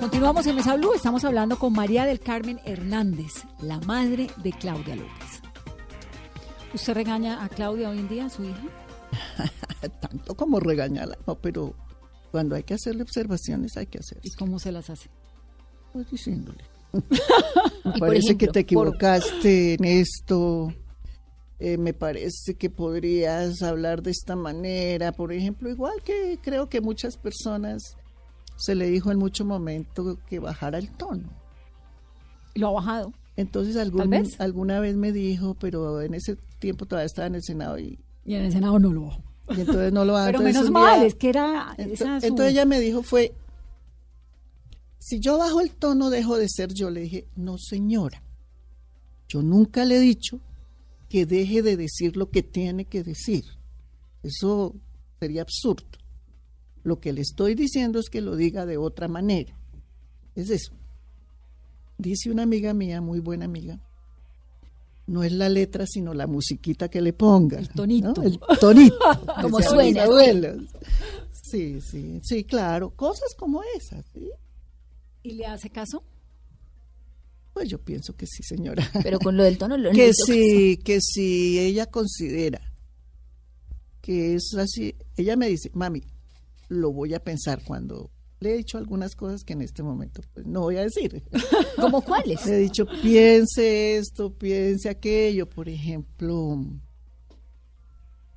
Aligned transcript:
Continuamos 0.00 0.46
en 0.46 0.56
Mesa 0.56 0.76
Blue. 0.76 0.94
Estamos 0.94 1.26
hablando 1.26 1.58
con 1.58 1.74
María 1.74 2.06
del 2.06 2.20
Carmen 2.20 2.58
Hernández, 2.64 3.44
la 3.60 3.78
madre 3.80 4.28
de 4.42 4.50
Claudia 4.50 4.96
López. 4.96 5.42
¿Usted 6.72 6.94
regaña 6.94 7.44
a 7.44 7.50
Claudia 7.50 7.90
hoy 7.90 7.98
en 7.98 8.08
día, 8.08 8.24
a 8.24 8.30
su 8.30 8.42
hija? 8.42 8.62
Tanto 10.00 10.34
como 10.34 10.58
regañarla, 10.58 11.18
no, 11.26 11.34
pero 11.34 11.74
cuando 12.30 12.54
hay 12.56 12.62
que 12.62 12.72
hacerle 12.72 13.02
observaciones 13.02 13.76
hay 13.76 13.88
que 13.88 13.98
hacerlas. 13.98 14.24
¿Y 14.24 14.30
cómo 14.30 14.58
se 14.58 14.72
las 14.72 14.88
hace? 14.88 15.10
Pues 15.92 16.10
diciéndole. 16.10 16.64
me 17.84 17.98
parece 17.98 18.38
que 18.38 18.48
te 18.48 18.60
equivocaste 18.60 19.74
en 19.74 19.84
esto. 19.84 20.72
Eh, 21.58 21.76
me 21.76 21.92
parece 21.92 22.54
que 22.54 22.70
podrías 22.70 23.60
hablar 23.60 24.02
de 24.02 24.12
esta 24.12 24.34
manera, 24.34 25.12
por 25.12 25.30
ejemplo, 25.30 25.68
igual 25.68 26.02
que 26.02 26.38
creo 26.42 26.70
que 26.70 26.80
muchas 26.80 27.18
personas 27.18 27.98
se 28.60 28.74
le 28.74 28.88
dijo 28.90 29.10
en 29.10 29.18
mucho 29.18 29.44
momento 29.44 30.18
que 30.28 30.38
bajara 30.38 30.78
el 30.78 30.90
tono. 30.90 31.28
¿Lo 32.54 32.68
ha 32.68 32.72
bajado? 32.72 33.12
Entonces 33.36 33.76
algún, 33.76 34.10
vez? 34.10 34.40
alguna 34.40 34.80
vez 34.80 34.96
me 34.96 35.12
dijo, 35.12 35.54
pero 35.54 36.02
en 36.02 36.14
ese 36.14 36.36
tiempo 36.58 36.84
todavía 36.86 37.06
estaba 37.06 37.26
en 37.26 37.36
el 37.36 37.42
Senado 37.42 37.78
y, 37.78 37.98
Y 38.24 38.34
en 38.34 38.42
el 38.44 38.52
Senado 38.52 38.78
no 38.78 38.92
lo 38.92 39.02
bajó. 39.06 39.22
y 39.56 39.60
entonces 39.60 39.92
no 39.92 40.04
lo 40.04 40.12
bajaba. 40.12 40.32
Pero 40.32 40.42
menos 40.44 40.70
mal, 40.70 40.98
día- 41.00 41.06
es 41.06 41.14
que 41.14 41.28
era... 41.30 41.74
Ento- 41.78 41.92
esa 41.92 42.20
su- 42.20 42.26
Entonces 42.26 42.52
ella 42.52 42.66
me 42.66 42.80
dijo 42.80 43.02
fue, 43.02 43.32
si 44.98 45.20
yo 45.20 45.38
bajo 45.38 45.60
el 45.60 45.70
tono 45.70 46.10
dejo 46.10 46.36
de 46.36 46.48
ser 46.48 46.72
yo. 46.74 46.90
Le 46.90 47.00
dije, 47.02 47.26
no 47.36 47.56
señora, 47.56 48.22
yo 49.28 49.42
nunca 49.42 49.84
le 49.84 49.96
he 49.96 50.00
dicho 50.00 50.38
que 51.08 51.24
deje 51.26 51.62
de 51.62 51.76
decir 51.76 52.16
lo 52.16 52.30
que 52.30 52.42
tiene 52.42 52.84
que 52.84 53.02
decir. 53.02 53.44
Eso 54.22 54.74
sería 55.18 55.42
absurdo. 55.42 55.86
Lo 56.82 57.00
que 57.00 57.12
le 57.12 57.20
estoy 57.20 57.54
diciendo 57.54 57.98
es 57.98 58.08
que 58.08 58.20
lo 58.20 58.36
diga 58.36 58.66
de 58.66 58.76
otra 58.76 59.08
manera. 59.08 59.54
Es 60.34 60.50
eso. 60.50 60.72
Dice 61.98 62.30
una 62.30 62.44
amiga 62.44 62.72
mía, 62.72 63.00
muy 63.00 63.20
buena 63.20 63.44
amiga, 63.44 63.78
no 65.06 65.24
es 65.24 65.32
la 65.32 65.48
letra, 65.48 65.86
sino 65.86 66.14
la 66.14 66.26
musiquita 66.26 66.88
que 66.88 67.00
le 67.00 67.12
ponga. 67.12 67.58
El 67.58 67.68
tonito. 67.68 68.14
¿no? 68.16 68.22
El 68.22 68.38
tonito. 68.60 68.96
Como 69.42 69.60
suena, 69.60 70.06
sí. 70.06 70.68
Sí, 71.42 71.80
sí, 71.80 72.20
sí, 72.22 72.44
claro. 72.44 72.90
Cosas 72.90 73.34
como 73.34 73.60
esas, 73.76 74.04
¿sí? 74.14 74.30
¿Y 75.24 75.32
le 75.32 75.46
hace 75.46 75.68
caso? 75.68 76.04
Pues 77.52 77.68
yo 77.68 77.78
pienso 77.78 78.14
que 78.14 78.24
sí, 78.26 78.44
señora. 78.44 78.88
Pero 79.02 79.18
con 79.18 79.36
lo 79.36 79.42
del 79.42 79.58
tono 79.58 79.76
lo 79.76 79.90
que 79.92 80.12
si, 80.14 80.76
que 80.76 81.00
si 81.00 81.58
ella 81.58 81.86
considera 81.86 82.60
que 84.00 84.34
es 84.34 84.54
así, 84.56 84.94
ella 85.16 85.36
me 85.36 85.48
dice, 85.48 85.70
mami, 85.74 86.02
lo 86.70 86.92
voy 86.92 87.14
a 87.14 87.22
pensar 87.22 87.62
cuando 87.64 88.10
le 88.38 88.54
he 88.54 88.56
dicho 88.56 88.78
algunas 88.78 89.14
cosas 89.16 89.44
que 89.44 89.52
en 89.52 89.60
este 89.60 89.82
momento 89.82 90.22
pues, 90.32 90.46
no 90.46 90.62
voy 90.62 90.76
a 90.76 90.82
decir. 90.82 91.22
¿Cómo 91.76 92.00
cuáles? 92.00 92.46
Le 92.46 92.56
he 92.56 92.58
dicho, 92.58 92.86
piense 93.02 93.98
esto, 93.98 94.32
piense 94.32 94.88
aquello, 94.88 95.48
por 95.48 95.68
ejemplo, 95.68 96.64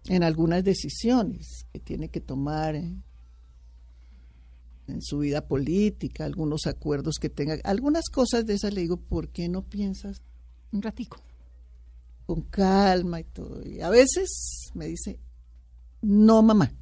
en 0.07 0.23
algunas 0.23 0.63
decisiones 0.63 1.65
que 1.71 1.79
tiene 1.79 2.09
que 2.09 2.19
tomar 2.19 2.75
en, 2.75 3.03
en 4.87 5.01
su 5.01 5.19
vida 5.19 5.47
política, 5.47 6.25
algunos 6.25 6.65
acuerdos 6.65 7.15
que 7.21 7.29
tenga, 7.29 7.59
algunas 7.63 8.09
cosas 8.09 8.45
de 8.45 8.55
esas 8.55 8.73
le 8.73 8.81
digo, 8.81 8.97
¿por 8.97 9.29
qué 9.29 9.47
no 9.47 9.61
piensas 9.61 10.21
Un 10.71 10.81
ratico. 10.81 11.17
con 12.25 12.41
calma 12.41 13.21
y 13.21 13.25
todo? 13.25 13.65
Y 13.65 13.79
a 13.79 13.89
veces 13.89 14.71
me 14.73 14.87
dice, 14.87 15.19
no 16.01 16.41
mamá, 16.41 16.73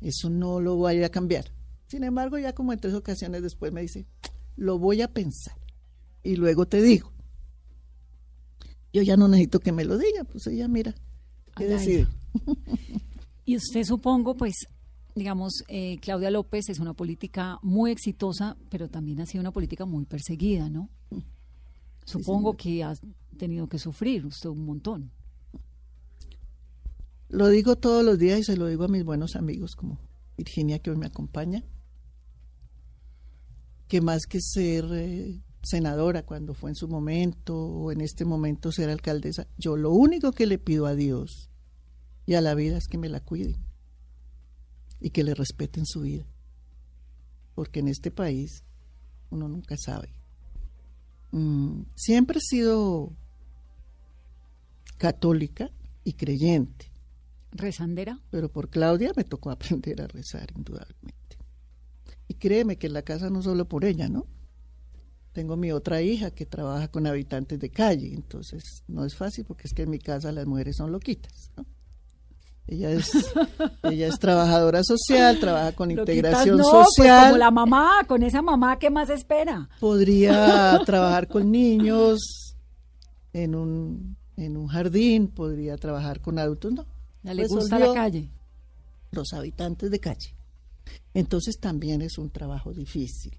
eso 0.00 0.30
no 0.30 0.60
lo 0.60 0.76
voy 0.76 1.02
a 1.02 1.10
cambiar. 1.10 1.52
Sin 1.86 2.04
embargo, 2.04 2.38
ya 2.38 2.52
como 2.54 2.72
en 2.72 2.78
tres 2.78 2.94
ocasiones 2.94 3.42
después 3.42 3.72
me 3.72 3.82
dice, 3.82 4.06
lo 4.56 4.78
voy 4.78 5.02
a 5.02 5.08
pensar 5.08 5.56
y 6.22 6.36
luego 6.36 6.66
te 6.66 6.82
digo. 6.82 7.12
Yo 8.92 9.02
ya 9.02 9.16
no 9.16 9.28
necesito 9.28 9.60
que 9.60 9.72
me 9.72 9.84
lo 9.84 9.98
diga, 9.98 10.24
pues 10.24 10.46
ella 10.46 10.68
mira, 10.68 10.94
¿qué 11.56 11.66
decide? 11.66 12.06
Y 13.44 13.56
usted 13.56 13.82
supongo, 13.82 14.36
pues, 14.36 14.68
digamos, 15.16 15.64
eh, 15.66 15.98
Claudia 16.00 16.30
López 16.30 16.68
es 16.68 16.78
una 16.78 16.94
política 16.94 17.58
muy 17.62 17.90
exitosa, 17.90 18.56
pero 18.68 18.88
también 18.88 19.20
ha 19.20 19.26
sido 19.26 19.40
una 19.40 19.50
política 19.50 19.84
muy 19.86 20.04
perseguida, 20.04 20.70
¿no? 20.70 20.88
Supongo 22.04 22.56
que 22.56 22.84
ha 22.84 22.94
tenido 23.36 23.68
que 23.68 23.80
sufrir 23.80 24.24
usted 24.24 24.50
un 24.50 24.64
montón. 24.64 25.10
Lo 27.30 27.48
digo 27.48 27.76
todos 27.76 28.04
los 28.04 28.18
días 28.18 28.40
y 28.40 28.42
se 28.42 28.56
lo 28.56 28.66
digo 28.66 28.84
a 28.84 28.88
mis 28.88 29.04
buenos 29.04 29.36
amigos 29.36 29.76
como 29.76 30.00
Virginia 30.36 30.80
que 30.80 30.90
hoy 30.90 30.96
me 30.96 31.06
acompaña, 31.06 31.62
que 33.86 34.00
más 34.00 34.26
que 34.26 34.40
ser 34.40 34.84
eh, 34.92 35.40
senadora 35.62 36.24
cuando 36.24 36.54
fue 36.54 36.70
en 36.70 36.76
su 36.76 36.88
momento 36.88 37.56
o 37.56 37.92
en 37.92 38.00
este 38.00 38.24
momento 38.24 38.72
ser 38.72 38.90
alcaldesa, 38.90 39.46
yo 39.58 39.76
lo 39.76 39.92
único 39.92 40.32
que 40.32 40.46
le 40.46 40.58
pido 40.58 40.86
a 40.86 40.96
Dios 40.96 41.50
y 42.26 42.34
a 42.34 42.40
la 42.40 42.56
vida 42.56 42.76
es 42.76 42.88
que 42.88 42.98
me 42.98 43.08
la 43.08 43.20
cuiden 43.20 43.64
y 44.98 45.10
que 45.10 45.22
le 45.22 45.34
respeten 45.34 45.86
su 45.86 46.00
vida, 46.00 46.26
porque 47.54 47.78
en 47.78 47.86
este 47.86 48.10
país 48.10 48.64
uno 49.30 49.46
nunca 49.46 49.76
sabe. 49.78 50.12
Mm, 51.30 51.82
siempre 51.94 52.38
he 52.38 52.42
sido 52.42 53.12
católica 54.98 55.70
y 56.02 56.14
creyente. 56.14 56.89
¿Rezandera? 57.52 58.20
Pero 58.30 58.50
por 58.50 58.68
Claudia 58.68 59.12
me 59.16 59.24
tocó 59.24 59.50
aprender 59.50 60.00
a 60.02 60.06
rezar, 60.06 60.48
indudablemente. 60.56 61.38
Y 62.28 62.34
créeme 62.34 62.76
que 62.76 62.86
en 62.86 62.92
la 62.92 63.02
casa 63.02 63.28
no 63.28 63.42
solo 63.42 63.66
por 63.66 63.84
ella, 63.84 64.08
¿no? 64.08 64.26
Tengo 65.32 65.56
mi 65.56 65.72
otra 65.72 66.02
hija 66.02 66.30
que 66.32 66.46
trabaja 66.46 66.88
con 66.88 67.06
habitantes 67.06 67.58
de 67.58 67.70
calle, 67.70 68.12
entonces 68.14 68.84
no 68.88 69.04
es 69.04 69.14
fácil 69.14 69.44
porque 69.44 69.68
es 69.68 69.74
que 69.74 69.82
en 69.82 69.90
mi 69.90 69.98
casa 69.98 70.32
las 70.32 70.46
mujeres 70.46 70.76
son 70.76 70.92
loquitas, 70.92 71.50
¿no? 71.56 71.64
Ella 72.66 72.92
es, 72.92 73.10
ella 73.82 74.06
es 74.06 74.18
trabajadora 74.18 74.82
social, 74.84 75.40
trabaja 75.40 75.72
con 75.72 75.90
integración 75.90 76.58
no, 76.58 76.70
pues 76.70 76.86
social. 76.96 77.26
como 77.26 77.38
la 77.38 77.50
mamá, 77.50 78.04
con 78.06 78.22
esa 78.22 78.42
mamá, 78.42 78.78
¿qué 78.78 78.90
más 78.90 79.10
espera? 79.10 79.68
podría 79.80 80.80
trabajar 80.86 81.26
con 81.26 81.50
niños 81.50 82.56
en 83.32 83.56
un, 83.56 84.16
en 84.36 84.56
un 84.56 84.68
jardín, 84.68 85.28
podría 85.28 85.76
trabajar 85.76 86.20
con 86.20 86.38
adultos, 86.38 86.72
no. 86.72 86.99
Le 87.22 87.46
gusta 87.46 87.78
la 87.78 87.92
calle. 87.92 88.30
los 89.12 89.32
habitantes 89.32 89.90
de 89.90 90.00
calle. 90.00 90.34
Entonces 91.14 91.58
también 91.58 92.02
es 92.02 92.18
un 92.18 92.30
trabajo 92.30 92.72
difícil. 92.72 93.36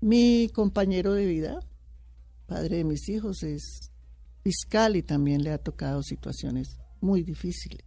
Mi 0.00 0.48
compañero 0.52 1.12
de 1.12 1.26
vida, 1.26 1.60
padre 2.46 2.78
de 2.78 2.84
mis 2.84 3.08
hijos, 3.08 3.42
es 3.42 3.90
fiscal 4.42 4.96
y 4.96 5.02
también 5.02 5.42
le 5.44 5.50
ha 5.50 5.58
tocado 5.58 6.02
situaciones 6.02 6.78
muy 7.00 7.22
difíciles. 7.22 7.84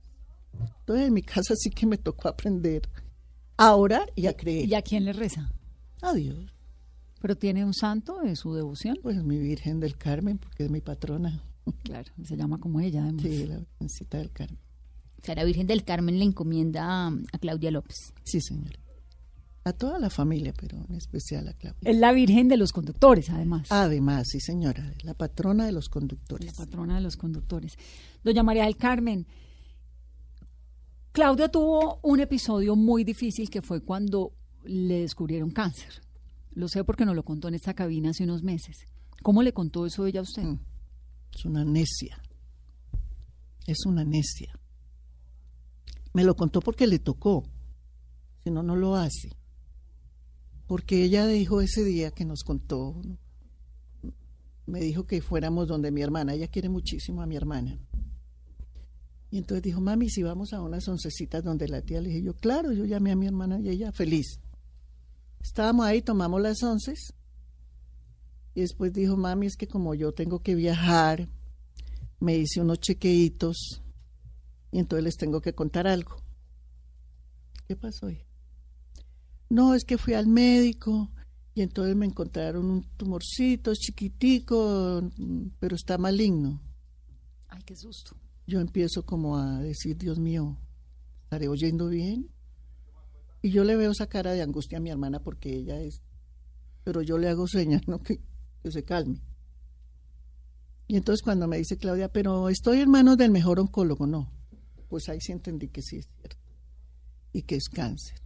Entonces 0.79 1.07
en 1.07 1.13
mi 1.13 1.21
casa 1.21 1.53
sí 1.57 1.69
que 1.69 1.85
me 1.85 1.97
tocó 1.97 2.29
aprender 2.29 2.83
a 3.57 3.75
orar 3.75 4.11
y 4.15 4.27
a 4.27 4.37
creer. 4.37 4.69
¿Y 4.69 4.75
a 4.75 4.81
quién 4.81 5.03
le 5.05 5.13
reza? 5.13 5.51
A 6.01 6.13
Dios. 6.13 6.37
¿Pero 7.21 7.35
tiene 7.35 7.65
un 7.65 7.73
santo 7.73 8.19
de 8.19 8.35
su 8.35 8.53
devoción? 8.53 8.97
Pues 9.01 9.21
mi 9.23 9.39
Virgen 9.39 9.79
del 9.79 9.97
Carmen, 9.97 10.37
porque 10.37 10.65
es 10.65 10.69
mi 10.69 10.81
patrona. 10.81 11.43
Claro, 11.83 12.11
se 12.23 12.37
llama 12.37 12.59
como 12.59 12.79
ella, 12.79 13.03
además. 13.03 13.23
Sí, 13.23 13.47
la 13.47 13.57
Virgencita 13.57 14.19
del 14.19 14.31
Carmen. 14.31 14.59
O 15.25 15.27
sea, 15.27 15.33
la 15.33 15.43
Virgen 15.43 15.65
del 15.65 15.83
Carmen 15.83 16.19
le 16.19 16.25
encomienda 16.25 16.83
a, 16.85 17.07
a 17.07 17.37
Claudia 17.39 17.71
López. 17.71 18.13
Sí, 18.23 18.39
señora. 18.41 18.79
A 19.63 19.73
toda 19.73 19.97
la 19.97 20.11
familia, 20.11 20.53
pero 20.55 20.77
en 20.87 20.93
especial 20.93 21.47
a 21.47 21.53
Claudia. 21.53 21.89
Es 21.89 21.97
la 21.97 22.11
Virgen 22.11 22.47
de 22.47 22.57
los 22.57 22.71
conductores, 22.71 23.31
además. 23.31 23.71
Además, 23.71 24.27
sí, 24.29 24.39
señora, 24.39 24.93
la 25.01 25.15
patrona 25.15 25.65
de 25.65 25.71
los 25.71 25.87
La 25.87 25.91
conductores. 25.93 26.53
patrona 26.53 26.95
de 26.97 27.01
los 27.01 27.17
conductores. 27.17 27.73
Doña 28.23 28.43
María 28.43 28.65
del 28.65 28.77
Carmen, 28.77 29.25
Claudia 31.11 31.49
tuvo 31.49 31.99
un 32.03 32.19
episodio 32.19 32.75
muy 32.75 33.03
difícil 33.03 33.49
que 33.49 33.63
fue 33.63 33.81
cuando 33.81 34.33
le 34.63 34.99
descubrieron 35.01 35.49
cáncer. 35.49 36.03
Lo 36.51 36.67
sé 36.67 36.83
porque 36.83 37.03
nos 37.05 37.15
lo 37.15 37.23
contó 37.23 37.47
en 37.47 37.55
esta 37.55 37.73
cabina 37.73 38.11
hace 38.11 38.25
unos 38.25 38.43
meses. 38.43 38.87
¿Cómo 39.23 39.41
le 39.41 39.53
contó 39.53 39.87
eso 39.87 40.05
ella 40.05 40.19
a 40.19 40.23
usted? 40.23 40.43
Mm. 40.43 40.59
Es 41.33 41.45
una 41.45 41.65
necia. 41.65 42.21
Es 43.65 43.85
una 43.87 44.03
necia. 44.03 44.53
Me 46.15 46.23
lo 46.23 46.33
contó 46.37 46.61
porque 46.61 46.87
le 46.87 46.97
tocó. 46.97 47.43
Si 48.41 48.49
no, 48.49 48.63
no 48.63 48.77
lo 48.77 48.95
hace. 48.95 49.35
porque 50.65 51.03
ella 51.03 51.27
dijo 51.27 51.59
ese 51.59 51.83
día 51.83 52.11
que 52.11 52.23
nos 52.23 52.43
contó, 52.43 52.95
me 54.65 54.79
dijo 54.79 55.05
que 55.05 55.21
fuéramos 55.21 55.67
donde 55.67 55.91
mi 55.91 56.01
hermana, 56.01 56.33
ella 56.33 56.47
quiere 56.47 56.69
muchísimo 56.69 57.21
a 57.21 57.25
mi 57.25 57.35
hermana. 57.35 57.77
Y 59.29 59.39
entonces 59.39 59.61
dijo, 59.61 59.81
mami, 59.81 60.09
si 60.09 60.23
vamos 60.23 60.53
a 60.53 60.61
unas 60.61 60.87
oncecitas 60.87 61.43
donde 61.43 61.67
la 61.67 61.81
tía, 61.81 61.99
le 61.99 62.07
dije 62.09 62.23
yo, 62.23 62.33
claro, 62.33 62.71
yo 62.71 62.85
llamé 62.85 63.11
a 63.11 63.17
mi 63.17 63.27
hermana 63.27 63.59
y 63.59 63.67
ella 63.67 63.91
feliz. 63.91 64.39
Estábamos 65.41 65.85
ahí, 65.85 66.01
tomamos 66.01 66.41
las 66.41 66.63
once 66.63 66.93
y 68.55 68.61
después 68.61 68.93
dijo, 68.93 69.17
mami, 69.17 69.47
es 69.47 69.57
que 69.57 69.67
como 69.67 69.93
yo 69.95 70.13
tengo 70.13 70.39
que 70.39 70.55
viajar, 70.55 71.27
me 72.21 72.37
hice 72.37 72.61
unos 72.61 72.79
chequeitos 72.79 73.83
y 74.75 74.79
entonces 74.79 75.05
les 75.05 75.15
tengo 75.15 75.39
que 75.39 75.53
contar 75.53 75.87
algo. 75.87 76.17
¿Qué 77.65 77.77
pasó? 77.77 78.07
Hoy? 78.07 78.19
No, 79.49 79.73
es 79.73 79.85
que 79.85 79.97
fui 79.97 80.15
al 80.15 80.27
médico 80.27 81.09
y 81.53 81.61
entonces 81.61 81.95
me 81.95 82.05
encontraron 82.05 82.65
un 82.65 82.83
tumorcito 82.97 83.73
chiquitico, 83.73 85.09
pero 85.59 85.77
está 85.77 85.97
maligno. 85.97 86.61
Ay, 87.47 87.61
qué 87.65 87.73
susto. 87.77 88.17
Yo 88.47 88.59
empiezo 88.59 89.05
como 89.05 89.37
a 89.37 89.61
decir, 89.61 89.95
Dios 89.95 90.19
mío, 90.19 90.57
¿estaré 91.23 91.47
oyendo 91.47 91.87
bien? 91.87 92.29
Y 93.41 93.51
yo 93.51 93.63
le 93.63 93.77
veo 93.77 93.91
esa 93.91 94.07
cara 94.07 94.33
de 94.33 94.41
angustia 94.41 94.79
a 94.79 94.81
mi 94.81 94.89
hermana 94.89 95.21
porque 95.21 95.55
ella 95.55 95.79
es, 95.79 96.01
pero 96.83 97.01
yo 97.01 97.17
le 97.17 97.29
hago 97.29 97.47
señas, 97.47 97.87
¿no? 97.87 97.99
Que, 98.03 98.19
que 98.61 98.71
se 98.71 98.83
calme. 98.83 99.21
Y 100.89 100.97
entonces 100.97 101.23
cuando 101.23 101.47
me 101.47 101.59
dice 101.59 101.77
Claudia, 101.77 102.09
pero 102.09 102.49
estoy 102.49 102.81
en 102.81 102.91
manos 102.91 103.15
del 103.15 103.31
mejor 103.31 103.61
oncólogo, 103.61 104.05
no. 104.05 104.34
Pues 104.95 105.09
ahí 105.09 105.19
sí 105.19 105.33
entendí 105.33 105.67
que 105.67 105.81
sí 105.81 105.97
es 105.97 106.07
cierto. 106.07 106.37
Y 107.33 107.41
que 107.41 107.57
es 107.57 107.67
cáncer. 107.67 108.17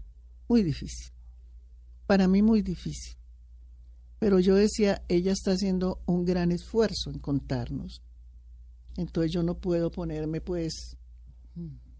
Muy 0.47 0.61
difícil. 0.61 1.11
Para 2.05 2.27
mí 2.27 2.43
muy 2.43 2.61
difícil. 2.61 3.17
Pero 4.19 4.39
yo 4.39 4.53
decía, 4.53 5.03
ella 5.07 5.31
está 5.31 5.53
haciendo 5.53 6.03
un 6.05 6.25
gran 6.25 6.51
esfuerzo 6.51 7.09
en 7.09 7.17
contarnos. 7.17 8.03
Entonces 8.97 9.31
yo 9.31 9.41
no 9.41 9.57
puedo 9.57 9.89
ponerme 9.89 10.41
pues 10.41 10.95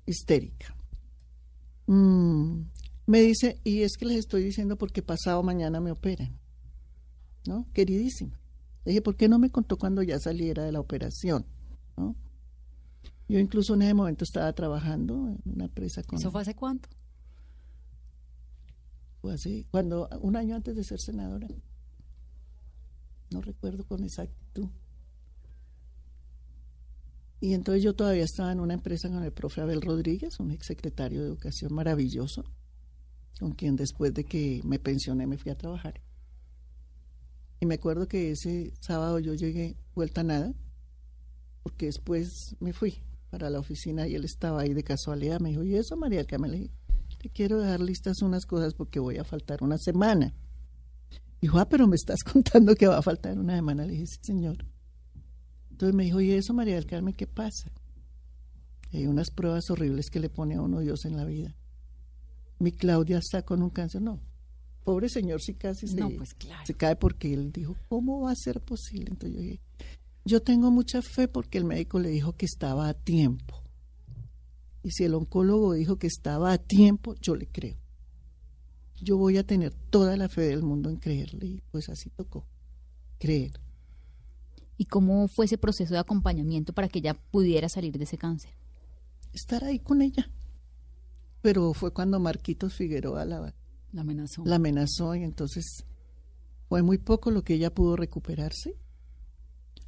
histérica. 0.05 0.77
Mm, 1.87 2.61
me 3.07 3.21
dice, 3.21 3.59
y 3.63 3.81
es 3.81 3.97
que 3.97 4.05
les 4.05 4.19
estoy 4.19 4.43
diciendo 4.43 4.77
porque 4.77 5.01
pasado 5.01 5.41
mañana 5.41 5.79
me 5.79 5.89
operan. 5.89 6.37
¿No? 7.47 7.65
Queridísima. 7.73 8.39
Le 8.85 8.91
dije, 8.91 9.01
¿por 9.01 9.15
qué 9.15 9.27
no 9.27 9.39
me 9.39 9.49
contó 9.49 9.77
cuando 9.77 10.03
ya 10.03 10.19
saliera 10.19 10.63
de 10.63 10.71
la 10.71 10.79
operación? 10.79 11.47
¿No? 11.97 12.15
Yo 13.29 13.37
incluso 13.37 13.75
en 13.75 13.83
ese 13.83 13.93
momento 13.93 14.23
estaba 14.23 14.51
trabajando 14.53 15.13
en 15.27 15.39
una 15.45 15.65
empresa 15.65 16.01
con... 16.01 16.17
¿Eso 16.17 16.31
fue 16.31 16.41
hace 16.41 16.55
cuánto? 16.55 16.89
Fue 19.21 19.35
así, 19.35 19.67
cuando, 19.69 20.09
un 20.21 20.35
año 20.35 20.55
antes 20.55 20.75
de 20.75 20.83
ser 20.83 20.99
senadora. 20.99 21.47
No 23.29 23.41
recuerdo 23.41 23.85
con 23.85 24.03
exactitud. 24.03 24.69
Y 27.39 27.53
entonces 27.53 27.83
yo 27.83 27.95
todavía 27.95 28.23
estaba 28.23 28.51
en 28.51 28.61
una 28.61 28.73
empresa 28.73 29.09
con 29.09 29.23
el 29.23 29.31
profe 29.31 29.61
Abel 29.61 29.83
Rodríguez, 29.83 30.39
un 30.39 30.49
exsecretario 30.49 31.21
de 31.21 31.27
Educación 31.27 31.71
maravilloso, 31.71 32.43
con 33.39 33.51
quien 33.51 33.75
después 33.75 34.11
de 34.15 34.23
que 34.23 34.61
me 34.65 34.79
pensioné 34.79 35.27
me 35.27 35.37
fui 35.37 35.51
a 35.51 35.57
trabajar. 35.57 36.01
Y 37.59 37.67
me 37.67 37.75
acuerdo 37.75 38.07
que 38.07 38.31
ese 38.31 38.73
sábado 38.79 39.19
yo 39.19 39.35
llegué 39.35 39.77
vuelta 39.93 40.21
a 40.21 40.23
nada, 40.23 40.53
porque 41.61 41.85
después 41.85 42.55
me 42.59 42.73
fui 42.73 43.03
para 43.29 43.49
la 43.49 43.59
oficina 43.59 44.07
y 44.07 44.15
él 44.15 44.25
estaba 44.25 44.61
ahí 44.61 44.73
de 44.73 44.83
casualidad. 44.83 45.39
Me 45.39 45.49
dijo, 45.49 45.63
¿y 45.63 45.75
eso, 45.75 45.95
María 45.95 46.25
Carmen? 46.25 46.51
Le 46.51 46.57
dije, 46.57 46.71
te 47.19 47.29
quiero 47.29 47.59
dejar 47.59 47.79
listas 47.79 48.21
unas 48.21 48.45
cosas 48.45 48.73
porque 48.73 48.99
voy 48.99 49.17
a 49.17 49.23
faltar 49.23 49.63
una 49.63 49.77
semana. 49.77 50.33
Dijo, 51.41 51.59
ah, 51.59 51.67
pero 51.69 51.87
me 51.87 51.95
estás 51.95 52.23
contando 52.31 52.75
que 52.75 52.87
va 52.87 52.97
a 52.97 53.01
faltar 53.01 53.37
una 53.37 53.55
semana. 53.55 53.85
Le 53.85 53.93
dije, 53.93 54.07
sí, 54.07 54.19
señor. 54.21 54.65
Entonces 55.71 55.95
me 55.95 56.03
dijo, 56.03 56.19
¿y 56.21 56.31
eso, 56.31 56.53
María 56.53 56.75
del 56.75 56.85
Carmen, 56.85 57.13
qué 57.13 57.27
pasa? 57.27 57.71
hay 58.91 59.05
unas 59.05 59.29
pruebas 59.29 59.69
horribles 59.69 60.09
que 60.09 60.19
le 60.19 60.29
pone 60.29 60.55
a 60.55 60.61
uno 60.61 60.79
Dios 60.79 61.05
en 61.05 61.15
la 61.15 61.23
vida. 61.23 61.55
Mi 62.57 62.71
Claudia 62.71 63.19
está 63.19 63.43
con 63.43 63.61
un 63.61 63.69
cáncer. 63.69 64.01
No, 64.01 64.19
pobre 64.83 65.09
señor, 65.09 65.41
si 65.41 65.53
casi 65.53 65.87
se, 65.87 66.03
pues 66.03 66.35
se 66.65 66.73
cae 66.73 66.95
porque 66.95 67.33
él 67.33 67.51
dijo, 67.51 67.75
¿cómo 67.87 68.21
va 68.21 68.31
a 68.31 68.35
ser 68.35 68.61
posible? 68.61 69.11
Entonces 69.11 69.37
yo 69.37 69.43
dije, 69.43 69.61
yo 70.29 70.43
tengo 70.43 70.69
mucha 70.69 71.01
fe 71.01 71.27
porque 71.27 71.57
el 71.57 71.65
médico 71.65 71.99
le 71.99 72.09
dijo 72.09 72.33
que 72.33 72.45
estaba 72.45 72.87
a 72.87 72.93
tiempo. 72.93 73.63
Y 74.83 74.91
si 74.91 75.03
el 75.03 75.15
oncólogo 75.15 75.73
dijo 75.73 75.97
que 75.97 76.07
estaba 76.07 76.53
a 76.53 76.57
tiempo, 76.59 77.15
yo 77.15 77.35
le 77.35 77.47
creo. 77.47 77.77
Yo 79.01 79.17
voy 79.17 79.37
a 79.37 79.43
tener 79.45 79.73
toda 79.73 80.15
la 80.17 80.29
fe 80.29 80.41
del 80.41 80.61
mundo 80.61 80.89
en 80.89 80.97
creerle. 80.97 81.47
Y 81.47 81.61
pues 81.71 81.89
así 81.89 82.11
tocó, 82.11 82.45
creer. 83.17 83.59
¿Y 84.77 84.85
cómo 84.85 85.27
fue 85.27 85.45
ese 85.45 85.57
proceso 85.57 85.95
de 85.95 85.99
acompañamiento 85.99 86.73
para 86.73 86.87
que 86.87 86.99
ella 86.99 87.15
pudiera 87.15 87.67
salir 87.67 87.97
de 87.97 88.03
ese 88.03 88.17
cáncer? 88.17 88.51
Estar 89.33 89.63
ahí 89.63 89.79
con 89.79 90.01
ella. 90.01 90.29
Pero 91.41 91.73
fue 91.73 91.91
cuando 91.91 92.19
Marquitos 92.19 92.75
Figueroa 92.75 93.25
la, 93.25 93.53
la 93.91 94.01
amenazó. 94.01 94.43
La 94.45 94.57
amenazó 94.57 95.15
y 95.15 95.23
entonces 95.23 95.85
fue 96.67 96.83
muy 96.83 96.99
poco 96.99 97.31
lo 97.31 97.43
que 97.43 97.55
ella 97.55 97.73
pudo 97.73 97.95
recuperarse. 97.95 98.77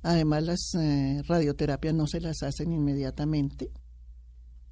Además, 0.03 0.43
las 0.43 0.75
eh, 0.75 1.21
radioterapias 1.27 1.93
no 1.93 2.07
se 2.07 2.21
las 2.21 2.41
hacen 2.43 2.71
inmediatamente. 2.71 3.71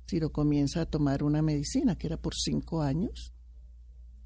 Ciro 0.08 0.32
comienza 0.32 0.82
a 0.82 0.86
tomar 0.86 1.24
una 1.24 1.42
medicina 1.42 1.96
que 1.96 2.08
era 2.08 2.18
por 2.18 2.34
cinco 2.36 2.82
años. 2.82 3.34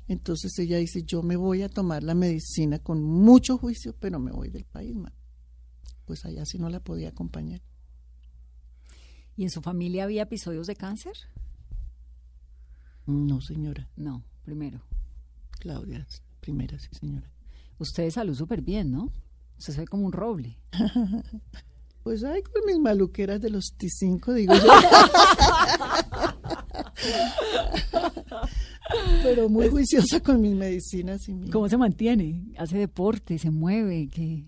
Entonces 0.07 0.57
ella 0.59 0.77
dice, 0.77 1.03
yo 1.03 1.21
me 1.21 1.35
voy 1.35 1.61
a 1.61 1.69
tomar 1.69 2.03
la 2.03 2.13
medicina 2.13 2.79
con 2.79 3.03
mucho 3.03 3.57
juicio, 3.57 3.95
pero 3.99 4.19
me 4.19 4.31
voy 4.31 4.49
del 4.49 4.65
país, 4.65 4.95
pues 6.05 6.25
allá 6.25 6.45
sí 6.45 6.57
no 6.57 6.69
la 6.69 6.81
podía 6.81 7.09
acompañar. 7.09 7.61
¿Y 9.35 9.43
en 9.43 9.49
su 9.49 9.61
familia 9.61 10.03
había 10.03 10.23
episodios 10.23 10.67
de 10.67 10.75
cáncer? 10.75 11.13
No, 13.05 13.41
señora. 13.41 13.89
No, 13.95 14.23
primero. 14.43 14.81
Claudia, 15.59 16.05
primera, 16.39 16.77
sí, 16.79 16.89
señora. 16.91 17.31
Usted 17.79 18.09
salud 18.11 18.35
súper 18.35 18.61
bien, 18.61 18.91
¿no? 18.91 19.11
Usted 19.57 19.73
se 19.73 19.79
ve 19.81 19.87
como 19.87 20.05
un 20.05 20.11
roble. 20.11 20.59
pues 22.03 22.23
ay, 22.23 22.43
con 22.43 22.65
mis 22.65 22.79
maluqueras 22.79 23.41
de 23.41 23.49
los 23.49 23.75
T5, 23.77 24.33
digo 24.33 24.53
yo. 24.53 24.61
Pero 29.23 29.49
muy 29.49 29.69
juiciosa 29.69 30.19
con 30.19 30.39
mis 30.41 30.55
medicinas 30.55 31.27
y 31.27 31.49
¿Cómo 31.49 31.67
se 31.69 31.77
mantiene? 31.77 32.53
¿Hace 32.57 32.77
deporte? 32.77 33.39
¿Se 33.39 33.49
mueve? 33.49 34.09
¿Qué? 34.09 34.45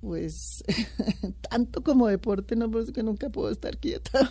pues 0.00 0.64
tanto 1.50 1.82
como 1.82 2.08
deporte, 2.08 2.56
no, 2.56 2.70
por 2.70 2.90
que 2.92 3.02
nunca 3.02 3.28
puedo 3.28 3.50
estar 3.50 3.78
quieta. 3.78 4.28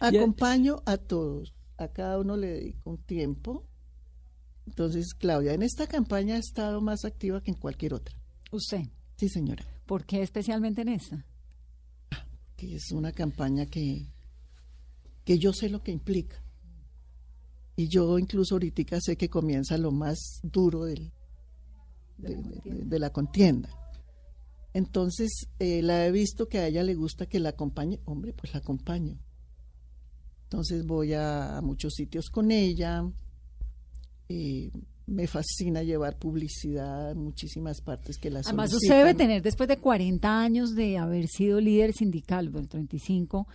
Acompaño 0.00 0.82
a 0.86 0.96
todos, 0.96 1.54
a 1.76 1.88
cada 1.88 2.18
uno 2.18 2.36
le 2.36 2.48
dedico 2.48 2.90
un 2.90 2.98
tiempo. 2.98 3.67
Entonces, 4.68 5.14
Claudia, 5.14 5.54
en 5.54 5.62
esta 5.62 5.86
campaña 5.86 6.34
ha 6.34 6.38
estado 6.38 6.82
más 6.82 7.06
activa 7.06 7.42
que 7.42 7.52
en 7.52 7.56
cualquier 7.56 7.94
otra. 7.94 8.14
¿Usted? 8.52 8.82
Sí, 9.16 9.30
señora. 9.30 9.64
¿Por 9.86 10.04
qué 10.04 10.20
especialmente 10.20 10.82
en 10.82 10.90
esta? 10.90 11.24
Que 12.54 12.74
es 12.74 12.92
una 12.92 13.12
campaña 13.12 13.64
que, 13.64 14.12
que 15.24 15.38
yo 15.38 15.54
sé 15.54 15.70
lo 15.70 15.82
que 15.82 15.90
implica. 15.90 16.36
Y 17.76 17.88
yo 17.88 18.18
incluso 18.18 18.56
ahorita 18.56 19.00
sé 19.00 19.16
que 19.16 19.30
comienza 19.30 19.78
lo 19.78 19.90
más 19.90 20.40
duro 20.42 20.84
del, 20.84 21.12
de, 22.18 22.98
la 22.98 23.10
contienda. 23.10 23.70
Entonces, 24.74 25.48
eh, 25.58 25.80
la 25.80 26.06
he 26.06 26.12
visto 26.12 26.46
que 26.46 26.58
a 26.58 26.66
ella 26.66 26.82
le 26.82 26.94
gusta 26.94 27.24
que 27.24 27.40
la 27.40 27.50
acompañe. 27.50 28.00
Hombre, 28.04 28.34
pues 28.34 28.52
la 28.52 28.58
acompaño. 28.58 29.18
Entonces 30.42 30.84
voy 30.84 31.14
a, 31.14 31.60
muchos 31.62 31.94
sitios 31.94 32.28
con 32.28 32.50
ella. 32.50 33.10
Eh, 34.28 34.70
me 35.06 35.26
fascina 35.26 35.82
llevar 35.82 36.18
publicidad 36.18 37.12
en 37.12 37.18
muchísimas 37.18 37.80
partes 37.80 38.18
que 38.18 38.30
la 38.30 38.40
Además, 38.40 38.72
usted 38.74 38.98
debe 38.98 39.14
tener, 39.14 39.42
después 39.42 39.68
de 39.68 39.78
40 39.78 40.40
años 40.40 40.74
de 40.74 40.98
haber 40.98 41.28
sido 41.28 41.60
líder 41.60 41.94
sindical, 41.94 42.52
del 42.52 42.68
35, 42.68 43.46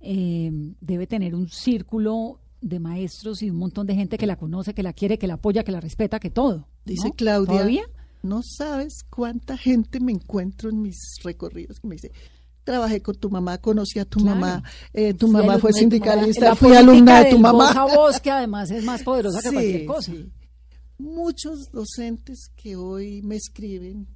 eh, 0.00 0.50
debe 0.80 1.06
tener 1.06 1.34
un 1.34 1.48
círculo 1.48 2.40
de 2.60 2.78
maestros 2.78 3.42
y 3.42 3.50
un 3.50 3.56
montón 3.56 3.86
de 3.86 3.94
gente 3.94 4.18
que 4.18 4.26
la 4.26 4.36
conoce, 4.36 4.74
que 4.74 4.82
la 4.82 4.92
quiere, 4.92 5.18
que 5.18 5.26
la 5.26 5.34
apoya, 5.34 5.64
que 5.64 5.72
la 5.72 5.80
respeta, 5.80 6.20
que 6.20 6.30
todo. 6.30 6.68
Dice 6.84 7.10
Claudia. 7.16 7.54
¿Todavía? 7.54 7.84
No 8.22 8.42
sabes 8.42 9.04
cuánta 9.08 9.56
gente 9.56 10.00
me 10.00 10.12
encuentro 10.12 10.70
en 10.70 10.82
mis 10.82 10.96
recorridos 11.22 11.78
que 11.80 11.88
me 11.88 11.94
dice, 11.94 12.12
trabajé 12.68 13.00
con 13.00 13.16
tu 13.16 13.30
mamá, 13.30 13.56
conocí 13.56 13.98
a 13.98 14.04
tu 14.04 14.20
mamá, 14.20 14.62
eh, 14.92 15.14
tu 15.14 15.26
mamá 15.26 15.58
fue 15.58 15.72
sindicalista, 15.72 16.54
fui 16.54 16.76
alumna 16.76 17.24
de 17.24 17.30
tu 17.30 17.38
mamá. 17.38 17.72
Voz 17.72 17.94
voz, 17.94 18.20
que 18.20 18.30
además 18.30 18.70
es 18.70 18.84
más 18.84 19.02
poderosa 19.02 19.40
que 19.40 19.50
cualquier 19.50 19.86
cosa. 19.86 20.12
Muchos 20.98 21.70
docentes 21.72 22.50
que 22.56 22.76
hoy 22.76 23.22
me 23.22 23.36
escriben, 23.36 24.06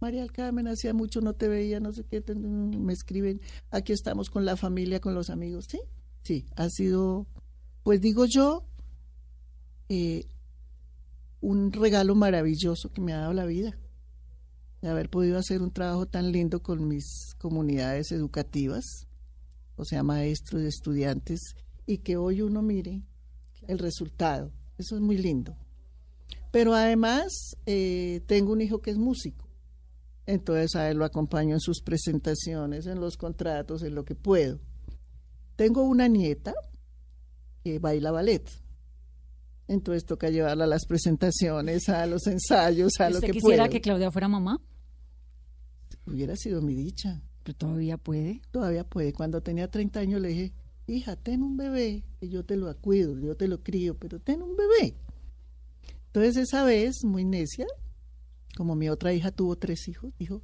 María 0.00 0.22
Alcámen, 0.22 0.66
hacía 0.68 0.94
mucho 0.94 1.20
no 1.20 1.34
te 1.34 1.46
veía, 1.46 1.78
no 1.78 1.92
sé 1.92 2.04
qué, 2.04 2.24
me 2.34 2.94
escriben, 2.94 3.42
aquí 3.70 3.92
estamos 3.92 4.30
con 4.30 4.46
la 4.46 4.56
familia, 4.56 5.00
con 5.00 5.14
los 5.14 5.28
amigos, 5.28 5.66
sí, 5.68 5.80
sí, 6.22 6.46
ha 6.56 6.70
sido, 6.70 7.26
pues 7.82 8.00
digo 8.00 8.24
yo, 8.24 8.64
eh, 9.90 10.24
un 11.42 11.70
regalo 11.70 12.14
maravilloso 12.14 12.90
que 12.90 13.02
me 13.02 13.12
ha 13.12 13.18
dado 13.18 13.34
la 13.34 13.44
vida, 13.44 13.76
de 14.80 14.88
haber 14.88 15.10
podido 15.10 15.38
hacer 15.38 15.62
un 15.62 15.72
trabajo 15.72 16.06
tan 16.06 16.32
lindo 16.32 16.62
con 16.62 16.88
mis 16.88 17.34
comunidades 17.38 18.12
educativas, 18.12 19.06
o 19.76 19.84
sea, 19.84 20.02
maestros 20.02 20.62
y 20.62 20.66
estudiantes, 20.66 21.54
y 21.86 21.98
que 21.98 22.16
hoy 22.16 22.42
uno 22.42 22.62
mire 22.62 23.02
el 23.66 23.78
resultado. 23.78 24.52
Eso 24.78 24.96
es 24.96 25.00
muy 25.02 25.18
lindo. 25.18 25.56
Pero 26.50 26.74
además 26.74 27.56
eh, 27.66 28.22
tengo 28.26 28.52
un 28.52 28.60
hijo 28.60 28.80
que 28.80 28.90
es 28.90 28.98
músico. 28.98 29.46
Entonces 30.26 30.74
a 30.76 30.90
él 30.90 30.96
lo 30.98 31.04
acompaño 31.04 31.54
en 31.54 31.60
sus 31.60 31.82
presentaciones, 31.82 32.86
en 32.86 33.00
los 33.00 33.16
contratos, 33.16 33.82
en 33.82 33.94
lo 33.94 34.04
que 34.04 34.14
puedo. 34.14 34.58
Tengo 35.56 35.82
una 35.82 36.08
nieta 36.08 36.54
que 37.62 37.78
baila 37.78 38.10
ballet. 38.10 38.48
Entonces 39.68 40.04
toca 40.04 40.30
llevarla 40.30 40.64
a 40.64 40.66
las 40.66 40.84
presentaciones, 40.86 41.88
a 41.88 42.06
los 42.06 42.26
ensayos, 42.26 42.92
a 42.98 43.08
lo 43.10 43.16
¿Usted 43.16 43.26
que 43.28 43.32
quisiera 43.34 43.64
puedo. 43.64 43.72
que 43.72 43.80
Claudia 43.80 44.10
fuera 44.10 44.28
mamá? 44.28 44.60
Hubiera 46.10 46.36
sido 46.36 46.60
mi 46.62 46.74
dicha. 46.74 47.22
Pero 47.42 47.56
todavía 47.56 47.96
puede. 47.96 48.42
Todavía 48.50 48.84
puede. 48.84 49.12
Cuando 49.12 49.40
tenía 49.42 49.70
30 49.70 50.00
años 50.00 50.20
le 50.20 50.28
dije, 50.28 50.52
hija, 50.86 51.16
ten 51.16 51.42
un 51.42 51.56
bebé, 51.56 52.04
que 52.18 52.28
yo 52.28 52.44
te 52.44 52.56
lo 52.56 52.74
cuido, 52.76 53.18
yo 53.18 53.36
te 53.36 53.48
lo 53.48 53.62
crío, 53.62 53.96
pero 53.96 54.18
ten 54.18 54.42
un 54.42 54.56
bebé. 54.56 54.94
Entonces 56.06 56.36
esa 56.36 56.64
vez, 56.64 57.04
muy 57.04 57.24
necia, 57.24 57.66
como 58.56 58.74
mi 58.74 58.88
otra 58.88 59.12
hija 59.12 59.30
tuvo 59.30 59.56
tres 59.56 59.86
hijos, 59.88 60.12
dijo, 60.18 60.42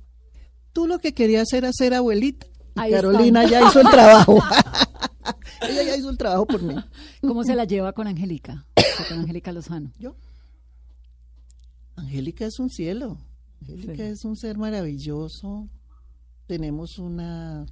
tú 0.73 0.87
lo 0.87 0.99
que 0.99 1.13
querías 1.13 1.53
era 1.53 1.71
ser 1.73 1.95
abuelita. 1.95 2.47
Y 2.77 2.81
Ahí 2.81 2.93
Carolina 2.93 3.49
ya 3.49 3.67
hizo 3.67 3.81
el 3.81 3.89
trabajo. 3.89 4.39
Ella 5.63 5.83
ya 5.83 5.97
hizo 5.97 6.11
el 6.11 6.19
trabajo 6.19 6.47
por 6.47 6.63
mí. 6.63 6.75
¿Cómo 7.21 7.43
se 7.43 7.55
la 7.55 7.65
lleva 7.65 7.93
con 7.93 8.07
Angélica? 8.07 8.67
Con 9.09 9.21
Angélica 9.21 9.51
Lozano. 9.53 9.91
Yo. 9.99 10.15
Angélica 11.97 12.45
es 12.45 12.59
un 12.59 12.69
cielo. 12.69 13.19
Angélica 13.61 13.95
Sí. 13.95 14.03
es 14.03 14.25
un 14.25 14.37
ser 14.37 14.59
maravilloso. 14.59 15.69
Tenemos 16.47 16.99
una, 16.99 17.67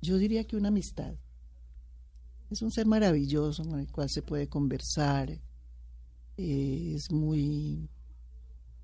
yo 0.00 0.18
diría 0.18 0.44
que 0.46 0.56
una 0.56 0.68
amistad. 0.68 1.14
Es 2.50 2.62
un 2.62 2.70
ser 2.70 2.86
maravilloso 2.86 3.62
con 3.64 3.78
el 3.78 3.90
cual 3.90 4.08
se 4.10 4.22
puede 4.22 4.48
conversar. 4.48 5.30
eh, 6.40 6.92
es 6.94 7.10
muy 7.10 7.90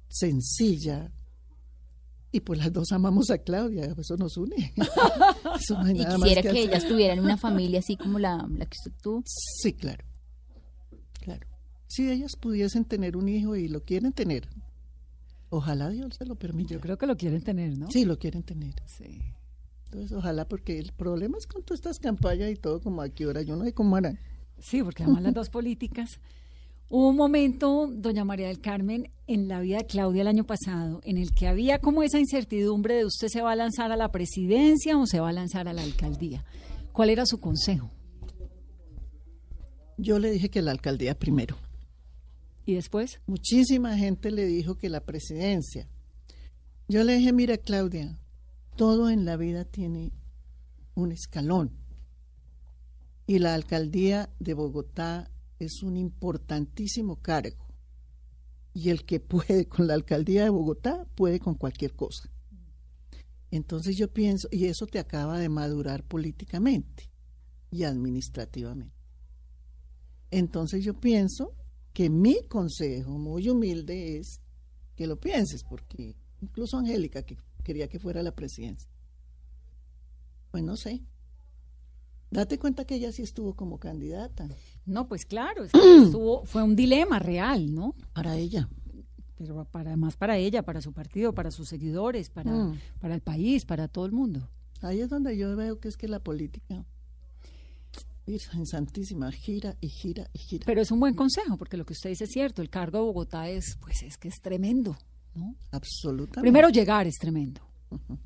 sencilla. 0.09 1.13
Y 2.33 2.41
pues 2.41 2.59
las 2.59 2.73
dos 2.73 2.91
amamos 2.91 3.31
a 3.31 3.39
Claudia, 3.39 3.95
eso 3.97 4.17
nos 4.17 4.37
une. 4.37 4.75
Eso 5.61 5.81
no 5.81 5.89
Y 5.89 5.95
más 5.95 6.17
quisiera 6.17 6.43
que, 6.43 6.63
ellas 6.65 6.87
tuvieran 6.89 7.21
una 7.21 7.37
familia 7.37 7.79
así 7.79 7.97
como 7.97 8.19
la, 8.19 8.37
la 8.59 8.67
que 8.67 8.77
usted 8.77 8.93
tuvo. 9.01 9.23
Sí, 9.25 9.73
claro. 9.73 10.05
Claro. 11.21 11.47
Si 11.87 12.11
ellas 12.11 12.33
pudiesen 12.41 12.85
tener 12.85 13.17
un 13.17 13.29
hijo 13.29 13.55
y 13.55 13.69
lo 13.69 13.85
quieren 13.85 14.13
tener, 14.13 14.49
ojalá 15.51 15.89
Dios 15.91 16.15
se 16.17 16.27
lo 16.27 16.37
permita. 16.37 16.75
Yo 16.75 16.81
creo 16.81 16.99
que 16.99 17.07
lo 17.07 17.17
quieren 17.17 17.43
tener, 17.43 17.77
¿no? 17.79 17.91
Sí, 17.91 18.05
lo 18.05 18.19
quieren 18.19 18.43
tener. 18.43 18.75
Sí. 18.87 19.21
Entonces, 19.87 20.13
ojalá, 20.13 20.49
porque 20.49 20.79
el 20.79 20.93
problema 20.93 21.39
es 21.39 21.47
con 21.47 21.63
todas 21.63 21.79
estas 21.79 21.99
campañas 21.99 22.51
y 22.51 22.57
todo, 22.57 22.81
como 22.81 23.03
aquí 23.03 23.25
ahora, 23.25 23.43
yo 23.43 23.57
no 23.57 23.65
sé 23.65 23.73
cómo 23.73 23.97
harán. 23.97 24.19
Sí, 24.59 24.83
porque 24.83 25.05
además 25.05 25.23
las 25.23 25.35
dos 25.35 25.51
políticas. 25.51 26.21
Hubo 26.91 27.09
un 27.09 27.17
momento, 27.17 27.89
doña 27.91 28.25
María 28.25 28.49
del 28.49 28.61
Carmen, 28.61 29.11
en 29.27 29.49
la 29.49 29.61
vida 29.61 29.79
de 29.79 29.87
Claudia 29.87 30.23
el 30.23 30.29
año 30.29 30.45
pasado, 30.45 31.01
en 31.05 31.17
el 31.17 31.31
que 31.33 31.49
había 31.49 31.79
como 31.79 32.03
esa 32.03 32.19
incertidumbre 32.19 32.95
de 32.95 33.05
usted 33.07 33.29
se 33.29 33.41
va 33.41 33.53
a 33.53 33.57
lanzar 33.57 33.91
a 33.91 33.97
la 33.97 34.11
presidencia 34.13 34.99
o 34.99 35.07
se 35.07 35.19
va 35.19 35.31
a 35.31 35.33
lanzar 35.33 35.67
a 35.67 35.73
la 35.73 35.83
alcaldía. 35.83 36.45
¿Cuál 36.93 37.11
era 37.11 37.25
su 37.25 37.41
consejo? 37.41 37.91
Yo 39.97 40.19
le 40.19 40.31
dije 40.31 40.51
que 40.51 40.61
la 40.61 40.73
alcaldía 40.73 41.19
primero. 41.19 41.57
¿Y 42.67 42.75
después? 42.75 43.21
Muchísima 43.27 43.97
gente 43.97 44.31
le 44.31 44.47
dijo 44.47 44.77
que 44.77 44.89
la 44.89 45.05
presidencia. 45.05 45.89
Yo 46.89 47.05
le 47.05 47.17
dije, 47.17 47.33
mira 47.33 47.59
Claudia, 47.59 48.19
todo 48.77 49.11
en 49.11 49.25
la 49.25 49.37
vida 49.37 49.65
tiene 49.65 50.13
un 50.95 51.13
escalón. 51.13 51.73
Y 53.27 53.39
la 53.39 53.55
alcaldía 53.55 54.31
de 54.39 54.55
Bogotá 54.55 55.31
es 55.59 55.83
un 55.83 55.97
importantísimo 55.97 57.17
cargo. 57.17 57.67
Y 58.73 58.91
el 58.91 59.05
que 59.05 59.21
puede 59.21 59.69
con 59.69 59.87
la 59.87 59.95
alcaldía 59.95 60.45
de 60.45 60.51
Bogotá 60.51 61.07
puede 61.15 61.41
con 61.41 61.55
cualquier 61.55 61.95
cosa. 61.95 62.31
Entonces 63.51 63.97
yo 63.97 64.13
pienso, 64.13 64.49
y 64.51 64.67
eso 64.67 64.87
te 64.87 64.99
acaba 64.99 65.39
de 65.39 65.49
madurar 65.49 66.03
políticamente 66.03 67.11
y 67.71 67.85
administrativamente. 67.85 68.97
Entonces 70.31 70.85
yo 70.85 70.99
pienso 70.99 71.55
que 71.95 72.11
mi 72.11 72.43
consejo 72.49 73.13
muy 73.19 73.49
humilde 73.49 74.19
es 74.19 74.41
que 74.97 75.07
lo 75.07 75.19
pienses, 75.19 75.65
porque 75.65 76.15
incluso 76.43 76.77
Angélica, 76.77 77.23
que 77.23 77.39
quería 77.63 77.89
que 77.89 77.99
fuera 77.99 78.23
la 78.23 78.35
presidencia, 78.35 78.91
pues 80.51 80.63
no 80.63 80.77
sé. 80.77 81.03
Date 82.31 82.59
cuenta 82.59 82.85
que 82.85 82.97
ella 82.97 83.13
sí 83.13 83.23
estuvo 83.23 83.55
como 83.55 83.79
candidata 83.79 84.49
No, 84.87 85.07
pues 85.09 85.25
claro, 85.25 85.65
estuvo- 85.65 86.45
fue 86.45 86.63
un 86.63 86.75
dilema 86.77 87.19
real, 87.19 87.73
¿no? 87.73 87.95
para 88.13 88.37
ella. 88.37 88.69
Pero 89.37 89.65
para, 89.65 89.91
además 89.91 90.17
para 90.17 90.37
ella, 90.39 90.63
para 90.63 90.81
su 90.81 90.93
partido, 90.93 91.33
para 91.35 91.51
sus 91.51 91.69
seguidores, 91.69 92.31
para, 92.31 92.53
Mm. 92.53 92.79
para 93.01 93.15
el 93.15 93.21
país, 93.21 93.65
para 93.65 93.89
todo 93.89 94.07
el 94.07 94.13
mundo. 94.13 94.49
Ahí 94.81 95.01
es 95.01 95.09
donde 95.09 95.37
yo 95.37 95.55
veo 95.57 95.79
que 95.81 95.89
es 95.89 95.97
que 95.97 96.09
la 96.09 96.19
política, 96.21 96.85
Virgen 98.27 98.67
Santísima, 98.67 99.31
gira 99.33 99.77
y 99.81 99.89
gira 99.89 100.29
y 100.33 100.39
gira. 100.39 100.65
Pero 100.67 100.81
es 100.81 100.91
un 100.91 100.99
buen 101.01 101.15
consejo, 101.15 101.57
porque 101.59 101.77
lo 101.77 101.85
que 101.85 101.93
usted 101.93 102.11
dice 102.11 102.25
es 102.25 102.31
cierto, 102.31 102.63
el 102.63 102.71
cargo 102.71 102.99
de 102.99 103.05
Bogotá 103.05 103.49
es, 103.49 103.77
pues 103.81 104.03
es 104.03 104.17
que 104.17 104.29
es 104.29 104.41
tremendo, 104.41 104.97
¿no? 105.35 105.55
Absolutamente. 105.73 106.41
Primero 106.41 106.69
llegar 106.71 107.07
es 107.07 107.17
tremendo. 107.19 107.61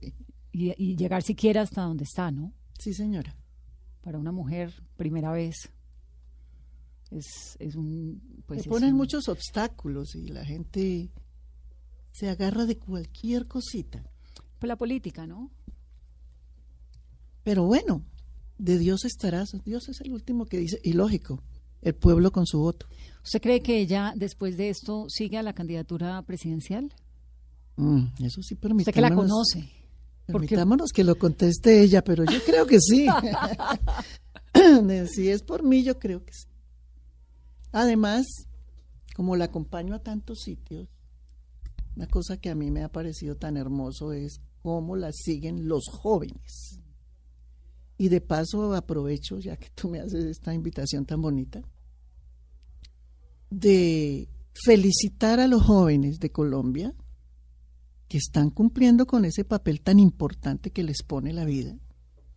Sí. 0.00 0.12
Y, 0.52 0.72
y 0.92 0.96
llegar 0.96 1.22
siquiera 1.24 1.62
hasta 1.62 1.82
donde 1.82 2.04
está, 2.04 2.30
¿no? 2.30 2.52
Sí, 2.78 2.94
señora. 2.94 3.34
Para 4.02 4.18
una 4.18 4.30
mujer, 4.32 4.72
primera 4.96 5.32
vez. 5.32 5.56
Es, 7.10 7.56
es 7.58 7.74
un... 7.74 8.42
Pues 8.46 8.60
es 8.60 8.66
ponen 8.68 8.90
un- 8.92 8.96
muchos 8.98 9.28
obstáculos 9.28 10.14
y 10.14 10.28
la 10.28 10.44
gente 10.44 11.10
se 12.12 12.28
agarra 12.28 12.66
de 12.66 12.78
cualquier 12.78 13.48
cosita. 13.48 14.04
pues 14.60 14.68
la 14.68 14.76
política, 14.76 15.26
¿no? 15.26 15.50
Pero 17.42 17.64
bueno, 17.64 18.04
de 18.58 18.78
Dios 18.78 19.04
estarás. 19.04 19.52
Dios 19.64 19.88
es 19.88 20.00
el 20.00 20.12
último 20.12 20.46
que 20.46 20.58
dice, 20.58 20.80
y 20.82 20.92
lógico, 20.92 21.42
el 21.82 21.94
pueblo 21.94 22.32
con 22.32 22.46
su 22.46 22.58
voto. 22.58 22.86
¿Usted 23.22 23.40
cree 23.40 23.60
que 23.60 23.78
ella, 23.78 24.12
después 24.16 24.56
de 24.56 24.70
esto, 24.70 25.06
sigue 25.08 25.38
a 25.38 25.42
la 25.42 25.54
candidatura 25.54 26.20
presidencial? 26.22 26.92
Mm, 27.76 28.06
eso 28.24 28.42
sí, 28.42 28.54
permitámonos. 28.54 28.88
Usted 28.88 28.92
que 28.92 29.00
la 29.00 29.14
conoce. 29.14 29.84
Porque 30.26 30.48
Permitámonos 30.48 30.90
que 30.92 31.04
lo 31.04 31.16
conteste 31.16 31.82
ella, 31.82 32.02
pero 32.02 32.24
yo 32.24 32.42
creo 32.44 32.66
que 32.66 32.80
sí. 32.80 33.06
si 35.12 35.28
es 35.28 35.42
por 35.42 35.62
mí, 35.62 35.82
yo 35.82 35.98
creo 35.98 36.24
que 36.24 36.32
sí. 36.32 36.48
Además, 37.72 38.26
como 39.14 39.36
la 39.36 39.46
acompaño 39.46 39.94
a 39.94 39.98
tantos 39.98 40.40
sitios, 40.40 40.88
una 41.96 42.06
cosa 42.06 42.38
que 42.38 42.50
a 42.50 42.54
mí 42.54 42.70
me 42.70 42.82
ha 42.82 42.88
parecido 42.88 43.36
tan 43.36 43.56
hermoso 43.56 44.12
es 44.12 44.40
cómo 44.62 44.96
la 44.96 45.12
siguen 45.12 45.68
los 45.68 45.84
jóvenes. 45.90 46.80
Y 47.96 48.08
de 48.08 48.20
paso 48.20 48.74
aprovecho, 48.74 49.38
ya 49.38 49.56
que 49.56 49.68
tú 49.74 49.88
me 49.88 50.00
haces 50.00 50.24
esta 50.24 50.52
invitación 50.52 51.06
tan 51.06 51.22
bonita, 51.22 51.62
de 53.50 54.28
felicitar 54.64 55.40
a 55.40 55.46
los 55.48 55.62
jóvenes 55.62 56.18
de 56.20 56.30
Colombia 56.30 56.94
que 58.08 58.18
están 58.18 58.50
cumpliendo 58.50 59.06
con 59.06 59.24
ese 59.24 59.44
papel 59.44 59.80
tan 59.80 59.98
importante 59.98 60.70
que 60.70 60.82
les 60.82 61.02
pone 61.02 61.32
la 61.32 61.44
vida, 61.44 61.76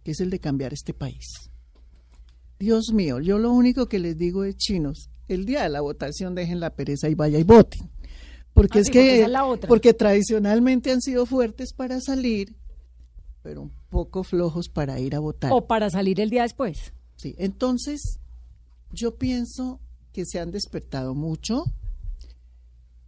que 0.04 0.12
es 0.12 0.20
el 0.20 0.30
de 0.30 0.40
cambiar 0.40 0.74
este 0.74 0.94
país. 0.94 1.26
Dios 2.60 2.92
mío, 2.94 3.20
yo 3.20 3.38
lo 3.38 3.52
único 3.52 3.88
que 3.88 4.00
les 4.00 4.18
digo 4.18 4.44
es 4.44 4.58
chinos, 4.58 5.10
el 5.28 5.46
día 5.46 5.64
de 5.64 5.70
la 5.70 5.82
votación 5.82 6.34
dejen 6.36 6.60
la 6.60 6.76
pereza 6.76 7.10
y 7.10 7.16
vaya 7.16 7.38
y 7.38 7.44
voten. 7.44 7.90
Porque 8.54 8.80
Ah, 8.80 8.82
es 8.82 8.88
sí, 8.88 8.92
porque 8.94 9.08
que 9.08 9.16
esa 9.18 9.26
es 9.26 9.32
la 9.32 9.46
otra. 9.46 9.68
porque 9.68 9.94
tradicionalmente 9.94 10.92
han 10.92 11.02
sido 11.02 11.26
fuertes 11.28 11.74
para 11.74 12.00
salir, 12.02 12.56
pero 13.44 13.64
un 13.64 13.72
poco 13.90 14.24
flojos 14.24 14.70
para 14.70 15.00
ir 15.00 15.16
a 15.16 15.20
votar. 15.20 15.52
O 15.54 15.68
para 15.68 15.90
salir 15.90 16.20
el 16.20 16.30
día 16.30 16.44
después. 16.44 16.94
Sí, 17.16 17.36
entonces 17.38 18.20
yo 18.92 19.18
pienso 19.18 19.80
que 20.14 20.26
se 20.26 20.40
han 20.40 20.52
despertado 20.52 21.14
mucho, 21.16 21.64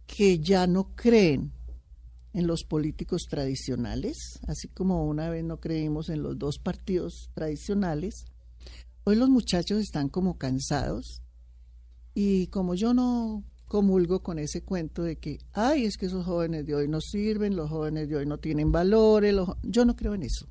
que 0.06 0.38
ya 0.38 0.66
no 0.66 0.94
creen 0.94 1.52
en 2.32 2.46
los 2.46 2.64
políticos 2.64 3.26
tradicionales, 3.28 4.38
así 4.46 4.68
como 4.68 5.04
una 5.06 5.30
vez 5.30 5.44
no 5.44 5.58
creímos 5.58 6.08
en 6.08 6.22
los 6.22 6.38
dos 6.38 6.58
partidos 6.58 7.30
tradicionales. 7.34 8.24
Hoy 9.04 9.16
los 9.16 9.28
muchachos 9.28 9.80
están 9.80 10.08
como 10.08 10.38
cansados 10.38 11.22
y 12.14 12.48
como 12.48 12.74
yo 12.74 12.94
no 12.94 13.44
comulgo 13.66 14.22
con 14.22 14.38
ese 14.38 14.62
cuento 14.62 15.02
de 15.02 15.16
que, 15.16 15.38
ay, 15.52 15.84
es 15.84 15.96
que 15.96 16.06
esos 16.06 16.26
jóvenes 16.26 16.66
de 16.66 16.74
hoy 16.74 16.88
no 16.88 17.00
sirven, 17.00 17.54
los 17.54 17.70
jóvenes 17.70 18.08
de 18.08 18.16
hoy 18.16 18.26
no 18.26 18.38
tienen 18.38 18.72
valores, 18.72 19.32
los 19.32 19.46
jo-". 19.46 19.58
yo 19.62 19.84
no 19.84 19.94
creo 19.94 20.14
en 20.14 20.24
eso. 20.24 20.46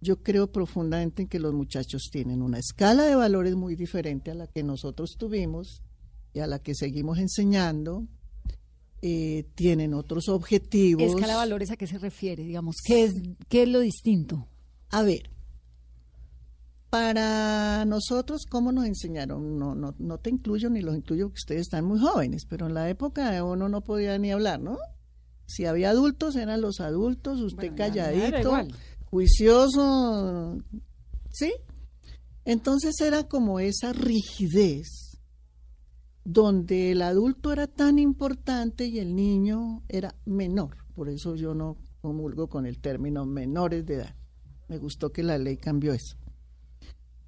Yo 0.00 0.22
creo 0.22 0.50
profundamente 0.50 1.22
en 1.22 1.28
que 1.28 1.38
los 1.38 1.52
muchachos 1.52 2.08
tienen 2.10 2.42
una 2.42 2.58
escala 2.58 3.04
de 3.04 3.14
valores 3.14 3.54
muy 3.54 3.76
diferente 3.76 4.30
a 4.30 4.34
la 4.34 4.46
que 4.46 4.62
nosotros 4.62 5.16
tuvimos 5.18 5.82
y 6.32 6.40
a 6.40 6.46
la 6.46 6.58
que 6.58 6.74
seguimos 6.74 7.18
enseñando 7.18 8.06
eh, 9.02 9.46
tienen 9.54 9.94
otros 9.94 10.28
objetivos. 10.28 11.02
Escala 11.02 11.34
de 11.34 11.38
valores, 11.38 11.70
¿a 11.70 11.76
qué 11.76 11.86
se 11.86 11.98
refiere? 11.98 12.44
Digamos, 12.44 12.76
¿qué 12.84 13.04
es, 13.04 13.14
qué 13.48 13.62
es 13.62 13.68
lo 13.68 13.80
distinto? 13.80 14.46
A 14.90 15.02
ver, 15.02 15.30
para 16.90 17.84
nosotros, 17.84 18.46
¿cómo 18.48 18.72
nos 18.72 18.84
enseñaron? 18.84 19.58
No, 19.58 19.74
no, 19.74 19.94
no 19.98 20.18
te 20.18 20.28
incluyo 20.28 20.68
ni 20.70 20.82
los 20.82 20.96
incluyo 20.96 21.28
porque 21.28 21.38
ustedes 21.38 21.60
están 21.62 21.84
muy 21.84 22.00
jóvenes, 22.00 22.44
pero 22.48 22.66
en 22.66 22.74
la 22.74 22.90
época 22.90 23.42
uno 23.44 23.68
no 23.68 23.80
podía 23.82 24.18
ni 24.18 24.32
hablar, 24.32 24.60
¿no? 24.60 24.76
Si 25.46 25.66
había 25.66 25.90
adultos, 25.90 26.36
eran 26.36 26.60
los 26.60 26.80
adultos, 26.80 27.40
usted 27.40 27.72
Bueno, 27.72 27.76
calladito. 27.76 28.66
Juicioso, 29.10 30.58
¿sí? 31.30 31.52
Entonces 32.44 33.00
era 33.00 33.24
como 33.28 33.60
esa 33.60 33.92
rigidez 33.92 35.18
donde 36.24 36.92
el 36.92 37.02
adulto 37.02 37.52
era 37.52 37.66
tan 37.66 37.98
importante 37.98 38.86
y 38.86 38.98
el 38.98 39.14
niño 39.14 39.82
era 39.88 40.14
menor. 40.26 40.76
Por 40.94 41.08
eso 41.08 41.34
yo 41.34 41.54
no 41.54 41.76
comulgo 42.00 42.48
con 42.48 42.66
el 42.66 42.80
término 42.80 43.26
menores 43.26 43.84
de 43.84 43.94
edad. 43.94 44.16
Me 44.68 44.78
gustó 44.78 45.10
que 45.10 45.22
la 45.22 45.38
ley 45.38 45.56
cambió 45.56 45.92
eso. 45.92 46.16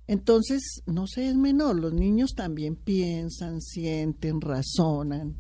Entonces, 0.06 0.82
no 0.86 1.06
se 1.06 1.28
es 1.28 1.36
menor, 1.36 1.80
los 1.80 1.92
niños 1.92 2.34
también 2.34 2.76
piensan, 2.76 3.60
sienten, 3.60 4.40
razonan, 4.40 5.36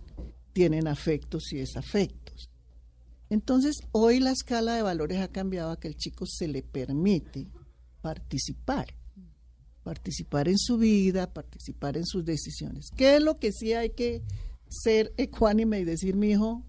tienen 0.52 0.86
afectos 0.86 1.52
y 1.52 1.58
desafectos. 1.58 2.21
Entonces, 3.32 3.80
hoy 3.92 4.20
la 4.20 4.30
escala 4.30 4.74
de 4.74 4.82
valores 4.82 5.18
ha 5.20 5.28
cambiado 5.28 5.70
a 5.70 5.80
que 5.80 5.88
el 5.88 5.96
chico 5.96 6.26
se 6.26 6.48
le 6.48 6.62
permite 6.62 7.48
participar, 8.02 8.94
participar 9.82 10.48
en 10.48 10.58
su 10.58 10.76
vida, 10.76 11.32
participar 11.32 11.96
en 11.96 12.04
sus 12.04 12.26
decisiones. 12.26 12.90
¿Qué 12.94 13.16
es 13.16 13.22
lo 13.22 13.38
que 13.38 13.50
sí 13.52 13.72
hay 13.72 13.90
que 13.90 14.22
ser 14.68 15.14
ecuánime 15.16 15.80
y 15.80 15.84
decir, 15.84 16.14
mi 16.14 16.32
hijo, 16.32 16.62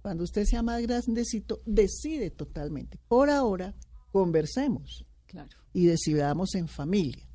cuando 0.00 0.22
usted 0.22 0.44
sea 0.44 0.62
más 0.62 0.80
grandecito, 0.80 1.60
decide 1.66 2.30
totalmente. 2.30 2.96
Por 3.08 3.28
ahora, 3.28 3.74
conversemos 4.12 5.04
Claro. 5.26 5.56
y 5.72 5.86
decidamos 5.86 6.54
en 6.54 6.68
familia. 6.68 7.28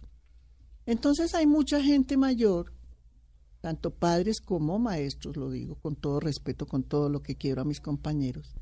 Entonces 0.85 1.35
hay 1.35 1.45
mucha 1.45 1.81
gente 1.83 2.15
mayor, 2.15 2.71
tanto 3.65 3.89
padres 3.89 4.41
como 4.41 4.77
maestros, 4.77 5.35
lo 5.37 5.49
digo 5.49 5.73
con 5.73 5.95
todo 5.95 6.19
respeto, 6.19 6.67
con 6.67 6.83
todo 6.83 7.09
lo 7.09 7.23
que 7.23 7.35
quiero 7.35 7.63
a 7.63 7.65
mis 7.65 7.81
compañeros, 7.81 8.53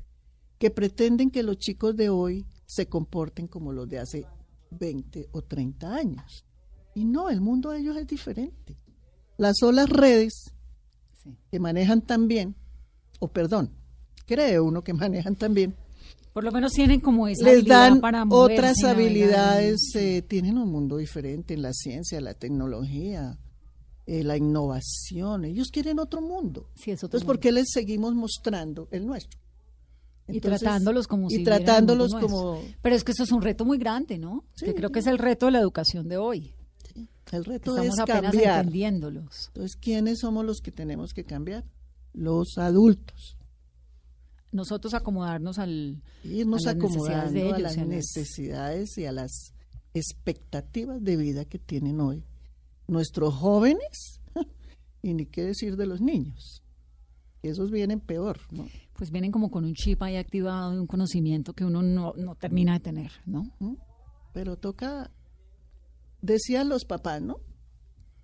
que 0.58 0.70
pretenden 0.70 1.30
que 1.30 1.42
los 1.42 1.58
chicos 1.58 1.94
de 1.94 2.08
hoy 2.08 2.46
se 2.64 2.86
comporten 2.86 3.46
como 3.46 3.70
los 3.70 3.86
de 3.86 3.98
hace 3.98 4.24
20 4.70 5.28
o 5.32 5.42
30 5.42 5.94
años. 5.94 6.46
Y 6.94 7.04
no, 7.04 7.28
el 7.28 7.42
mundo 7.42 7.68
de 7.72 7.80
ellos 7.80 7.98
es 7.98 8.06
diferente. 8.06 8.78
Las 9.36 9.58
solas 9.58 9.90
redes 9.90 10.54
Sí. 11.22 11.36
que 11.50 11.58
manejan 11.60 12.00
también, 12.00 12.54
o 13.18 13.28
perdón, 13.28 13.72
cree 14.24 14.58
uno 14.58 14.82
que 14.82 14.94
manejan 14.94 15.36
también, 15.36 15.74
Por 16.32 16.44
lo 16.44 16.50
menos 16.50 16.72
tienen 16.72 17.00
como 17.00 17.28
esa 17.28 17.44
les 17.44 17.62
dan 17.66 18.00
para 18.00 18.24
otras 18.26 18.82
habilidades, 18.84 19.94
eh, 19.96 20.22
tienen 20.26 20.56
un 20.56 20.72
mundo 20.72 20.96
diferente 20.96 21.52
en 21.52 21.60
la 21.60 21.74
ciencia, 21.74 22.22
la 22.22 22.32
tecnología, 22.32 23.38
eh, 24.06 24.22
la 24.24 24.36
innovación. 24.36 25.44
Ellos 25.44 25.68
quieren 25.72 25.98
otro 25.98 26.20
mundo. 26.20 26.68
Sí, 26.74 26.90
es 26.90 26.98
otro 27.04 27.06
Entonces, 27.18 27.26
¿por 27.26 27.38
qué 27.40 27.52
les 27.52 27.70
seguimos 27.72 28.14
mostrando 28.14 28.88
el 28.90 29.06
nuestro? 29.06 29.40
y 30.26 30.40
tratándolos 30.40 31.06
como 31.06 31.28
si 31.28 31.42
y 31.42 31.44
tratándolos 31.44 32.12
mundo 32.12 32.26
como. 32.26 32.62
Pero 32.80 32.96
es 32.96 33.04
que 33.04 33.12
eso 33.12 33.24
es 33.24 33.30
un 33.32 33.42
reto 33.42 33.66
muy 33.66 33.76
grande, 33.76 34.16
¿no? 34.18 34.44
Sí, 34.54 34.64
que 34.66 34.74
creo 34.74 34.88
que 34.90 35.00
es 35.00 35.06
el 35.06 35.18
reto 35.18 35.46
de 35.46 35.52
la 35.52 35.58
educación 35.58 36.08
de 36.08 36.16
hoy. 36.16 36.54
el 37.32 37.44
reto 37.44 37.72
Estamos 37.72 37.94
es 37.94 37.98
apenas 38.00 38.22
cambiar. 38.32 38.58
entendiéndolos. 38.60 39.48
Entonces, 39.48 39.76
¿quiénes 39.76 40.20
somos 40.20 40.44
los 40.46 40.60
que 40.60 40.70
tenemos 40.72 41.12
que 41.12 41.24
cambiar? 41.24 41.64
Los 42.14 42.56
adultos. 42.56 43.36
Nosotros 44.52 44.94
acomodarnos 44.94 45.58
al 45.58 46.00
irnos 46.22 46.64
a 46.66 46.74
las 46.74 46.76
necesidades 46.76 47.26
acomodando 47.26 47.32
de 47.40 47.46
ellos 47.46 47.56
a 47.56 47.58
las- 47.60 47.86
necesidades 47.88 48.98
y 48.98 49.04
a 49.06 49.12
las 49.12 49.52
expectativas 49.94 51.02
de 51.02 51.16
vida 51.16 51.44
que 51.44 51.58
tienen 51.58 52.00
hoy 52.00 52.24
nuestros 52.86 53.34
jóvenes 53.34 54.20
y 55.02 55.14
ni 55.14 55.26
qué 55.26 55.44
decir 55.44 55.76
de 55.76 55.86
los 55.86 56.00
niños. 56.00 56.62
Esos 57.42 57.70
vienen 57.70 58.00
peor, 58.00 58.40
¿no? 58.50 58.66
pues 58.94 59.10
vienen 59.10 59.32
como 59.32 59.50
con 59.50 59.64
un 59.64 59.74
chip 59.74 60.02
ahí 60.02 60.16
activado 60.16 60.72
de 60.72 60.80
un 60.80 60.86
conocimiento 60.86 61.52
que 61.52 61.64
uno 61.64 61.82
no, 61.82 62.14
no 62.16 62.36
termina 62.36 62.74
de 62.74 62.80
tener, 62.80 63.12
¿no? 63.26 63.50
¿Mm? 63.58 63.74
Pero 64.32 64.56
toca, 64.56 65.10
decían 66.22 66.68
los 66.68 66.84
papás, 66.84 67.20
¿no? 67.20 67.40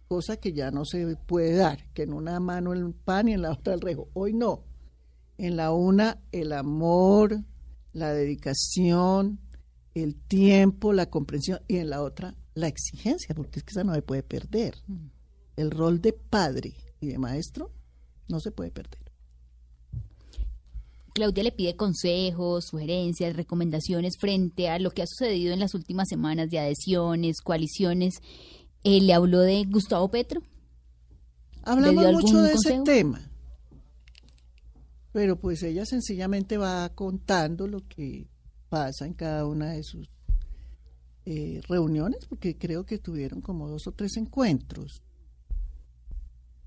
Cosa 0.08 0.36
que 0.36 0.52
ya 0.52 0.70
no 0.70 0.84
se 0.84 1.16
puede 1.16 1.54
dar, 1.54 1.92
que 1.92 2.02
en 2.02 2.12
una 2.12 2.40
mano 2.40 2.72
el 2.72 2.92
pan 2.94 3.28
y 3.28 3.32
en 3.32 3.42
la 3.42 3.52
otra 3.52 3.74
el 3.74 3.80
rejo. 3.80 4.08
Hoy 4.14 4.32
no. 4.32 4.64
En 5.38 5.56
la 5.56 5.72
una 5.72 6.20
el 6.32 6.52
amor, 6.52 7.44
la 7.92 8.12
dedicación, 8.12 9.40
el 9.94 10.16
tiempo, 10.16 10.92
la 10.92 11.10
comprensión 11.10 11.60
y 11.66 11.76
en 11.76 11.90
la 11.90 12.02
otra 12.02 12.36
la 12.54 12.68
exigencia, 12.68 13.34
porque 13.34 13.60
es 13.60 13.64
que 13.64 13.70
esa 13.70 13.84
no 13.84 13.94
se 13.94 14.02
puede 14.02 14.22
perder. 14.22 14.76
El 15.56 15.70
rol 15.70 16.00
de 16.00 16.12
padre 16.12 16.74
y 17.00 17.08
de 17.08 17.18
maestro 17.18 17.70
no 18.28 18.40
se 18.40 18.50
puede 18.50 18.70
perder. 18.70 19.00
Claudia 21.12 21.42
le 21.42 21.52
pide 21.52 21.76
consejos, 21.76 22.66
sugerencias, 22.66 23.34
recomendaciones 23.34 24.16
frente 24.18 24.68
a 24.68 24.78
lo 24.78 24.90
que 24.90 25.02
ha 25.02 25.06
sucedido 25.06 25.52
en 25.52 25.60
las 25.60 25.74
últimas 25.74 26.08
semanas 26.08 26.48
de 26.50 26.60
adhesiones, 26.60 27.40
coaliciones. 27.40 28.14
Eh, 28.84 29.00
¿Le 29.00 29.12
habló 29.12 29.40
de 29.40 29.64
Gustavo 29.64 30.10
Petro? 30.10 30.42
Hablamos 31.62 32.12
mucho 32.12 32.40
de 32.40 32.52
ese 32.52 32.80
tema, 32.84 33.20
pero 35.12 35.38
pues 35.38 35.62
ella 35.62 35.84
sencillamente 35.84 36.56
va 36.56 36.88
contando 36.94 37.66
lo 37.66 37.86
que 37.86 38.28
pasa 38.70 39.04
en 39.04 39.12
cada 39.12 39.44
una 39.44 39.72
de 39.72 39.82
sus 39.82 40.08
eh, 41.26 41.61
reuniones, 41.68 42.26
porque 42.26 42.56
creo 42.56 42.85
que 42.85 42.98
tuvieron 42.98 43.40
como 43.40 43.68
dos 43.68 43.87
o 43.87 43.92
tres 43.92 44.16
encuentros. 44.16 45.02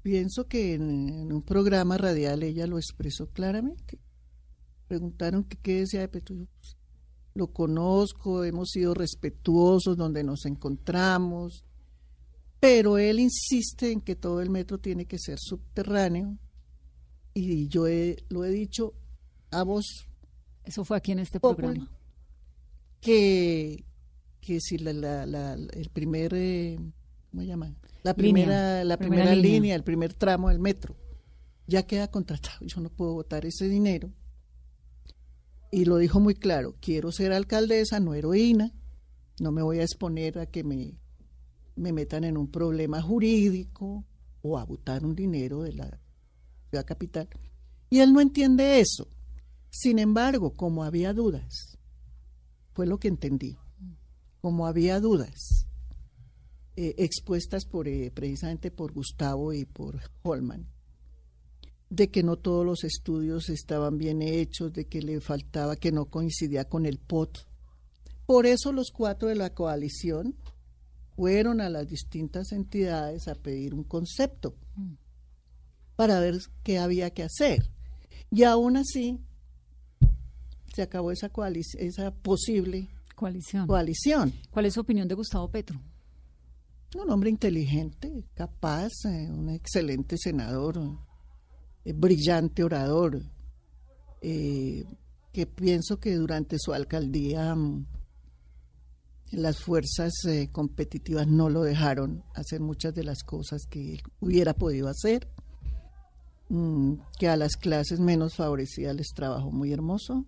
Pienso 0.02 0.48
que 0.48 0.74
en, 0.74 1.10
en 1.10 1.32
un 1.32 1.42
programa 1.42 1.98
radial 1.98 2.44
ella 2.44 2.68
lo 2.68 2.78
expresó 2.78 3.28
claramente. 3.30 4.00
Preguntaron 4.88 5.44
que 5.46 5.58
qué 5.58 5.80
decía 5.80 6.02
de 6.02 6.08
Petro. 6.10 6.36
Yo, 6.36 6.46
pues, 6.60 6.76
lo 7.36 7.48
conozco, 7.48 8.44
hemos 8.44 8.70
sido 8.70 8.94
respetuosos 8.94 9.98
donde 9.98 10.24
nos 10.24 10.46
encontramos, 10.46 11.66
pero 12.60 12.98
él 12.98 13.20
insiste 13.20 13.92
en 13.92 14.02
que 14.02 14.16
todo 14.16 14.42
el 14.42 14.50
metro 14.50 14.78
tiene 14.78 15.06
que 15.06 15.18
ser 15.18 15.40
subterráneo 15.40 16.38
y 17.34 17.68
yo 17.70 17.88
he- 17.88 18.24
lo 18.30 18.46
he 18.46 18.52
dicho 18.52 18.94
a 19.52 19.64
vos 19.64 20.06
Eso 20.64 20.86
fue 20.86 20.96
aquí 20.98 21.12
en 21.12 21.20
este 21.20 21.40
Populi. 21.40 21.68
programa. 21.68 21.92
que, 23.02 23.84
que 24.46 24.60
si 24.60 24.78
la, 24.78 24.94
la- 24.94 25.26
la- 25.26 25.54
el 25.54 25.90
primer 25.90 26.34
eh, 26.36 26.78
¿cómo 27.32 27.42
se 27.42 27.48
llama? 27.48 27.76
la 28.04 28.12
Línea. 28.12 28.16
primera 28.16 28.84
la 28.84 28.98
Primera 28.98 29.24
primera, 29.24 29.36
línea. 29.36 29.52
línea. 29.54 29.76
el 29.76 29.84
primer 29.84 30.14
tramo 30.14 30.50
del 30.50 30.60
metro 30.60 30.96
ya 31.68 31.84
queda 31.88 32.10
contratado 32.12 32.66
yo 32.66 32.82
no 32.82 32.90
puedo 32.90 33.14
votar 33.14 33.46
ese 33.46 33.70
dinero 33.70 34.12
y 35.72 35.86
lo 35.86 35.98
dijo 35.98 36.20
muy 36.20 36.36
claro 36.36 36.76
quiero 36.82 37.12
ser 37.12 37.32
alcaldesa 37.32 38.00
no 38.00 38.14
heroína 38.14 38.72
no 39.40 39.52
me 39.52 39.62
voy 39.64 39.80
a 39.80 39.84
exponer 39.84 40.38
a 40.40 40.46
que 40.46 40.64
me 40.64 40.98
me 41.76 41.92
metan 41.94 42.24
en 42.24 42.38
un 42.38 42.52
problema 42.52 43.02
jurídico 43.02 44.06
o 44.42 44.58
a 44.60 44.66
botar 44.66 45.06
un 45.06 45.16
dinero 45.16 45.64
de 45.64 45.74
la 45.74 46.00
ciudad 46.70 46.86
capital 46.86 47.28
y 47.90 48.00
él 48.00 48.12
no 48.14 48.20
entiende 48.22 48.80
eso 48.80 49.08
sin 49.70 49.98
embargo 50.00 50.52
como 50.54 50.84
había 50.84 51.14
dudas 51.14 51.78
fue 52.74 52.88
lo 52.88 52.98
que 53.00 53.08
entendí. 53.08 53.56
Como 54.44 54.68
había 54.68 55.00
dudas 55.00 55.68
eh, 56.76 56.96
expuestas 56.98 57.64
por 57.64 57.88
eh, 57.88 58.12
precisamente 58.14 58.72
por 58.72 58.92
Gustavo 58.92 59.54
y 59.54 59.64
por 59.64 60.02
Holman, 60.22 60.68
de 61.90 62.12
que 62.12 62.24
no 62.24 62.36
todos 62.36 62.66
los 62.66 62.84
estudios 62.84 63.48
estaban 63.48 63.98
bien 63.98 64.22
hechos, 64.22 64.74
de 64.74 64.84
que 64.84 65.02
le 65.02 65.22
faltaba, 65.22 65.78
que 65.78 65.94
no 65.94 66.08
coincidía 66.08 66.68
con 66.68 66.86
el 66.86 67.00
POT. 67.00 67.48
Por 68.26 68.46
eso 68.46 68.74
los 68.74 68.92
cuatro 68.92 69.30
de 69.30 69.36
la 69.36 69.54
coalición 69.54 70.36
fueron 71.16 71.62
a 71.62 71.70
las 71.70 71.88
distintas 71.88 72.52
entidades 72.52 73.30
a 73.30 73.36
pedir 73.36 73.74
un 73.74 73.86
concepto 73.86 74.58
para 75.96 76.20
ver 76.20 76.38
qué 76.64 76.80
había 76.80 77.12
que 77.12 77.24
hacer. 77.24 77.70
Y 78.30 78.44
aún 78.44 78.76
así 78.76 79.22
se 80.76 80.82
acabó 80.82 81.14
esa, 81.14 81.32
esa 81.78 82.12
posible 82.14 82.90
Coalición. 83.24 83.68
coalición. 83.68 84.34
¿Cuál 84.52 84.66
es 84.66 84.74
su 84.74 84.82
opinión 84.82 85.08
de 85.08 85.16
Gustavo 85.16 85.50
Petro? 85.50 85.80
Un 87.02 87.10
hombre 87.10 87.30
inteligente, 87.30 88.26
capaz, 88.34 88.92
eh, 89.06 89.32
un 89.32 89.50
excelente 89.50 90.18
senador, 90.18 90.78
eh, 91.86 91.94
brillante 91.94 92.64
orador, 92.64 93.22
eh, 94.22 94.84
que 95.32 95.46
pienso 95.46 96.00
que 96.00 96.16
durante 96.16 96.58
su 96.60 96.74
alcaldía 96.74 97.56
mm, 97.56 97.86
las 99.32 99.60
fuerzas 99.60 100.12
eh, 100.28 100.50
competitivas 100.52 101.28
no 101.28 101.50
lo 101.50 101.64
dejaron 101.64 102.24
hacer 102.36 102.60
muchas 102.60 102.94
de 102.94 103.04
las 103.04 103.24
cosas 103.24 103.64
que 103.70 103.94
él 103.94 104.02
hubiera 104.20 104.54
podido 104.54 104.90
hacer, 104.90 105.28
mm, 106.50 106.96
que 107.18 107.30
a 107.30 107.38
las 107.38 107.56
clases 107.56 108.00
menos 108.00 108.36
favorecidas 108.36 108.96
les 108.96 109.08
trabajó 109.14 109.50
muy 109.52 109.72
hermoso. 109.72 110.26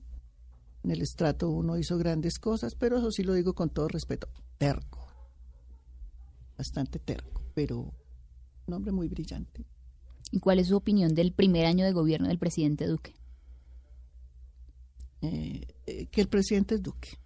En 0.86 0.92
el 0.92 1.02
estrato 1.02 1.50
uno 1.50 1.80
hizo 1.80 1.98
grandes 1.98 2.38
cosas, 2.38 2.76
pero 2.76 3.00
eso 3.00 3.10
sí 3.10 3.24
lo 3.24 3.34
digo 3.34 3.56
con 3.56 3.72
todo 3.72 3.88
respeto, 3.88 4.28
terco, 4.60 5.08
bastante 6.56 7.00
terco, 7.00 7.42
pero 7.56 7.92
un 8.68 8.74
hombre 8.74 8.92
muy 8.92 9.08
brillante. 9.08 9.66
¿Y 10.32 10.38
cuál 10.38 10.60
es 10.60 10.68
su 10.68 10.76
opinión 10.76 11.16
del 11.16 11.32
primer 11.32 11.66
año 11.66 11.86
de 11.86 11.92
gobierno 11.92 12.28
del 12.28 12.38
presidente 12.38 12.86
Duque? 12.86 13.16
Eh, 15.24 15.66
eh, 15.88 16.06
que 16.06 16.22
el 16.22 16.28
presidente 16.28 16.76
es 16.76 16.84
Duque, 16.84 17.18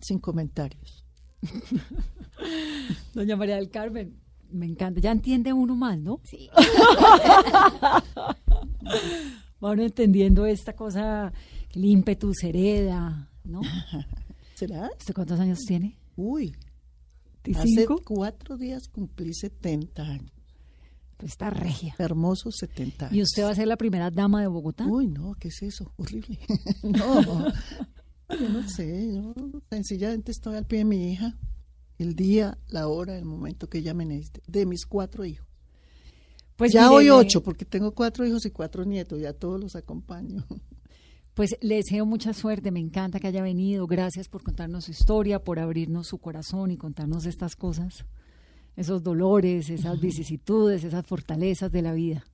sin 0.00 0.18
comentarios. 0.18 1.04
Doña 3.12 3.36
María 3.36 3.56
del 3.56 3.68
Carmen, 3.68 4.16
me 4.50 4.64
encanta. 4.64 5.02
Ya 5.02 5.12
entiende 5.12 5.52
uno 5.52 5.76
más, 5.76 5.98
¿no? 5.98 6.18
Sí. 6.24 6.48
Va 9.62 9.70
uno 9.70 9.82
entendiendo 9.82 10.46
esta 10.46 10.72
cosa, 10.72 11.30
el 11.72 11.84
ímpetu 11.84 12.32
se 12.34 12.50
hereda, 12.50 13.30
¿no? 13.44 13.60
¿Será? 14.54 14.90
¿Usted 14.98 15.14
cuántos 15.14 15.40
años 15.40 15.60
tiene? 15.66 15.96
Uy, 16.16 16.54
hace 17.54 17.86
¿25? 17.86 18.02
cuatro 18.04 18.56
días 18.56 18.88
cumplí 18.88 19.32
70 19.34 20.02
años. 20.02 20.32
Pues 21.16 21.32
está 21.32 21.50
regia. 21.50 21.94
Hermosos 21.98 22.56
70 22.58 23.06
años. 23.06 23.16
¿Y 23.16 23.22
usted 23.22 23.44
va 23.44 23.50
a 23.50 23.54
ser 23.54 23.68
la 23.68 23.76
primera 23.76 24.10
dama 24.10 24.40
de 24.40 24.48
Bogotá? 24.48 24.86
Uy, 24.86 25.06
no, 25.06 25.34
¿qué 25.38 25.48
es 25.48 25.62
eso? 25.62 25.92
Horrible. 25.96 26.38
no, 26.82 27.48
yo 27.48 28.48
no 28.48 28.68
sé, 28.68 29.14
yo 29.14 29.34
sencillamente 29.70 30.32
estoy 30.32 30.56
al 30.56 30.66
pie 30.66 30.78
de 30.78 30.84
mi 30.84 31.12
hija. 31.12 31.36
El 31.98 32.16
día, 32.16 32.58
la 32.68 32.88
hora, 32.88 33.16
el 33.16 33.24
momento 33.24 33.68
que 33.68 33.78
ella 33.78 33.94
me 33.94 34.04
necesite. 34.04 34.42
De 34.46 34.66
mis 34.66 34.84
cuatro 34.84 35.24
hijos. 35.24 35.46
Pues 36.56 36.72
ya 36.72 36.82
mire, 36.82 36.94
hoy 36.94 37.10
ocho, 37.10 37.42
porque 37.42 37.64
tengo 37.64 37.92
cuatro 37.92 38.26
hijos 38.26 38.44
y 38.44 38.50
cuatro 38.50 38.84
nietos, 38.84 39.20
ya 39.20 39.32
todos 39.32 39.60
los 39.60 39.76
acompaño. 39.76 40.44
Pues 41.34 41.56
le 41.62 41.76
deseo 41.76 42.04
mucha 42.04 42.34
suerte, 42.34 42.70
me 42.70 42.80
encanta 42.80 43.18
que 43.18 43.28
haya 43.28 43.42
venido. 43.42 43.86
Gracias 43.86 44.28
por 44.28 44.42
contarnos 44.42 44.84
su 44.84 44.90
historia, 44.90 45.42
por 45.42 45.58
abrirnos 45.58 46.08
su 46.08 46.18
corazón 46.18 46.70
y 46.70 46.76
contarnos 46.76 47.24
estas 47.24 47.56
cosas, 47.56 48.04
esos 48.76 49.02
dolores, 49.02 49.70
esas 49.70 49.98
vicisitudes, 49.98 50.84
esas 50.84 51.06
fortalezas 51.06 51.72
de 51.72 51.82
la 51.82 51.94
vida. 51.94 52.24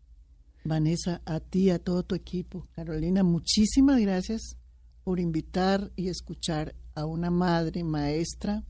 Vanessa, 0.64 1.22
a 1.24 1.38
ti, 1.38 1.70
a 1.70 1.78
todo 1.78 2.02
tu 2.02 2.16
equipo. 2.16 2.66
Carolina, 2.72 3.22
muchísimas 3.22 4.00
gracias 4.00 4.56
por 5.04 5.20
invitar 5.20 5.92
y 5.94 6.08
escuchar 6.08 6.74
a 6.96 7.06
una 7.06 7.30
madre, 7.30 7.84
maestra 7.84 8.64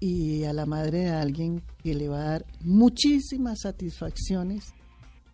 y 0.00 0.42
a 0.42 0.52
la 0.52 0.66
madre 0.66 1.04
de 1.04 1.10
alguien 1.10 1.62
que 1.82 1.94
le 1.94 2.08
va 2.08 2.20
a 2.20 2.30
dar 2.30 2.46
muchísimas 2.60 3.60
satisfacciones 3.60 4.74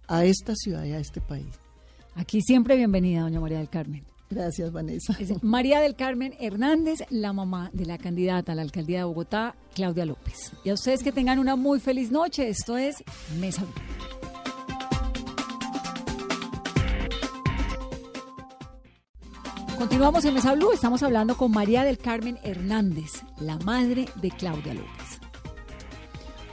a 0.07 0.27
esta 0.27 0.55
ciudad 0.55 0.85
y 0.85 0.93
a 0.93 0.99
este 0.99 1.23
país. 1.23 1.70
Aquí 2.21 2.43
siempre 2.43 2.77
bienvenida, 2.77 3.23
doña 3.23 3.41
María 3.41 3.57
del 3.57 3.71
Carmen. 3.71 4.05
Gracias, 4.29 4.71
Vanessa. 4.71 5.17
Es 5.19 5.43
María 5.43 5.81
del 5.81 5.97
Carmen 5.97 6.35
Hernández, 6.39 6.99
la 7.09 7.33
mamá 7.33 7.71
de 7.73 7.87
la 7.87 7.97
candidata 7.97 8.53
a 8.53 8.55
la 8.55 8.61
alcaldía 8.61 8.99
de 8.99 9.05
Bogotá, 9.05 9.55
Claudia 9.75 10.05
López. 10.05 10.53
Y 10.63 10.69
a 10.69 10.75
ustedes 10.75 11.03
que 11.03 11.13
tengan 11.13 11.39
una 11.39 11.57
muy 11.57 11.81
feliz 11.81 12.11
noche. 12.11 12.51
Esto 12.51 12.77
es 12.77 12.97
Mesa 13.41 13.63
Blue. 13.63 13.73
Continuamos 19.79 20.23
en 20.27 20.35
Mesa 20.35 20.55
Blue. 20.55 20.73
Estamos 20.73 21.03
hablando 21.03 21.39
con 21.39 21.51
María 21.51 21.85
del 21.85 21.97
Carmen 21.97 22.39
Hernández, 22.43 23.13
la 23.41 23.57
madre 23.61 24.05
de 24.17 24.31
Claudia 24.31 24.75
López. 24.75 25.21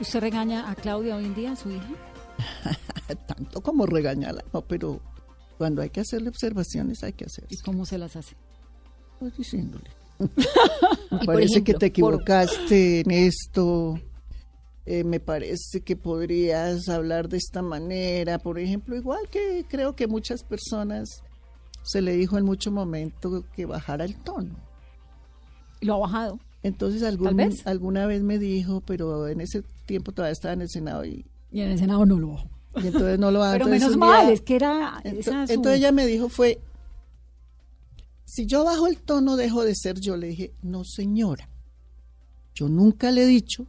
¿Usted 0.00 0.20
regaña 0.20 0.70
a 0.70 0.74
Claudia 0.74 1.16
hoy 1.16 1.26
en 1.26 1.34
día, 1.34 1.52
a 1.52 1.56
su 1.56 1.70
hija? 1.70 1.90
Tanto 3.26 3.60
como 3.60 3.84
regañarla, 3.84 4.42
no, 4.54 4.62
pero 4.62 5.02
cuando 5.58 5.82
hay 5.82 5.90
que 5.90 6.00
hacerle 6.00 6.28
observaciones 6.30 7.02
hay 7.02 7.12
que 7.12 7.24
¿Y 7.24 7.26
hacerlas. 7.26 7.62
cómo 7.64 7.84
se 7.84 7.98
las 7.98 8.16
hace? 8.16 8.36
Pues 9.18 9.36
diciéndole. 9.36 9.90
Y 11.10 11.14
Me 11.20 11.24
parece 11.26 11.62
que 11.64 11.74
te 11.74 11.86
equivocaste 11.86 13.00
en 13.00 13.10
esto. 13.10 13.98
eh, 14.86 15.04
me 15.04 15.20
parece 15.20 15.80
que 15.82 15.96
podrías 15.96 16.88
hablar 16.88 17.28
de 17.28 17.36
esta 17.38 17.60
manera. 17.62 18.38
Por 18.38 18.58
ejemplo, 18.58 18.96
igual 18.96 19.28
que 19.30 19.64
creo 19.68 19.94
que 19.96 20.06
muchas 20.06 20.42
personas 20.44 21.22
se 21.82 22.00
le 22.02 22.12
dijo 22.16 22.38
en 22.38 22.44
mucho 22.44 22.70
momento 22.70 23.44
que 23.54 23.66
bajara 23.66 24.04
el 24.04 24.16
tono. 24.16 24.54
¿Lo 25.80 25.94
ha 25.94 25.98
bajado? 25.98 26.38
Entonces 26.62 27.02
algún- 27.02 27.36
vez. 27.36 27.66
alguna 27.66 28.06
vez 28.06 28.22
me 28.22 28.38
dijo, 28.38 28.80
pero 28.80 29.28
en 29.28 29.40
ese 29.40 29.62
tiempo 29.86 30.12
todavía 30.12 30.32
estaba 30.32 30.54
en 30.54 30.62
el 30.62 30.68
Senado 30.68 31.04
y, 31.04 31.24
Y 31.52 31.60
en 31.60 31.70
el 31.70 31.78
Senado 31.78 32.04
no 32.04 32.18
lo 32.18 32.28
bajó. 32.32 32.48
Y 32.76 32.86
entonces 32.86 33.18
no 33.18 33.30
lo 33.30 33.40
Pero 33.40 33.64
entonces 33.66 33.80
menos 33.80 33.96
mal, 33.96 34.26
día- 34.26 34.34
es 34.34 34.40
que 34.42 34.56
era 34.56 35.00
Ento- 35.04 35.18
esa 35.18 35.46
su- 35.46 35.52
entonces 35.54 35.78
ella 35.78 35.92
me 35.92 36.06
dijo 36.06 36.28
fue, 36.28 36.60
si 38.24 38.46
yo 38.46 38.64
bajo 38.64 38.86
el 38.86 38.98
tono 38.98 39.36
dejo 39.36 39.64
de 39.64 39.74
ser 39.74 39.98
yo. 40.00 40.16
Le 40.16 40.28
dije, 40.28 40.52
no 40.62 40.84
señora, 40.84 41.48
yo 42.54 42.68
nunca 42.68 43.10
le 43.10 43.22
he 43.22 43.26
dicho 43.26 43.66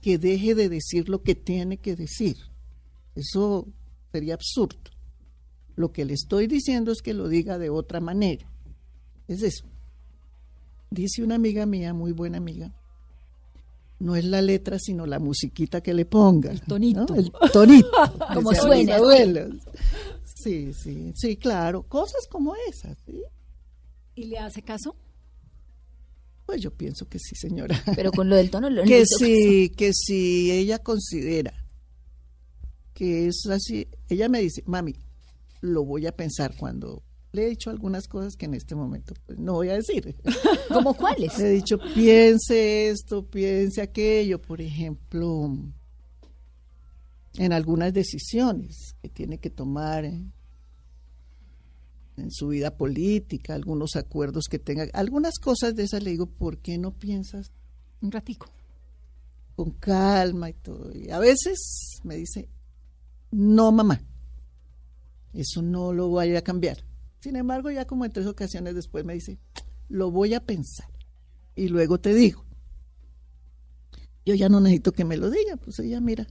que 0.00 0.18
deje 0.18 0.54
de 0.54 0.68
decir 0.68 1.08
lo 1.08 1.22
que 1.22 1.34
tiene 1.34 1.76
que 1.78 1.94
decir. 1.96 2.36
Eso 3.14 3.66
sería 4.12 4.34
absurdo. 4.34 4.76
Lo 5.76 5.92
que 5.92 6.04
le 6.04 6.14
estoy 6.14 6.46
diciendo 6.46 6.92
es 6.92 7.00
que 7.02 7.14
lo 7.14 7.28
diga 7.28 7.58
de 7.58 7.70
otra 7.70 8.00
manera. 8.00 8.46
Es 9.28 9.42
eso. 9.42 9.64
Dice 10.90 11.22
una 11.22 11.36
amiga 11.36 11.64
mía, 11.66 11.94
muy 11.94 12.12
buena 12.12 12.38
amiga, 12.38 12.72
no 13.98 14.16
es 14.16 14.24
la 14.24 14.42
letra, 14.42 14.78
sino 14.78 15.06
la 15.06 15.18
musiquita 15.18 15.80
que 15.80 15.94
le 15.94 16.04
ponga. 16.04 16.50
El 16.50 16.60
tonito. 16.62 17.06
¿no? 17.08 17.14
El 17.14 17.32
tonito. 17.52 17.90
Como 18.34 18.54
suena, 18.54 18.98
sí. 18.98 19.58
Sí, 20.24 20.72
sí, 20.74 21.12
sí, 21.14 21.36
claro. 21.36 21.84
Cosas 21.84 22.26
como 22.28 22.54
esas, 22.68 22.98
¿sí? 23.06 23.22
¿Y 24.14 24.26
le 24.26 24.38
hace 24.38 24.60
caso? 24.60 24.94
Pues 26.44 26.60
yo 26.60 26.70
pienso 26.70 27.08
que 27.08 27.18
sí, 27.18 27.34
señora. 27.34 27.82
Pero 27.96 28.12
con 28.12 28.28
lo 28.28 28.36
del 28.36 28.50
tono 28.50 28.68
lo 28.68 28.82
que 28.84 29.06
si, 29.06 29.70
que 29.70 29.92
si 29.94 30.50
ella 30.50 30.80
considera 30.80 31.64
que 32.92 33.26
es 33.26 33.46
así, 33.50 33.88
ella 34.08 34.28
me 34.28 34.40
dice, 34.40 34.62
mami, 34.66 34.94
lo 35.60 35.84
voy 35.84 36.06
a 36.06 36.14
pensar 36.14 36.54
cuando 36.56 37.02
le 37.34 37.46
he 37.46 37.50
dicho 37.50 37.68
algunas 37.68 38.06
cosas 38.06 38.36
que 38.36 38.46
en 38.46 38.54
este 38.54 38.76
momento 38.76 39.12
pues, 39.26 39.38
no 39.38 39.54
voy 39.54 39.68
a 39.68 39.74
decir. 39.74 40.14
¿Cómo 40.68 40.94
cuáles? 40.94 41.36
Le 41.38 41.48
he 41.48 41.52
dicho, 41.52 41.78
piense 41.92 42.88
esto, 42.88 43.26
piense 43.26 43.82
aquello, 43.82 44.40
por 44.40 44.60
ejemplo, 44.60 45.50
en 47.36 47.52
algunas 47.52 47.92
decisiones 47.92 48.94
que 49.02 49.08
tiene 49.08 49.38
que 49.38 49.50
tomar 49.50 50.04
en, 50.04 50.32
en 52.16 52.30
su 52.30 52.48
vida 52.48 52.76
política, 52.76 53.54
algunos 53.54 53.96
acuerdos 53.96 54.44
que 54.48 54.60
tenga, 54.60 54.86
algunas 54.92 55.40
cosas 55.40 55.74
de 55.74 55.82
esas 55.82 56.04
le 56.04 56.10
digo, 56.10 56.26
¿por 56.26 56.58
qué 56.58 56.78
no 56.78 56.92
piensas 56.92 57.50
Un 58.00 58.12
ratico. 58.12 58.46
con 59.56 59.72
calma 59.72 60.50
y 60.50 60.54
todo? 60.54 60.96
Y 60.96 61.10
a 61.10 61.18
veces 61.18 61.98
me 62.04 62.14
dice, 62.14 62.48
no 63.32 63.72
mamá, 63.72 64.00
eso 65.32 65.62
no 65.62 65.92
lo 65.92 66.06
voy 66.06 66.36
a 66.36 66.42
cambiar. 66.42 66.93
Sin 67.24 67.36
embargo, 67.36 67.70
ya 67.70 67.86
como 67.86 68.04
en 68.04 68.12
tres 68.12 68.26
ocasiones 68.26 68.74
después 68.74 69.02
me 69.02 69.14
dice, 69.14 69.38
lo 69.88 70.10
voy 70.10 70.34
a 70.34 70.44
pensar 70.44 70.90
y 71.56 71.68
luego 71.68 71.98
te 71.98 72.12
digo. 72.12 72.44
Yo 74.26 74.34
ya 74.34 74.50
no 74.50 74.60
necesito 74.60 74.92
que 74.92 75.06
me 75.06 75.16
lo 75.16 75.30
diga, 75.30 75.56
pues 75.56 75.78
ella 75.78 76.02
mira, 76.02 76.26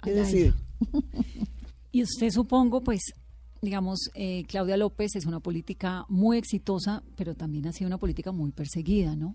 ¿qué 0.00 0.12
decide? 0.12 0.54
Y 1.90 2.04
usted 2.04 2.30
supongo, 2.30 2.84
pues, 2.84 3.00
digamos, 3.62 4.10
eh, 4.14 4.44
Claudia 4.46 4.76
López 4.76 5.16
es 5.16 5.26
una 5.26 5.40
política 5.40 6.04
muy 6.08 6.38
exitosa, 6.38 7.02
pero 7.16 7.34
también 7.34 7.66
ha 7.66 7.72
sido 7.72 7.88
una 7.88 7.98
política 7.98 8.30
muy 8.30 8.52
perseguida, 8.52 9.16
¿no? 9.16 9.34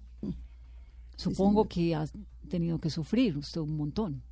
Supongo 1.18 1.68
que 1.68 1.96
ha 1.96 2.06
tenido 2.48 2.80
que 2.80 2.90
sufrir 2.90 3.38
usted 3.38 3.60
un 3.60 3.76
montón. 3.76 4.24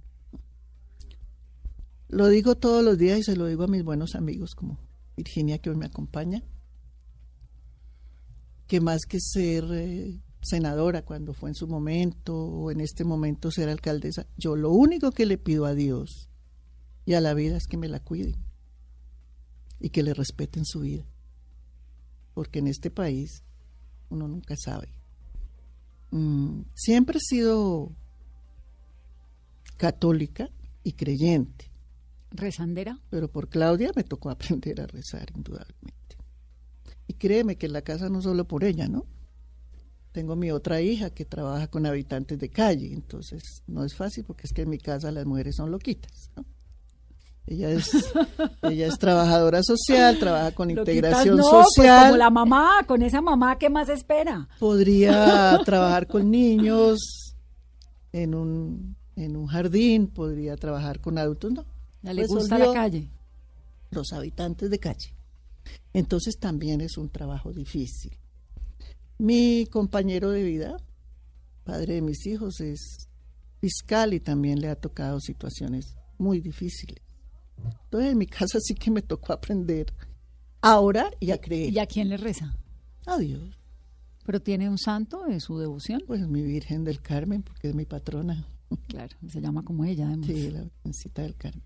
Lo 2.07 2.29
digo 2.29 2.55
todos 2.55 2.81
los 2.81 2.97
días 2.97 3.19
y 3.19 3.23
se 3.23 3.35
lo 3.35 3.47
digo 3.47 3.63
a 3.63 3.67
mis 3.67 3.83
buenos 3.83 4.15
amigos 4.15 4.55
como 4.55 4.77
Virginia 5.17 5.57
que 5.57 5.69
hoy 5.69 5.75
me 5.75 5.87
acompaña, 5.87 6.43
que 8.71 8.79
más 8.79 9.01
que 9.05 9.19
ser 9.19 9.65
eh, 9.73 10.17
senadora 10.41 11.01
cuando 11.01 11.33
fue 11.33 11.49
en 11.49 11.55
su 11.55 11.67
momento 11.67 12.33
o 12.33 12.71
en 12.71 12.79
este 12.79 13.03
momento 13.03 13.51
ser 13.51 13.67
alcaldesa, 13.67 14.27
yo 14.37 14.55
lo 14.55 14.71
único 14.71 15.11
que 15.11 15.25
le 15.25 15.37
pido 15.37 15.65
a 15.65 15.73
Dios 15.73 16.29
y 17.05 17.15
a 17.15 17.19
la 17.19 17.33
vida 17.33 17.57
es 17.57 17.67
que 17.67 17.75
me 17.75 17.89
la 17.89 17.99
cuiden 17.99 18.37
y 19.81 19.89
que 19.89 20.03
le 20.03 20.13
respeten 20.13 20.63
su 20.63 20.79
vida, 20.79 21.03
porque 22.33 22.59
en 22.59 22.67
este 22.67 22.89
país 22.89 23.43
uno 24.09 24.29
nunca 24.29 24.55
sabe. 24.55 24.87
Mm, 26.11 26.61
siempre 26.73 27.17
he 27.17 27.21
sido 27.21 27.91
católica 29.75 30.49
y 30.85 30.93
creyente 30.93 31.69
¿Rezandera? 32.29 32.97
pero 33.09 33.29
por 33.29 33.49
Claudia 33.49 33.91
me 33.97 34.05
tocó 34.05 34.29
aprender 34.29 34.79
a 34.79 34.87
rezar, 34.87 35.29
indudablemente. 35.35 36.00
Y 37.11 37.13
créeme 37.15 37.57
que 37.57 37.65
en 37.65 37.73
la 37.73 37.81
casa 37.81 38.07
no 38.07 38.21
solo 38.21 38.45
por 38.45 38.63
ella, 38.63 38.87
¿no? 38.87 39.05
tengo 40.13 40.37
mi 40.37 40.49
otra 40.51 40.79
hija 40.81 41.09
que 41.09 41.25
trabaja 41.25 41.67
con 41.67 41.85
habitantes 41.85 42.37
de 42.39 42.49
calle, 42.49 42.93
entonces 42.93 43.63
no 43.67 43.83
es 43.83 43.95
fácil 43.95 44.23
porque 44.23 44.43
es 44.45 44.53
que 44.53 44.61
en 44.61 44.69
mi 44.69 44.77
casa 44.77 45.11
las 45.11 45.25
mujeres 45.25 45.55
son 45.55 45.71
loquitas. 45.71 46.29
¿no? 46.35 46.45
Ella 47.47 47.69
es, 47.71 47.91
ella 48.63 48.87
es 48.87 48.97
trabajadora 48.97 49.61
social, 49.61 50.19
trabaja 50.19 50.51
con 50.53 50.69
Loquitas 50.69 50.95
integración 50.95 51.37
no, 51.37 51.49
pues 51.49 51.67
social. 51.75 52.05
como 52.05 52.17
la 52.17 52.29
mamá, 52.29 52.71
con 52.87 53.01
esa 53.01 53.21
mamá, 53.21 53.57
¿qué 53.57 53.69
más 53.69 53.89
espera? 53.89 54.47
podría 54.57 55.59
trabajar 55.65 56.07
con 56.07 56.29
niños 56.31 57.35
en 58.13 58.35
un, 58.35 58.95
en 59.17 59.35
un 59.35 59.47
jardín, 59.47 60.07
podría 60.07 60.55
trabajar 60.55 61.01
con 61.01 61.17
adultos, 61.17 61.51
no. 61.51 61.65
Le 62.03 62.25
gusta 62.25 62.57
la 62.57 62.73
calle. 62.73 63.09
Los 63.91 64.11
habitantes 64.13 64.69
de 64.69 64.79
calle. 64.79 65.13
Entonces 65.93 66.37
también 66.37 66.81
es 66.81 66.97
un 66.97 67.09
trabajo 67.09 67.51
difícil. 67.51 68.17
Mi 69.17 69.67
compañero 69.67 70.31
de 70.31 70.43
vida, 70.43 70.77
padre 71.63 71.95
de 71.95 72.01
mis 72.01 72.25
hijos, 72.25 72.59
es 72.61 73.07
fiscal 73.59 74.13
y 74.13 74.19
también 74.19 74.59
le 74.59 74.69
ha 74.69 74.75
tocado 74.75 75.19
situaciones 75.19 75.95
muy 76.17 76.39
difíciles. 76.39 77.03
Entonces 77.83 78.11
en 78.11 78.17
mi 78.17 78.25
casa 78.25 78.59
sí 78.59 78.73
que 78.73 78.89
me 78.89 79.01
tocó 79.01 79.33
aprender 79.33 79.93
a 80.61 80.79
orar 80.79 81.15
y 81.19 81.31
a 81.31 81.39
creer. 81.39 81.73
¿Y 81.73 81.79
a 81.79 81.85
quién 81.85 82.09
le 82.09 82.17
reza? 82.17 82.55
A 83.05 83.17
Dios. 83.17 83.57
Pero 84.25 84.41
tiene 84.41 84.69
un 84.69 84.77
santo 84.77 85.23
de 85.23 85.39
su 85.39 85.57
devoción. 85.57 86.01
Pues 86.05 86.27
mi 86.27 86.41
Virgen 86.41 86.83
del 86.83 87.01
Carmen, 87.01 87.43
porque 87.43 87.69
es 87.69 87.75
mi 87.75 87.85
patrona. 87.85 88.47
Claro, 88.87 89.15
se 89.27 89.41
llama 89.41 89.63
como 89.63 89.85
ella, 89.85 90.07
además. 90.07 90.27
Sí, 90.27 90.49
la 90.51 90.61
Virgencita 90.61 91.23
del 91.23 91.35
Carmen. 91.35 91.63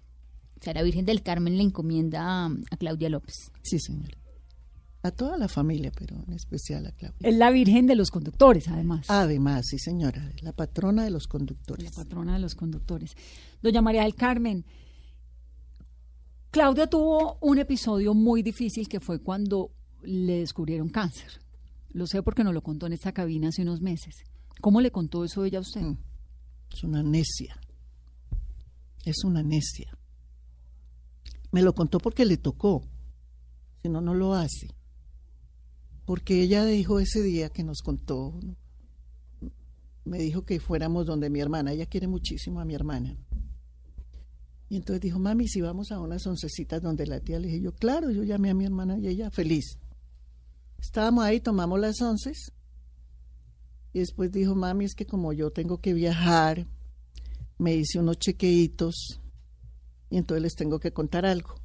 O 0.60 0.64
sea, 0.64 0.74
la 0.74 0.84
Virgen 0.84 1.06
del 1.06 1.22
Carmen 1.22 1.58
le 1.58 1.64
encomienda 1.64 2.46
a, 2.46 2.46
a 2.72 2.78
Claudia 2.78 3.10
López. 3.10 3.52
Sí, 3.62 3.80
señora. 3.80 4.18
A 5.04 5.12
toda 5.12 5.38
la 5.38 5.48
familia, 5.48 5.92
pero 5.96 6.16
en 6.28 6.34
especial 6.34 6.88
a 6.88 6.92
Claudia. 6.92 7.30
Es 7.30 7.36
la 7.36 7.52
Virgen 7.52 7.86
de 7.86 7.96
los 7.96 8.10
conductores, 8.10 8.68
además. 8.70 9.06
Además, 9.10 9.66
sí, 9.68 9.78
señora, 9.78 10.32
la 10.42 10.52
patrona 10.52 11.04
de 11.04 11.12
los 11.12 11.26
La 11.26 11.30
conductores. 11.30 11.92
patrona 11.92 12.34
de 12.34 12.40
los 12.40 12.56
conductores. 12.56 13.12
Doña 13.62 13.82
María 13.84 14.02
del 14.04 14.16
Carmen, 14.16 14.66
Claudia 16.50 16.88
tuvo 16.88 17.38
un 17.42 17.60
episodio 17.60 18.14
muy 18.14 18.42
difícil 18.42 18.88
que 18.88 19.00
fue 19.00 19.22
cuando 19.22 19.72
le 20.04 20.40
descubrieron 20.40 20.90
cáncer. 20.90 21.40
Lo 21.92 22.08
sé 22.08 22.24
porque 22.24 22.44
nos 22.44 22.54
lo 22.54 22.62
contó 22.64 22.88
en 22.88 22.94
esta 22.94 23.12
cabina 23.12 23.50
hace 23.50 23.62
unos 23.62 23.82
meses. 23.82 24.16
¿Cómo 24.62 24.82
le 24.82 24.92
contó 24.92 25.24
eso 25.24 25.44
ella 25.46 25.60
a 25.60 25.62
usted? 25.62 25.82
Mm. 25.82 25.98
Es 26.74 26.84
una 26.84 27.04
necia. 27.04 27.60
Es 29.04 29.24
una 29.24 29.44
necia. 29.44 29.96
Me 31.56 31.62
lo 31.62 31.74
contó 31.74 32.00
porque 32.00 32.26
le 32.26 32.36
tocó. 32.36 32.84
Si 33.82 33.88
no, 33.88 34.02
no 34.02 34.14
lo 34.14 34.34
hace. 34.34 34.76
Porque 36.04 36.42
ella 36.42 36.66
dijo 36.66 37.00
ese 37.00 37.22
día 37.22 37.48
que 37.48 37.64
nos 37.64 37.82
contó, 37.82 38.38
me 40.04 40.18
dijo 40.18 40.42
que 40.42 40.60
fuéramos 40.60 41.06
donde 41.06 41.30
mi 41.30 41.40
hermana. 41.40 41.72
Ella 41.72 41.86
quiere 41.86 42.10
muchísimo 42.10 42.60
a 42.60 42.66
mi 42.66 42.76
hermana. 42.76 43.16
Y 44.68 44.76
entonces 44.76 45.00
dijo, 45.00 45.18
mami, 45.18 45.48
si 45.48 45.62
vamos 45.62 45.94
a 45.94 46.02
unas 46.02 46.28
oncecitas 46.28 46.82
donde 46.82 47.08
la 47.08 47.22
tía, 47.22 47.40
le 47.40 47.48
dije 47.48 47.62
yo, 47.62 47.72
claro, 47.74 48.12
yo 48.12 48.24
llamé 48.24 48.50
a 48.50 48.54
mi 48.54 48.66
hermana 48.66 48.98
y 49.00 49.08
ella 49.08 49.32
feliz. 49.32 49.80
Estábamos 50.78 51.24
ahí, 51.24 51.40
tomamos 51.40 51.80
las 51.80 52.02
onces 52.02 52.52
y 53.94 54.00
después 54.00 54.30
dijo, 54.30 54.56
mami, 54.56 54.84
es 54.84 54.94
que 54.94 55.06
como 55.06 55.32
yo 55.32 55.52
tengo 55.52 55.78
que 55.78 55.94
viajar, 55.94 56.68
me 57.58 57.76
hice 57.76 57.98
unos 57.98 58.18
chequeitos 58.18 59.22
y 60.16 60.18
entonces 60.18 60.44
les 60.44 60.56
tengo 60.56 60.80
que 60.80 60.94
contar 60.94 61.26
algo. 61.26 61.56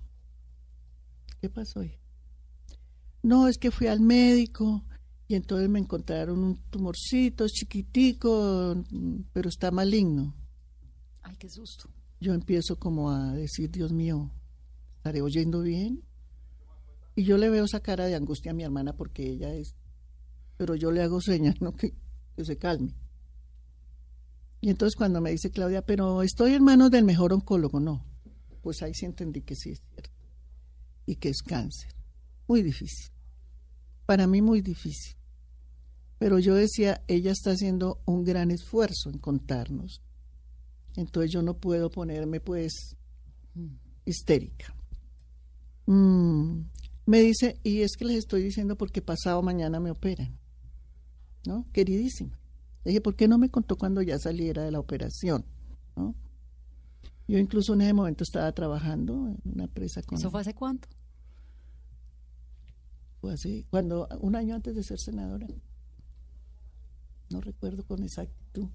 ¿Qué 1.41 1.49
pasó? 1.49 1.85
hija? 1.85 2.01
No, 3.23 3.47
es 3.47 3.59
que 3.59 3.71
fui 3.71 3.87
al 3.87 4.01
médico 4.01 4.85
y 5.29 5.37
entonces 5.37 5.69
me 5.69 5.79
encontraron 5.79 6.43
un 6.43 6.57
tumorcito 6.69 7.47
chiquitico, 7.47 8.75
pero 9.33 9.49
está 9.49 9.71
maligno. 9.71 10.35
Ay, 11.23 11.37
qué 11.37 11.49
susto. 11.49 11.91
Yo 12.19 12.35
empiezo 12.35 12.75
como 12.75 13.13
a 13.13 13.35
decir, 13.35 13.71
Dios 13.71 13.93
mío, 13.93 14.33
¿estaré 14.97 15.23
oyendo 15.23 15.63
bien? 15.63 16.03
Y 17.15 17.23
yo 17.23 17.39
le 17.39 17.51
veo 17.51 17.67
esa 17.67 17.79
cara 17.79 18.07
de 18.07 18.17
angustia 18.17 18.51
a 18.51 18.55
mi 18.55 18.65
hermana 18.65 18.97
porque 18.97 19.31
ella 19.31 19.55
es, 19.55 19.77
pero 20.57 20.75
yo 20.75 20.91
le 20.91 21.03
hago 21.03 21.21
señas, 21.21 21.61
¿no? 21.61 21.71
Que, 21.77 21.95
que 22.35 22.45
se 22.45 22.59
calme. 22.59 22.97
Y 24.61 24.71
entonces 24.71 24.97
cuando 24.97 25.21
me 25.21 25.31
dice 25.31 25.53
Claudia, 25.53 25.83
pero 25.83 26.23
estoy 26.23 26.55
en 26.55 26.65
manos 26.65 26.91
del 26.91 27.05
mejor 27.05 27.33
oncólogo, 27.33 27.79
no. 27.79 28.10
Pues 28.63 28.83
ahí 28.83 28.95
sí 28.95 29.07
entendí 29.07 29.43
que 29.43 29.55
sí 29.55 29.71
es 29.71 29.83
cierto. 29.89 30.11
Y 31.07 31.17
que 31.17 31.29
es 31.31 31.43
cáncer. 31.43 31.93
Muy 32.47 32.63
difícil. 32.63 33.11
Para 34.07 34.27
mí 34.27 34.43
muy 34.43 34.61
difícil. 34.61 35.17
Pero 36.19 36.39
yo 36.39 36.55
decía, 36.55 37.03
ella 37.09 37.33
está 37.33 37.53
haciendo 37.53 38.03
un 38.05 38.25
gran 38.25 38.51
esfuerzo 38.51 39.09
en 39.09 39.19
contarnos. 39.19 40.03
Entonces 40.97 41.31
yo 41.31 41.43
no 41.43 41.55
puedo 41.55 41.91
ponerme 41.91 42.41
pues 42.41 42.97
histérica. 44.05 44.75
Mm, 45.87 46.63
me 47.07 47.21
dice, 47.21 47.59
y 47.63 47.81
es 47.81 47.97
que 47.97 48.05
les 48.05 48.19
estoy 48.19 48.43
diciendo 48.43 48.77
porque 48.77 49.03
pasado 49.03 49.43
mañana 49.43 49.81
me 49.81 49.91
operan. 49.91 50.39
¿No? 51.47 51.67
Queridísima. 51.73 52.39
Le 52.85 52.91
dije, 52.91 53.01
¿por 53.01 53.17
qué 53.17 53.29
no 53.29 53.39
me 53.39 53.51
contó 53.51 53.77
cuando 53.77 54.03
ya 54.03 54.19
saliera 54.19 54.63
de 54.63 54.71
la 54.71 54.79
operación? 54.81 55.45
¿No? 55.97 56.15
Yo 57.31 57.39
incluso 57.39 57.75
en 57.75 57.83
ese 57.83 57.93
momento 57.93 58.25
estaba 58.25 58.51
trabajando 58.51 59.29
en 59.29 59.39
una 59.45 59.65
empresa 59.65 60.03
con... 60.03 60.19
¿Eso 60.19 60.33
fue 60.33 60.41
hace 60.41 60.53
cuánto? 60.53 60.89
fue 63.21 63.35
así, 63.35 63.67
cuando, 63.71 64.09
un 64.21 64.35
año 64.35 64.57
antes 64.57 64.75
de 64.75 64.83
ser 64.83 64.99
senadora. 64.99 65.47
No 67.31 67.41
recuerdo 67.41 67.85
con 67.85 68.03
exactitud. 68.03 68.67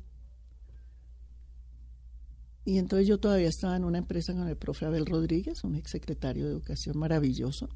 Y 2.64 2.78
entonces 2.78 3.10
yo 3.10 3.20
todavía 3.20 3.50
estaba 3.50 3.76
en 3.76 3.84
una 3.84 3.98
empresa 3.98 4.34
con 4.34 4.48
el 4.48 4.56
profe 4.56 4.86
Abel 4.86 5.06
Rodríguez, 5.06 5.66
un 5.66 5.76
exsecretario 5.76 6.46
de 6.46 6.52
Educación 6.52 6.98
maravilloso, 6.98 7.68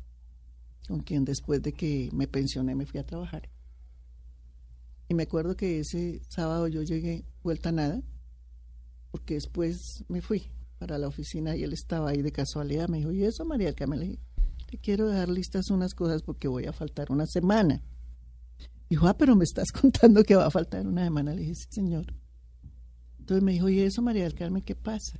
con 0.87 1.01
quien 1.01 1.25
después 1.25 1.61
de 1.61 1.73
que 1.73 2.09
me 2.13 2.29
pensioné 2.29 2.73
me 2.73 2.85
fui 2.85 3.01
a 3.01 3.05
trabajar. 3.05 3.49
Y 5.09 5.13
me 5.13 5.23
acuerdo 5.23 5.57
que 5.57 5.81
ese 5.81 6.21
sábado 6.29 6.69
yo 6.69 6.83
llegué 6.83 7.25
vuelta 7.43 7.67
a 7.67 7.73
nada, 7.73 8.01
porque 9.11 9.33
después 9.33 10.05
me 10.07 10.21
fui 10.21 10.49
para 10.79 10.97
la 10.97 11.07
oficina 11.07 11.55
y 11.55 11.63
él 11.63 11.73
estaba 11.73 12.09
ahí 12.09 12.21
de 12.21 12.31
casualidad. 12.31 12.87
Me 12.87 12.97
dijo, 12.97 13.11
¿y 13.11 13.23
eso, 13.23 13.45
María 13.45 13.67
del 13.67 13.75
Carmen? 13.75 13.99
Le 13.99 14.05
dije, 14.05 14.19
te 14.65 14.77
quiero 14.77 15.07
dejar 15.09 15.29
listas 15.29 15.69
unas 15.69 15.93
cosas 15.93 16.23
porque 16.23 16.47
voy 16.47 16.65
a 16.65 16.73
faltar 16.73 17.11
una 17.11 17.25
semana. 17.25 17.83
Dijo, 18.89 19.07
ah, 19.07 19.17
pero 19.17 19.35
me 19.35 19.43
estás 19.43 19.71
contando 19.81 20.23
que 20.23 20.35
va 20.35 20.47
a 20.47 20.51
faltar 20.51 20.87
una 20.87 21.03
semana. 21.03 21.33
Le 21.33 21.41
dije, 21.41 21.55
sí, 21.55 21.67
señor. 21.69 22.15
Entonces 23.19 23.43
me 23.43 23.51
dijo, 23.51 23.69
¿y 23.69 23.79
eso, 23.81 24.01
María 24.01 24.23
del 24.23 24.33
Carmen, 24.33 24.63
qué 24.63 24.75
pasa? 24.75 25.19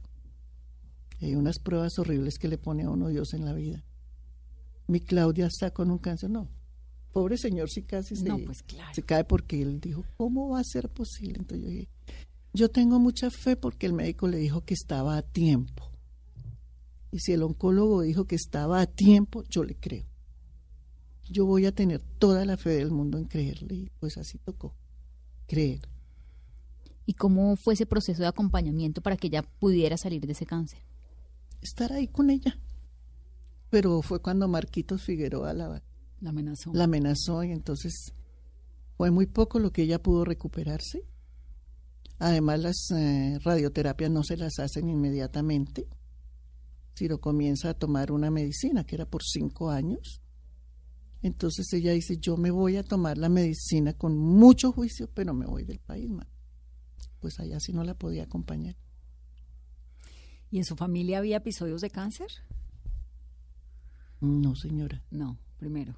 Hay 1.22 1.36
unas 1.36 1.60
pruebas 1.60 2.00
horribles 2.00 2.40
que 2.40 2.48
le 2.48 2.58
pone 2.58 2.84
a 2.84 2.90
uno 2.90 3.10
Dios 3.10 3.34
en 3.34 3.46
la 3.46 3.54
vida. 3.54 3.84
Mi 4.88 5.02
Claudia 5.02 5.48
está 5.48 5.72
con 5.72 5.92
un 5.92 6.00
cáncer. 6.00 6.30
No, 6.30 6.50
pobre 7.12 7.38
señor, 7.38 7.70
sí 7.70 7.84
casi 7.84 8.16
se, 8.16 8.24
No, 8.24 8.40
pues 8.40 8.64
claro. 8.64 8.94
se 8.94 9.04
cae 9.04 9.24
porque 9.26 9.62
él 9.62 9.80
dijo, 9.80 10.06
¿cómo 10.18 10.50
va 10.50 10.60
a 10.60 10.64
ser 10.64 10.90
posible? 10.90 11.36
Entonces 11.40 11.66
yo 11.66 11.72
dije, 11.72 11.90
yo 12.54 12.70
tengo 12.70 13.00
mucha 13.00 13.30
fe 13.30 13.56
porque 13.56 13.86
el 13.86 13.94
médico 13.94 14.28
le 14.28 14.38
dijo 14.38 14.62
que 14.62 14.74
estaba 14.74 15.18
a 15.18 15.22
tiempo. 15.22 15.92
Y 17.12 17.20
si 17.20 17.34
el 17.34 17.44
oncólogo 17.44 18.02
dijo 18.02 18.26
que 18.26 18.36
estaba 18.36 18.82
a 18.82 18.88
tiempo, 18.88 19.44
yo 19.50 19.64
le 19.64 19.76
creo. 19.76 20.06
Yo 21.30 21.46
voy 21.46 21.66
a 21.66 21.72
tener 21.74 22.02
toda 22.20 22.46
la 22.46 22.58
fe 22.58 22.72
del 22.72 22.92
mundo 22.92 23.18
en 23.18 23.26
creerle. 23.26 23.76
Y 23.76 23.90
pues 24.00 24.18
así 24.18 24.38
tocó. 24.40 24.76
Creer. 25.48 25.82
¿Y 27.06 27.14
cómo 27.14 27.56
fue 27.56 27.74
ese 27.74 27.86
proceso 27.88 28.22
de 28.22 28.28
acompañamiento 28.28 29.02
para 29.02 29.18
que 29.18 29.28
ella 29.28 29.42
pudiera 29.42 29.98
salir 29.98 30.26
de 30.26 30.34
ese 30.34 30.46
cáncer? 30.46 30.80
Estar 31.62 31.92
ahí 31.92 32.08
con 32.08 32.30
ella. 32.30 32.60
Pero 33.70 34.02
fue 34.02 34.22
cuando 34.22 34.48
Marquitos 34.48 35.04
Figueroa 35.04 35.54
la, 35.54 35.84
La 36.20 36.30
amenazó. 36.30 36.72
la 36.74 36.84
amenazó 36.86 37.44
y 37.44 37.52
entonces 37.52 38.14
fue 38.98 39.12
muy 39.12 39.26
poco 39.26 39.60
lo 39.60 39.72
que 39.72 39.84
ella 39.84 40.02
pudo 40.02 40.26
recuperarse. 40.26 41.04
Además, 42.20 42.60
las 42.60 42.92
eh, 42.92 43.40
radioterapias 43.42 44.12
no 44.12 44.24
se 44.24 44.36
las 44.36 44.60
hacen 44.60 44.90
inmediatamente. 44.90 45.88
Ciro 46.96 47.20
comienza 47.22 47.70
a 47.70 47.74
tomar 47.74 48.12
una 48.12 48.30
medicina 48.30 48.84
que 48.84 48.96
era 48.96 49.06
por 49.06 49.24
cinco 49.24 49.72
años. 49.72 50.22
Entonces 51.22 51.72
ella 51.74 51.94
dice, 51.94 52.18
yo 52.18 52.36
me 52.36 52.52
voy 52.52 52.76
a 52.76 52.84
tomar 52.84 53.18
la 53.18 53.30
medicina 53.30 53.94
con 53.94 54.18
mucho 54.18 54.74
juicio, 54.74 55.10
pero 55.14 55.34
me 55.34 55.46
voy 55.46 55.64
del 55.64 55.80
país, 55.80 56.10
ma". 56.10 56.28
Pues 57.22 57.40
allá 57.40 57.60
sí 57.60 57.72
no 57.72 57.84
la 57.84 57.94
podía 57.94 58.24
acompañar. 58.24 58.76
¿Y 60.52 60.58
en 60.58 60.66
su 60.66 60.76
familia 60.76 61.20
había 61.20 61.38
episodios 61.38 61.82
de 61.82 61.90
cáncer? 61.90 62.28
No, 64.20 64.56
señora. 64.56 65.04
No, 65.10 65.38
primero. 65.58 65.96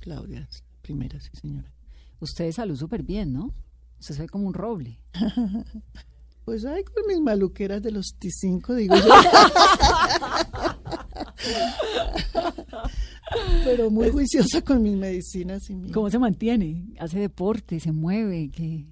Claudia, 0.00 0.48
primera, 0.82 1.20
sí, 1.20 1.30
señora. 1.40 1.72
Usted 2.20 2.46
de 2.46 2.52
salud 2.52 2.76
súper 2.76 3.02
bien, 3.02 3.32
¿no? 3.32 3.52
Usted 4.00 4.14
se 4.14 4.22
ve 4.22 4.28
como 4.28 4.46
un 4.46 4.54
roble. 4.54 5.00
Pues 6.44 6.64
ay, 6.64 6.84
con 6.84 7.02
mis 7.08 7.18
maluqueras 7.18 7.82
de 7.82 7.90
los 7.90 8.14
T5, 8.20 8.76
digo 8.76 8.94
yo. 8.94 9.02
pero 13.64 13.90
muy 13.90 14.10
juiciosa 14.10 14.62
con 14.62 14.80
mis 14.80 14.96
medicinas 14.96 15.68
y 15.70 15.74
mi, 15.74 15.90
¿Cómo 15.90 16.08
se 16.08 16.20
mantiene? 16.20 16.94
¿Hace 17.00 17.18
deporte? 17.18 17.80
¿Se 17.80 17.90
mueve? 17.90 18.48
¿Qué? 18.52 18.86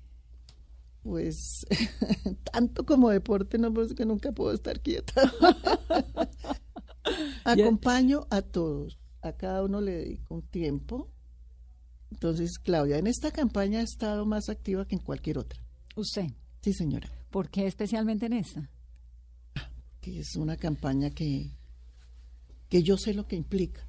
pues 1.05 1.67
tanto 2.53 2.85
como 2.85 3.11
deporte, 3.11 3.59
no 3.59 3.73
por 3.73 3.85
eso 3.85 3.95
que 3.95 4.07
nunca 4.07 4.33
puedo 4.33 4.53
estar 4.53 4.81
quieta. 4.81 5.31
Acompaño 7.45 8.27
a 8.31 8.41
todos, 8.41 8.99
a 9.21 9.33
cada 9.33 9.63
uno 9.63 9.83
le 9.83 9.93
dedico 9.93 10.37
un 10.37 10.43
tiempo. 10.43 11.11
Entonces, 12.15 12.59
Claudia, 12.63 12.97
en 12.99 13.09
esta 13.09 13.33
campaña 13.33 13.81
ha 13.81 13.83
estado 13.83 14.25
más 14.25 14.49
activa 14.49 14.87
que 14.87 14.95
en 14.95 15.01
cualquier 15.03 15.37
otra. 15.39 15.61
¿Usted? 15.97 16.29
Sí, 16.63 16.73
señora. 16.73 17.11
¿Por 17.31 17.51
qué 17.51 17.67
especialmente 17.67 18.27
en 18.27 18.35
esta? 18.35 18.71
Que 20.01 20.21
es 20.21 20.37
una 20.37 20.57
campaña 20.57 21.11
que, 21.11 21.51
que 22.69 22.83
yo 22.85 22.97
sé 22.97 23.15
lo 23.15 23.27
que 23.27 23.35
implica. 23.37 23.87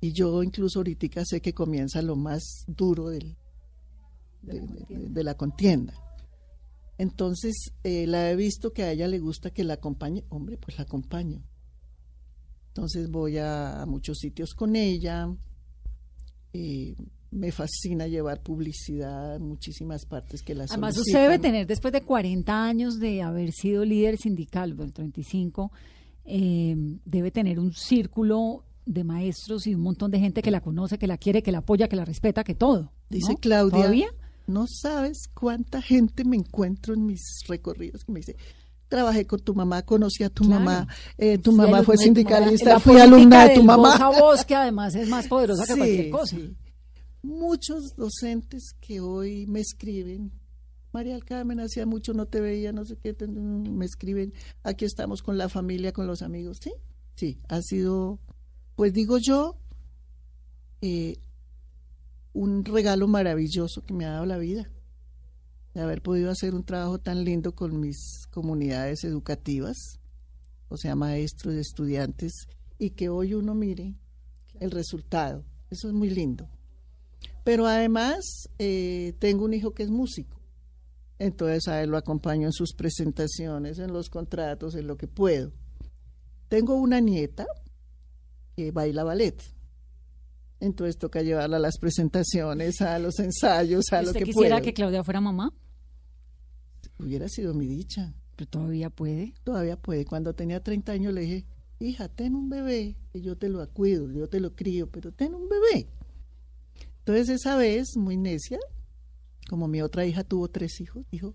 Y 0.00 0.12
yo 0.12 0.42
incluso 0.42 0.78
ahorita 0.78 1.24
sé 1.24 1.40
que 1.40 1.52
comienza 1.52 2.00
lo 2.00 2.14
más 2.14 2.64
duro 2.68 3.08
del, 3.08 3.36
de, 4.42 4.60
de- 4.60 5.08
de 5.08 5.24
la 5.24 5.34
contienda. 5.34 5.94
Entonces, 6.96 7.72
eh, 7.82 8.06
la 8.06 8.30
he 8.30 8.36
visto 8.36 8.72
que 8.72 8.84
a 8.84 8.92
ella 8.92 9.08
le 9.08 9.18
gusta 9.18 9.50
que 9.50 9.64
la 9.64 9.74
acompañe. 9.74 10.24
Hombre, 10.28 10.58
pues 10.58 10.78
la 10.78 10.84
acompaño. 10.84 11.42
Entonces 12.68 13.10
voy 13.10 13.38
a, 13.38 13.82
a 13.82 13.86
muchos 13.86 14.18
sitios 14.18 14.54
con 14.54 14.76
ella. 14.76 15.28
Eh, 16.54 16.94
me 17.32 17.50
fascina 17.50 18.06
llevar 18.06 18.40
publicidad 18.40 19.34
a 19.34 19.38
muchísimas 19.40 20.06
partes 20.06 20.40
que 20.40 20.54
la 20.54 20.64
Además, 20.64 20.96
usted 20.96 21.20
debe 21.20 21.40
tener, 21.40 21.66
después 21.66 21.92
de 21.92 22.02
40 22.02 22.64
años 22.64 23.00
de 23.00 23.22
haber 23.22 23.50
sido 23.50 23.84
líder 23.84 24.16
sindical, 24.18 24.72
bueno, 24.74 24.92
35, 24.92 25.72
eh, 26.26 26.76
debe 27.04 27.32
tener 27.32 27.58
un 27.58 27.72
círculo 27.72 28.64
de 28.86 29.02
maestros 29.02 29.66
y 29.66 29.74
un 29.74 29.80
montón 29.80 30.12
de 30.12 30.20
gente 30.20 30.42
que 30.42 30.52
la 30.52 30.60
conoce, 30.60 30.96
que 30.96 31.08
la 31.08 31.18
quiere, 31.18 31.42
que 31.42 31.50
la 31.50 31.58
apoya, 31.58 31.88
que 31.88 31.96
la 31.96 32.04
respeta, 32.04 32.44
que 32.44 32.54
todo. 32.54 32.82
¿no? 32.82 32.92
Dice 33.10 33.34
Claudia. 33.40 33.78
¿Todavía? 33.78 34.08
No 34.46 34.66
sabes 34.68 35.28
cuánta 35.34 35.82
gente 35.82 36.24
me 36.24 36.36
encuentro 36.36 36.94
en 36.94 37.04
mis 37.06 37.20
recorridos 37.48 38.04
que 38.04 38.12
me 38.12 38.20
dice, 38.20 38.36
trabajé 38.94 39.26
con 39.26 39.40
tu 39.40 39.54
mamá, 39.56 39.82
conocí 39.82 40.22
a 40.22 40.30
tu 40.30 40.44
Claro. 40.44 40.60
mamá, 40.64 40.86
eh, 41.18 41.36
tu 41.38 41.50
Sí, 41.50 41.56
mamá 41.56 41.82
fue 41.82 41.96
sindicalista, 41.96 42.78
fui 42.78 43.00
alumna 43.00 43.48
de 43.48 43.56
tu 43.56 43.64
mamá. 43.64 43.88
Voz 43.90 44.00
a 44.00 44.08
voz, 44.20 44.44
que 44.44 44.54
además 44.54 44.94
es 44.94 45.08
más 45.08 45.26
poderosa 45.26 45.66
que 45.66 45.76
cualquier 45.76 46.10
cosa. 46.10 46.36
sí. 46.36 46.54
Muchos 47.22 47.96
docentes 47.96 48.74
que 48.80 49.00
hoy 49.00 49.46
me 49.48 49.58
escriben, 49.58 50.30
María 50.92 51.14
del 51.14 51.24
Carmen, 51.24 51.58
hacía 51.58 51.86
mucho 51.86 52.12
no 52.14 52.26
te 52.26 52.40
veía, 52.40 52.70
no 52.70 52.84
sé 52.84 52.96
qué, 53.02 53.16
me 53.26 53.84
escriben, 53.84 54.32
aquí 54.62 54.84
estamos 54.84 55.22
con 55.22 55.36
la 55.38 55.48
familia, 55.48 55.90
con 55.92 56.06
los 56.06 56.22
amigos, 56.22 56.58
sí, 56.62 56.70
sí, 57.16 57.40
ha 57.48 57.60
sido, 57.62 58.20
pues 58.76 58.92
digo 58.92 59.18
yo, 59.18 59.56
eh, 60.82 61.16
un 62.32 62.64
regalo 62.64 63.08
maravilloso 63.08 63.82
que 63.84 63.92
me 63.94 64.04
ha 64.04 64.10
dado 64.12 64.26
la 64.26 64.38
vida, 64.38 64.70
de 65.74 65.80
haber 65.80 66.02
podido 66.02 66.30
hacer 66.30 66.54
un 66.54 66.64
trabajo 66.64 66.98
tan 66.98 67.24
lindo 67.24 67.54
con 67.54 67.80
mis 67.80 68.26
comunidades 68.30 69.04
educativas, 69.04 69.98
o 70.68 70.76
sea, 70.76 70.94
maestros, 70.94 71.54
estudiantes, 71.54 72.46
y 72.78 72.90
que 72.90 73.08
hoy 73.08 73.34
uno 73.34 73.54
mire 73.54 73.94
el 74.60 74.70
resultado. 74.70 75.44
Eso 75.70 75.88
es 75.88 75.94
muy 75.94 76.10
lindo. 76.10 76.48
Pero 77.42 77.66
además 77.66 78.48
eh, 78.58 79.14
tengo 79.18 79.44
un 79.44 79.54
hijo 79.54 79.74
que 79.74 79.82
es 79.82 79.90
músico. 79.90 80.40
Entonces 81.18 81.68
a 81.68 81.82
él 81.82 81.90
lo 81.90 81.96
acompaño 81.96 82.46
en 82.46 82.52
sus 82.52 82.72
presentaciones, 82.74 83.78
en 83.78 83.92
los 83.92 84.08
contratos, 84.08 84.74
en 84.74 84.86
lo 84.86 84.96
que 84.96 85.08
puedo. 85.08 85.52
Tengo 86.48 86.74
una 86.74 87.00
nieta 87.00 87.46
que 88.56 88.70
baila 88.70 89.04
ballet. 89.04 89.42
Entonces 90.60 90.96
toca 90.98 91.22
llevarla 91.22 91.56
a 91.56 91.60
las 91.60 91.78
presentaciones, 91.78 92.80
a 92.80 92.98
los 92.98 93.18
ensayos, 93.18 93.84
a 93.92 94.02
lo 94.02 94.08
¿Usted 94.08 94.20
que 94.20 94.24
quisiera 94.26 94.56
puedo. 94.56 94.64
que 94.64 94.72
Claudia 94.72 95.04
fuera 95.04 95.20
mamá? 95.20 95.52
Hubiera 96.98 97.28
sido 97.28 97.54
mi 97.54 97.66
dicha. 97.66 98.14
Pero 98.36 98.50
todavía 98.50 98.90
puede. 98.90 99.34
Todavía 99.44 99.76
puede. 99.76 100.04
Cuando 100.04 100.34
tenía 100.34 100.62
30 100.62 100.92
años 100.92 101.12
le 101.12 101.20
dije, 101.22 101.44
hija, 101.78 102.08
ten 102.08 102.34
un 102.34 102.48
bebé, 102.48 102.96
que 103.12 103.20
yo 103.20 103.36
te 103.36 103.48
lo 103.48 103.66
cuido, 103.70 104.10
yo 104.10 104.28
te 104.28 104.40
lo 104.40 104.54
crío, 104.54 104.88
pero 104.90 105.12
ten 105.12 105.34
un 105.34 105.48
bebé. 105.48 105.86
Entonces 106.98 107.28
esa 107.28 107.56
vez, 107.56 107.96
muy 107.96 108.16
necia, 108.16 108.58
como 109.48 109.68
mi 109.68 109.82
otra 109.82 110.06
hija 110.06 110.24
tuvo 110.24 110.48
tres 110.48 110.80
hijos, 110.80 111.04
dijo, 111.10 111.34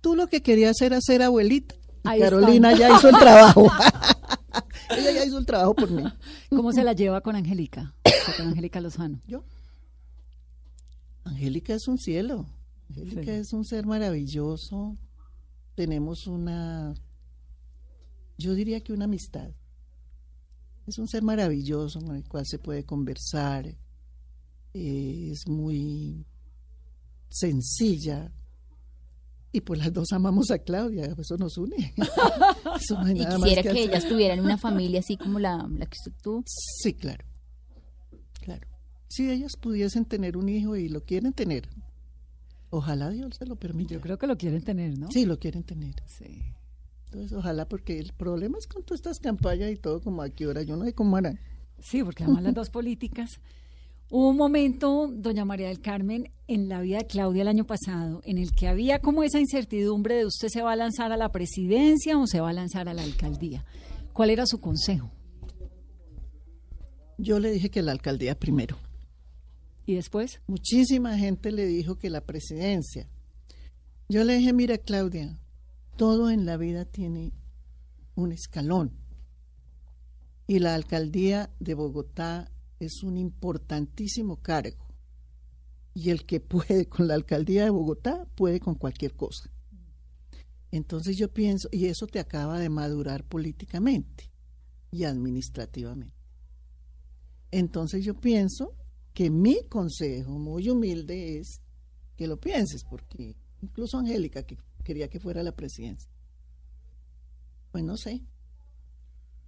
tú 0.00 0.14
lo 0.14 0.26
que 0.26 0.42
querías 0.42 0.80
era 0.80 1.00
ser 1.00 1.22
abuelita. 1.22 1.74
Y 2.04 2.08
Ahí 2.08 2.20
Carolina 2.20 2.72
están. 2.72 2.90
ya 2.90 2.96
hizo 2.96 3.08
el 3.08 3.16
trabajo. 3.18 3.70
Ella 4.90 5.12
ya 5.12 5.24
hizo 5.24 5.38
el 5.38 5.46
trabajo 5.46 5.74
por 5.74 5.90
mí. 5.90 6.04
¿Cómo 6.50 6.72
se 6.72 6.82
la 6.84 6.92
lleva 6.92 7.20
con 7.20 7.36
Angélica? 7.36 7.94
Con 8.36 8.48
Angélica 8.48 8.80
Lozano. 8.80 9.20
Yo. 9.26 9.44
Angélica 11.24 11.74
es 11.74 11.88
un 11.88 11.98
cielo. 11.98 12.46
Angélica 12.88 13.22
Sí. 13.22 13.30
es 13.30 13.52
un 13.52 13.64
ser 13.64 13.86
maravilloso. 13.86 14.96
Tenemos 15.74 16.26
una, 16.26 16.94
yo 18.38 18.54
diría 18.54 18.80
que 18.82 18.92
una 18.92 19.04
amistad. 19.04 19.50
Es 20.86 20.98
un 20.98 21.08
ser 21.08 21.22
maravilloso 21.22 22.00
con 22.00 22.16
el 22.16 22.24
cual 22.28 22.46
se 22.46 22.58
puede 22.58 22.84
conversar. 22.84 23.66
eh, 24.78 25.30
es 25.32 25.48
muy 25.48 26.26
sencilla. 27.30 28.30
Y 29.52 29.62
pues 29.62 29.78
las 29.80 29.90
dos 29.92 30.12
amamos 30.12 30.50
a 30.50 30.58
Claudia, 30.58 31.14
eso 31.18 31.36
nos 31.38 31.56
une. 31.56 31.94
Eso 32.78 33.02
no 33.02 33.10
Y 33.10 33.14
más 33.20 33.36
quisiera 33.36 33.62
que, 33.62 33.84
ellas 33.84 34.06
tuvieran 34.06 34.40
una 34.40 34.58
familia 34.58 35.00
así 35.00 35.16
como 35.16 35.38
la, 35.38 35.66
la 35.78 35.86
que 35.86 35.96
tuvo. 36.22 36.44
Sí, 36.46 36.92
claro. 36.92 37.24
Claro. 38.42 38.68
Si 39.08 39.30
ellas 39.30 39.52
pudiesen 39.58 40.04
tener 40.04 40.36
un 40.36 40.50
hijo 40.50 40.76
y 40.76 40.90
lo 40.90 41.02
quieren 41.04 41.32
tener, 41.32 41.70
ojalá 42.78 43.10
Dios 43.10 43.36
se 43.36 43.46
lo 43.46 43.56
permita. 43.56 43.94
Yo 43.94 44.00
creo 44.00 44.18
que 44.18 44.26
lo 44.26 44.36
quieren 44.36 44.62
tener, 44.62 44.98
¿no? 44.98 45.10
Sí, 45.10 45.26
lo 45.26 45.38
quieren 45.38 45.62
tener. 45.62 45.94
Sí. 46.06 46.42
Entonces, 47.06 47.32
ojalá, 47.32 47.68
porque 47.68 47.98
el 47.98 48.12
problema 48.12 48.58
es 48.58 48.66
con 48.66 48.82
todas 48.82 49.00
estas 49.00 49.18
campañas 49.18 49.70
y 49.70 49.76
todo, 49.76 50.00
como 50.00 50.22
a 50.22 50.30
qué 50.30 50.46
hora, 50.46 50.62
yo 50.62 50.76
no 50.76 50.84
sé 50.84 50.92
cómo 50.92 51.16
harán. 51.16 51.38
Sí, 51.78 52.02
porque 52.02 52.24
además 52.24 52.42
las 52.42 52.54
dos 52.54 52.70
políticas. 52.70 53.40
Hubo 54.10 54.28
un 54.28 54.36
momento, 54.36 55.08
doña 55.12 55.44
María 55.44 55.66
del 55.66 55.80
Carmen, 55.80 56.30
en 56.46 56.68
la 56.68 56.80
vida 56.80 56.98
de 56.98 57.06
Claudia 57.06 57.42
el 57.42 57.48
año 57.48 57.66
pasado, 57.66 58.20
en 58.24 58.38
el 58.38 58.52
que 58.52 58.68
había 58.68 59.00
como 59.00 59.24
esa 59.24 59.40
incertidumbre 59.40 60.14
de 60.14 60.26
usted 60.26 60.48
se 60.48 60.62
va 60.62 60.72
a 60.72 60.76
lanzar 60.76 61.10
a 61.10 61.16
la 61.16 61.32
presidencia 61.32 62.16
o 62.16 62.26
se 62.28 62.40
va 62.40 62.50
a 62.50 62.52
lanzar 62.52 62.88
a 62.88 62.94
la 62.94 63.02
alcaldía. 63.02 63.64
¿Cuál 64.12 64.30
era 64.30 64.46
su 64.46 64.60
consejo? 64.60 65.10
Yo 67.18 67.40
le 67.40 67.50
dije 67.50 67.70
que 67.70 67.82
la 67.82 67.92
alcaldía 67.92 68.38
primero. 68.38 68.76
¿Y 69.86 69.94
después? 69.94 70.40
Muchísima 70.48 71.16
gente 71.16 71.52
le 71.52 71.64
dijo 71.64 71.96
que 71.96 72.10
la 72.10 72.20
presidencia. 72.20 73.08
Yo 74.08 74.24
le 74.24 74.36
dije, 74.36 74.52
mira 74.52 74.78
Claudia, 74.78 75.40
todo 75.96 76.30
en 76.30 76.44
la 76.44 76.56
vida 76.56 76.84
tiene 76.84 77.32
un 78.16 78.32
escalón. 78.32 78.98
Y 80.48 80.58
la 80.58 80.74
alcaldía 80.74 81.50
de 81.60 81.74
Bogotá 81.74 82.50
es 82.80 83.04
un 83.04 83.16
importantísimo 83.16 84.42
cargo. 84.42 84.84
Y 85.94 86.10
el 86.10 86.26
que 86.26 86.40
puede 86.40 86.88
con 86.88 87.06
la 87.06 87.14
alcaldía 87.14 87.64
de 87.64 87.70
Bogotá 87.70 88.26
puede 88.34 88.58
con 88.58 88.74
cualquier 88.74 89.14
cosa. 89.14 89.50
Entonces 90.72 91.16
yo 91.16 91.32
pienso, 91.32 91.68
y 91.70 91.86
eso 91.86 92.06
te 92.06 92.18
acaba 92.18 92.58
de 92.58 92.68
madurar 92.68 93.24
políticamente 93.24 94.30
y 94.90 95.04
administrativamente. 95.04 96.14
Entonces 97.50 98.04
yo 98.04 98.14
pienso 98.14 98.74
que 99.16 99.30
mi 99.30 99.64
consejo 99.70 100.38
muy 100.38 100.68
humilde 100.68 101.38
es 101.38 101.62
que 102.16 102.26
lo 102.26 102.36
pienses, 102.38 102.84
porque 102.84 103.34
incluso 103.62 103.96
Angélica, 103.96 104.42
que 104.42 104.58
quería 104.84 105.08
que 105.08 105.18
fuera 105.18 105.42
la 105.42 105.52
presidencia, 105.56 106.10
pues 107.72 107.82
no 107.82 107.96
sé. 107.96 108.22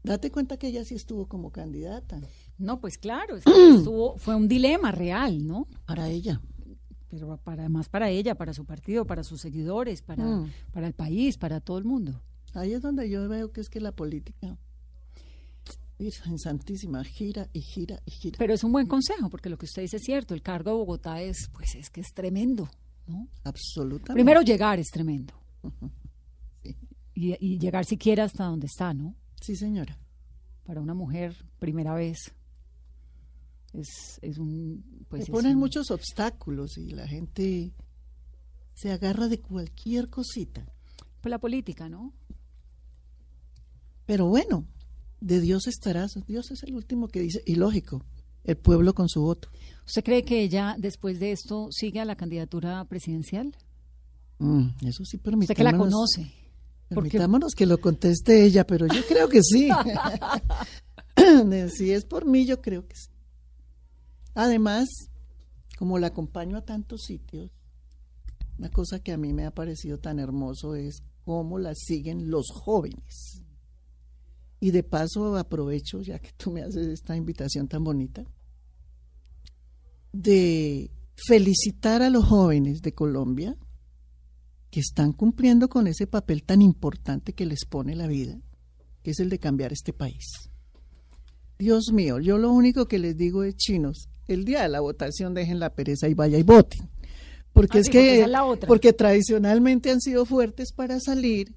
Date 0.02 0.30
cuenta 0.30 0.56
que 0.56 0.68
ella 0.68 0.86
sí 0.86 0.94
estuvo 0.94 1.26
como 1.26 1.50
candidata 1.50 2.18
No, 2.56 2.80
pues 2.80 2.96
claro, 2.96 3.36
es 3.36 3.44
que 3.44 3.50
estuvo, 3.76 4.16
fue 4.16 4.34
un 4.36 4.48
dilema 4.48 4.90
real, 4.90 5.46
¿no? 5.46 5.68
para 5.84 6.08
ella. 6.08 6.40
Pero 7.10 7.36
para, 7.36 7.62
además 7.64 7.90
para 7.90 8.08
ella, 8.08 8.36
para 8.36 8.54
su 8.54 8.64
partido, 8.64 9.06
para 9.06 9.22
sus 9.22 9.42
seguidores, 9.42 10.00
para, 10.00 10.24
Mm. 10.24 10.50
para 10.72 10.86
el 10.86 10.94
país, 10.94 11.36
para 11.36 11.60
todo 11.60 11.76
el 11.76 11.84
mundo. 11.84 12.22
Ahí 12.54 12.72
es 12.72 12.80
donde 12.80 13.10
yo 13.10 13.28
veo 13.28 13.52
que 13.52 13.60
es 13.60 13.68
que 13.68 13.80
la 13.80 13.92
política, 13.92 14.56
Virgen 15.98 16.38
Santísima, 16.38 17.02
gira 17.04 17.48
y 17.52 17.60
gira 17.60 18.00
y 18.06 18.10
gira. 18.12 18.36
Pero 18.38 18.54
es 18.54 18.62
un 18.62 18.70
buen 18.72 18.86
consejo, 18.86 19.28
porque 19.30 19.48
lo 19.50 19.58
que 19.58 19.66
usted 19.66 19.82
dice 19.82 19.96
es 19.96 20.02
cierto, 20.04 20.32
el 20.34 20.42
cargo 20.42 20.70
de 20.70 20.76
Bogotá 20.76 21.20
es, 21.20 21.48
pues 21.52 21.74
es 21.74 21.90
que 21.90 22.00
es 22.00 22.12
tremendo, 22.14 22.68
¿no? 23.06 23.26
Absolutamente. 23.44 24.14
Primero 24.14 24.42
llegar 24.42 24.78
es 24.78 24.88
tremendo. 24.88 25.34
Sí. 26.62 26.76
Y, 27.14 27.34
y 27.54 27.58
llegar 27.58 27.84
siquiera 27.84 28.24
hasta 28.24 28.44
donde 28.44 28.66
está, 28.66 28.94
¿no? 28.94 29.14
Sí, 29.40 29.56
señora. 29.56 29.98
Para 30.64 30.80
una 30.80 30.94
mujer, 30.94 31.34
primera 31.58 31.94
vez. 31.94 32.32
Es, 33.72 34.18
es 34.22 34.38
un... 34.38 35.04
Pues 35.08 35.24
Se 35.26 35.32
ponen 35.32 35.54
un- 35.54 35.58
muchos 35.60 35.90
obstáculos 35.90 36.78
y 36.78 36.90
la 36.90 37.06
gente 37.08 37.72
se 38.74 38.92
agarra 38.92 39.26
de 39.28 39.40
cualquier 39.40 40.08
cosita. 40.10 40.64
Pues 41.20 41.30
la 41.30 41.38
política, 41.40 41.88
¿no? 41.88 42.12
Pero 44.06 44.26
bueno, 44.26 44.64
de 45.20 45.40
Dios 45.40 45.66
estarás. 45.66 46.12
Dios 46.26 46.50
es 46.50 46.62
el 46.62 46.74
último 46.74 47.08
que 47.08 47.20
dice, 47.20 47.42
y 47.46 47.56
lógico, 47.56 48.04
el 48.44 48.56
pueblo 48.56 48.94
con 48.94 49.08
su 49.08 49.22
voto. 49.22 49.48
¿Usted 49.86 50.04
cree 50.04 50.24
que 50.24 50.42
ella, 50.42 50.76
después 50.78 51.18
de 51.20 51.32
esto, 51.32 51.68
sigue 51.70 52.00
a 52.00 52.04
la 52.04 52.16
candidatura 52.16 52.84
presidencial? 52.84 53.56
Mm, 54.38 54.68
eso 54.86 55.04
sí, 55.04 55.18
permitámonos. 55.18 55.42
Usted 55.42 55.54
que 55.54 55.64
la 55.64 55.76
conoce. 55.76 56.32
Porque 56.88 57.10
Permitámonos 57.10 57.52
que 57.54 57.66
lo 57.66 57.78
conteste 57.78 58.44
ella, 58.44 58.66
pero 58.66 58.86
yo 58.86 59.04
creo 59.06 59.28
que 59.28 59.42
sí. 59.42 59.68
si 61.76 61.92
es 61.92 62.04
por 62.04 62.24
mí, 62.24 62.46
yo 62.46 62.60
creo 62.62 62.86
que 62.86 62.96
sí. 62.96 63.10
Además, 64.34 64.88
como 65.78 65.98
la 65.98 66.08
acompaño 66.08 66.56
a 66.56 66.64
tantos 66.64 67.02
sitios, 67.02 67.50
una 68.58 68.70
cosa 68.70 69.00
que 69.00 69.12
a 69.12 69.18
mí 69.18 69.32
me 69.32 69.44
ha 69.44 69.50
parecido 69.50 69.98
tan 69.98 70.18
hermoso 70.18 70.74
es 70.74 71.02
cómo 71.24 71.58
la 71.58 71.74
siguen 71.74 72.30
los 72.30 72.46
jóvenes. 72.50 73.42
Y 74.60 74.70
de 74.72 74.82
paso 74.82 75.36
aprovecho, 75.36 76.00
ya 76.02 76.18
que 76.18 76.30
tú 76.36 76.50
me 76.50 76.62
haces 76.62 76.86
esta 76.88 77.16
invitación 77.16 77.68
tan 77.68 77.84
bonita, 77.84 78.24
de 80.12 80.90
felicitar 81.14 82.02
a 82.02 82.10
los 82.10 82.24
jóvenes 82.24 82.82
de 82.82 82.92
Colombia 82.92 83.56
que 84.70 84.80
están 84.80 85.12
cumpliendo 85.12 85.68
con 85.68 85.86
ese 85.86 86.06
papel 86.06 86.42
tan 86.42 86.62
importante 86.62 87.32
que 87.32 87.46
les 87.46 87.64
pone 87.64 87.94
la 87.96 88.06
vida, 88.06 88.40
que 89.02 89.12
es 89.12 89.20
el 89.20 89.28
de 89.30 89.38
cambiar 89.38 89.72
este 89.72 89.92
país. 89.92 90.50
Dios 91.58 91.92
mío, 91.92 92.20
yo 92.20 92.38
lo 92.38 92.52
único 92.52 92.86
que 92.86 92.98
les 92.98 93.16
digo 93.16 93.42
es 93.42 93.56
chinos, 93.56 94.08
el 94.28 94.44
día 94.44 94.62
de 94.62 94.68
la 94.68 94.80
votación 94.80 95.34
dejen 95.34 95.58
la 95.58 95.74
pereza 95.74 96.08
y 96.08 96.14
vaya 96.14 96.38
y 96.38 96.42
voten. 96.42 96.88
Porque 97.52 97.78
Ah, 97.78 97.80
es 97.80 97.86
sí, 97.86 97.92
que 97.92 98.22
es 98.22 98.28
porque 98.66 98.92
tradicionalmente 98.92 99.90
han 99.90 100.00
sido 100.00 100.24
fuertes 100.24 100.72
para 100.72 101.00
salir, 101.00 101.54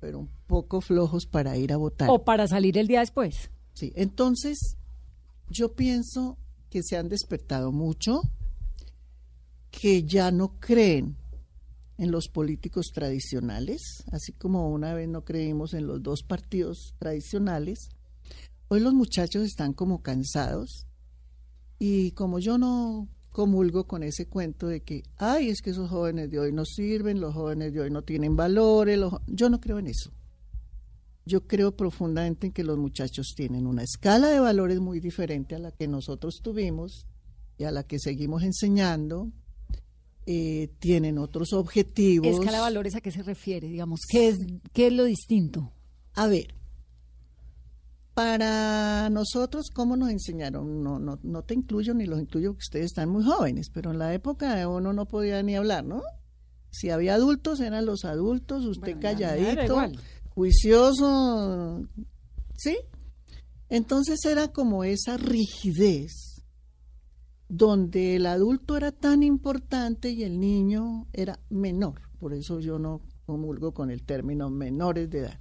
pero 0.00 0.18
un 0.18 0.30
poco 0.46 0.80
flojos 0.80 1.26
para 1.26 1.56
ir 1.56 1.72
a 1.72 1.76
votar. 1.76 2.08
o 2.10 2.24
para 2.24 2.46
salir 2.46 2.78
el 2.78 2.86
día 2.86 3.00
después. 3.00 3.50
Sí, 3.74 3.92
entonces 3.96 4.76
yo 5.48 5.74
pienso 5.74 6.38
que 6.70 6.82
se 6.82 6.96
han 6.96 7.08
despertado 7.08 7.72
mucho, 7.72 8.22
que 9.70 10.04
ya 10.04 10.30
no 10.30 10.58
creen 10.58 11.16
en 11.98 12.10
los 12.10 12.28
políticos 12.28 12.90
tradicionales, 12.92 14.04
así 14.12 14.32
como 14.32 14.70
una 14.70 14.94
vez 14.94 15.08
no 15.08 15.24
creímos 15.24 15.74
en 15.74 15.86
los 15.86 16.02
dos 16.02 16.22
partidos 16.22 16.94
tradicionales. 16.98 17.90
Hoy 18.68 18.80
los 18.80 18.94
muchachos 18.94 19.44
están 19.44 19.72
como 19.72 20.02
cansados 20.02 20.86
y 21.78 22.10
como 22.12 22.38
yo 22.38 22.58
no 22.58 23.08
comulgo 23.36 23.84
con 23.86 24.02
ese 24.02 24.24
cuento 24.24 24.66
de 24.66 24.80
que, 24.80 25.02
ay, 25.18 25.50
es 25.50 25.60
que 25.60 25.68
esos 25.68 25.90
jóvenes 25.90 26.30
de 26.30 26.38
hoy 26.38 26.52
no 26.52 26.64
sirven, 26.64 27.20
los 27.20 27.34
jóvenes 27.34 27.74
de 27.74 27.82
hoy 27.82 27.90
no 27.90 28.00
tienen 28.00 28.34
valores, 28.34 28.96
los 28.96 29.10
jo-". 29.10 29.20
yo 29.26 29.50
no 29.50 29.60
creo 29.60 29.78
en 29.78 29.88
eso 29.88 30.10
yo 31.26 31.46
creo 31.46 31.76
profundamente 31.76 32.46
en 32.46 32.52
que 32.54 32.64
los 32.64 32.78
muchachos 32.78 33.34
tienen 33.36 33.66
una 33.66 33.82
escala 33.82 34.28
de 34.28 34.40
valores 34.40 34.80
muy 34.80 35.00
diferente 35.00 35.54
a 35.54 35.58
la 35.58 35.72
que 35.72 35.88
nosotros 35.88 36.40
tuvimos 36.40 37.06
y 37.58 37.64
a 37.64 37.72
la 37.72 37.82
que 37.82 37.98
seguimos 37.98 38.42
enseñando. 38.44 39.32
Eh, 40.24 40.70
tienen 40.78 41.18
otros 41.18 41.52
objetivos. 41.52 42.28
¿Escala 42.28 42.58
de 42.58 42.62
valores 42.62 42.94
a 42.94 43.00
qué 43.00 43.10
se 43.10 43.22
refiere? 43.22 43.68
Digamos, 43.68 44.00
¿qué 44.08 44.28
es, 44.28 44.38
qué 44.72 44.86
es 44.86 44.92
lo 44.92 45.04
distinto? 45.04 45.72
A 46.14 46.26
ver, 46.26 46.54
para 48.16 49.10
nosotros, 49.10 49.66
¿cómo 49.74 49.94
nos 49.94 50.08
enseñaron? 50.08 50.82
No, 50.82 50.98
no, 50.98 51.20
no 51.22 51.42
te 51.42 51.52
incluyo 51.52 51.92
ni 51.92 52.06
los 52.06 52.18
incluyo 52.18 52.52
porque 52.52 52.64
ustedes 52.64 52.86
están 52.86 53.10
muy 53.10 53.22
jóvenes, 53.22 53.68
pero 53.70 53.90
en 53.90 53.98
la 53.98 54.14
época 54.14 54.66
uno 54.66 54.94
no 54.94 55.04
podía 55.04 55.42
ni 55.42 55.54
hablar, 55.54 55.84
¿no? 55.84 56.00
Si 56.70 56.88
había 56.88 57.16
adultos, 57.16 57.60
eran 57.60 57.84
los 57.84 58.06
adultos, 58.06 58.64
usted 58.64 58.96
Bueno, 58.96 59.00
calladito, 59.02 59.82
juicioso, 60.30 61.86
¿sí? 62.54 62.78
Entonces 63.68 64.24
era 64.24 64.48
como 64.48 64.82
esa 64.82 65.18
rigidez 65.18 66.42
donde 67.50 68.16
el 68.16 68.24
adulto 68.24 68.78
era 68.78 68.92
tan 68.92 69.24
importante 69.24 70.08
y 70.08 70.22
el 70.22 70.40
niño 70.40 71.06
era 71.12 71.38
menor. 71.50 72.00
Por 72.18 72.32
eso 72.32 72.60
yo 72.60 72.78
no 72.78 73.02
comulgo 73.26 73.74
con 73.74 73.90
el 73.90 74.04
término 74.04 74.48
menores 74.48 75.10
de 75.10 75.18
edad. 75.18 75.40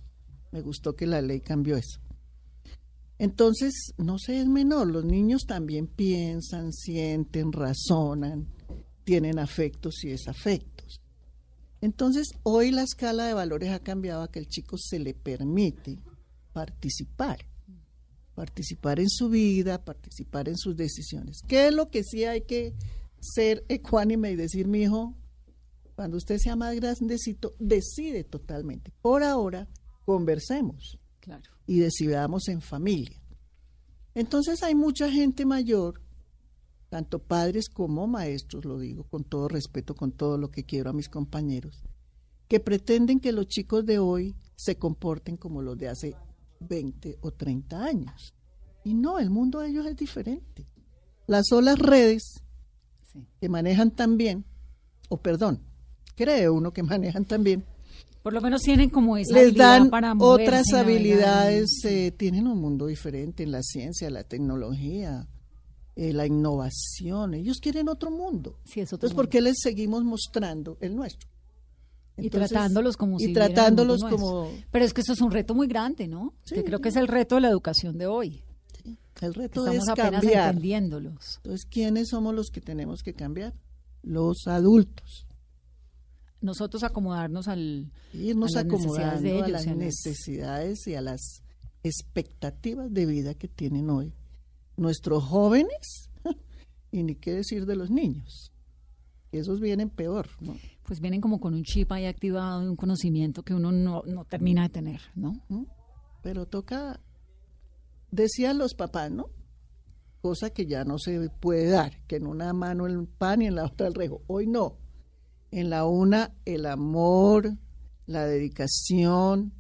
Me 0.52 0.60
gustó 0.60 0.94
que 0.98 1.08
la 1.08 1.22
ley 1.22 1.40
cambió 1.40 1.78
eso. 1.78 2.02
Entonces, 3.18 3.94
no 3.98 4.18
se 4.20 4.40
es 4.42 4.48
menor, 4.48 4.88
los 4.88 5.06
niños 5.06 5.46
también 5.46 5.88
piensan, 5.88 6.74
sienten, 6.74 7.52
razonan, 7.52 8.48
tienen 9.04 9.40
afectos 9.40 10.04
y 10.04 10.10
desafectos. 10.10 11.02
Entonces, 11.82 12.30
hoy 12.44 12.72
la 12.72 12.84
escala 12.84 13.26
de 13.26 13.34
valores 13.34 13.72
ha 13.72 13.80
cambiado 13.80 14.24
a 14.24 14.32
que 14.32 14.40
el 14.40 14.48
chico 14.48 14.78
se 14.78 15.00
le 15.00 15.14
permite 15.14 16.00
participar, 16.52 17.46
participar 18.34 19.00
en 19.00 19.10
su 19.10 19.30
vida, 19.30 19.84
participar 19.84 20.50
en 20.50 20.58
sus 20.58 20.76
decisiones. 20.76 21.42
¿Qué 21.48 21.68
es 21.68 21.74
lo 21.74 21.90
que 21.90 22.04
sí 22.04 22.26
hay 22.26 22.42
que 22.42 22.74
ser 23.20 23.64
ecuánime 23.70 24.32
y 24.32 24.36
decir, 24.36 24.68
mi 24.68 24.84
hijo, 24.84 25.16
cuando 25.96 26.18
usted 26.18 26.38
sea 26.38 26.56
más 26.56 26.76
grandecito, 26.76 27.54
decide 27.60 28.24
totalmente. 28.24 28.92
Por 29.02 29.24
ahora, 29.24 29.68
conversemos 30.06 31.00
Claro. 31.20 31.55
Y 31.68 31.80
decidamos 31.80 32.48
en 32.48 32.62
familia. 32.62 33.20
Entonces 34.14 34.64
hay 34.64 34.76
mucha 34.76 35.10
gente 35.12 35.46
mayor, 35.46 36.02
tanto 36.90 37.20
padres 37.20 37.68
como 37.70 38.08
maestros, 38.08 38.64
lo 38.66 38.80
digo 38.80 39.04
con 39.04 39.24
todo 39.24 39.48
respeto, 39.48 39.96
con 39.96 40.12
todo 40.12 40.38
lo 40.38 40.52
que 40.52 40.64
quiero 40.64 40.90
a 40.90 40.94
mis 40.94 41.10
compañeros, 41.10 41.84
que 42.48 42.60
pretenden 42.60 43.20
que 43.20 43.32
los 43.32 43.48
chicos 43.48 43.86
de 43.86 44.00
hoy 44.00 44.36
se 44.56 44.78
comporten 44.78 45.36
como 45.38 45.62
los 45.62 45.78
de 45.78 45.90
hace 45.90 46.16
20 46.62 47.18
o 47.22 47.32
30 47.32 47.84
años. 47.84 48.34
Y 48.84 48.94
no, 48.94 49.20
el 49.20 49.30
mundo 49.30 49.60
de 49.60 49.70
ellos 49.70 49.86
es 49.86 49.96
diferente. 49.98 50.66
Las 51.28 51.48
solas 51.50 51.80
redes 51.80 52.42
Sí. 53.12 53.26
que 53.42 53.50
manejan 53.50 53.92
también, 53.92 54.46
o 55.10 55.18
perdón, 55.18 55.60
cree 56.16 56.50
uno 56.50 56.72
que 56.72 56.84
manejan 56.84 57.26
también, 57.26 57.64
Por 58.24 58.34
lo 58.34 58.42
menos 58.42 58.62
tienen 58.62 58.90
como 58.90 59.18
esa 59.18 59.36
les 59.36 59.54
dan 59.54 59.90
para 59.90 60.16
moverse, 60.16 60.44
otras 60.44 60.74
habilidades, 60.74 61.84
eh, 61.86 62.12
tienen 62.12 62.48
un 62.48 62.60
mundo 62.60 62.88
diferente 62.88 63.44
en 63.44 63.52
la 63.52 63.62
ciencia, 63.62 64.10
la 64.10 64.24
tecnología, 64.24 65.28
eh, 65.96 66.12
la 66.12 66.26
innovación. 66.26 67.36
Ellos 67.36 67.60
quieren 67.62 67.88
otro 67.88 68.10
mundo. 68.10 68.58
Sí, 68.66 68.80
es 68.80 68.88
otro 68.92 69.08
Entonces, 69.08 69.16
¿por 69.16 69.30
qué 69.30 69.42
les 69.42 69.58
seguimos 69.62 70.04
mostrando 70.04 70.78
el 70.82 70.96
nuestro? 70.96 71.30
y 72.18 72.30
tratándolos 72.30 72.98
como 72.98 73.20
si 73.20 73.32
y 73.32 73.34
tratándolos 73.34 74.02
como. 74.04 74.50
Pero 74.72 74.86
es 74.86 74.94
que 74.94 75.02
esto 75.02 75.14
es 75.14 75.22
un 75.22 75.32
reto 75.32 75.54
muy 75.54 75.68
grande, 75.68 76.08
¿no? 76.08 76.34
Sí. 76.44 76.56
Que 76.56 76.64
creo 76.64 76.80
que 76.80 76.90
es 76.90 76.96
el 76.96 77.08
reto 77.08 77.36
de 77.36 77.42
la 77.42 77.50
educación 77.50 77.98
de 77.98 78.08
hoy. 78.08 78.42
el 79.22 79.34
reto 79.34 79.62
Estamos 79.62 79.84
es 79.84 79.90
apenas 79.90 80.22
cambiar. 80.22 80.50
entendiéndolos. 80.50 81.38
Entonces, 81.38 81.66
¿quiénes 81.70 82.10
somos 82.10 82.34
los 82.34 82.50
que 82.50 82.62
tenemos 82.62 83.02
que 83.02 83.14
cambiar? 83.14 83.54
Los 84.02 84.48
adultos. 84.48 85.25
Nosotros 86.46 86.84
acomodarnos 86.84 87.48
al 87.48 87.92
irnos 88.14 88.56
a 88.56 88.64
las 88.64 88.66
necesidades 88.66 89.18
acomodando 89.18 89.22
de 89.22 89.36
ellos 89.36 89.48
a 89.48 89.52
las- 89.52 89.78
necesidades 89.78 90.88
y 90.88 90.96
a 90.96 91.02
las 91.02 91.42
expectativas 91.84 92.94
de 92.94 93.06
vida 93.06 93.34
que 93.34 93.48
tienen 93.48 93.90
hoy 93.90 94.14
nuestros 94.78 95.24
jóvenes 95.24 96.10
y 96.92 97.04
ni 97.04 97.16
qué 97.16 97.34
decir 97.34 97.66
de 97.66 97.76
los 97.76 97.90
niños. 97.90 98.52
Esos 99.32 99.60
vienen 99.60 99.90
peor, 99.90 100.30
¿no? 100.40 100.56
pues 100.84 101.00
vienen 101.02 101.20
como 101.20 101.40
con 101.40 101.54
un 101.56 101.64
chip 101.64 101.92
ahí 101.92 102.06
activado 102.06 102.64
y 102.64 102.68
un 102.68 102.76
conocimiento 102.76 103.42
que 103.44 103.54
uno 103.56 103.72
no, 103.72 104.04
no 104.06 104.24
termina 104.26 104.62
de 104.64 104.70
tener, 104.70 105.02
¿no? 105.16 105.34
¿Mm? 105.50 105.64
Pero 106.22 106.46
toca, 106.46 107.00
decían 108.12 108.58
los 108.60 108.76
papás, 108.76 109.12
¿no? 109.12 109.26
Cosa 110.22 110.52
que 110.52 110.68
ya 110.68 110.86
no 110.86 110.98
se 111.00 111.30
puede 111.40 111.70
dar, 111.70 112.02
que 112.08 112.18
en 112.18 112.28
una 112.28 112.54
mano 112.54 112.86
el 112.86 113.08
pan 113.08 113.42
y 113.42 113.48
en 113.48 113.56
la 113.56 113.66
otra 113.66 113.88
el 113.88 113.94
rejo. 113.96 114.22
Hoy 114.28 114.46
no. 114.48 114.78
En 115.56 115.70
la 115.70 115.86
una 115.86 116.34
el 116.44 116.66
amor, 116.66 117.56
la 118.08 118.26
dedicación, 118.26 119.54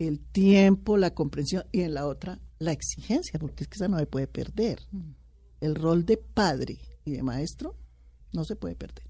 el 0.00 0.18
tiempo, 0.18 0.96
la 0.96 1.14
comprensión 1.14 1.62
y 1.70 1.82
en 1.82 1.94
la 1.94 2.04
otra 2.08 2.40
la 2.58 2.72
exigencia, 2.72 3.38
porque 3.38 3.62
es 3.62 3.68
que 3.68 3.76
esa 3.76 3.86
no 3.86 3.96
se 3.96 4.06
puede 4.06 4.26
perder. 4.26 4.80
El 5.60 5.76
rol 5.76 6.04
de 6.04 6.16
padre 6.16 6.78
y 7.04 7.12
de 7.12 7.22
maestro 7.22 7.76
no 8.32 8.42
se 8.42 8.56
puede 8.56 8.74
perder. 8.74 9.04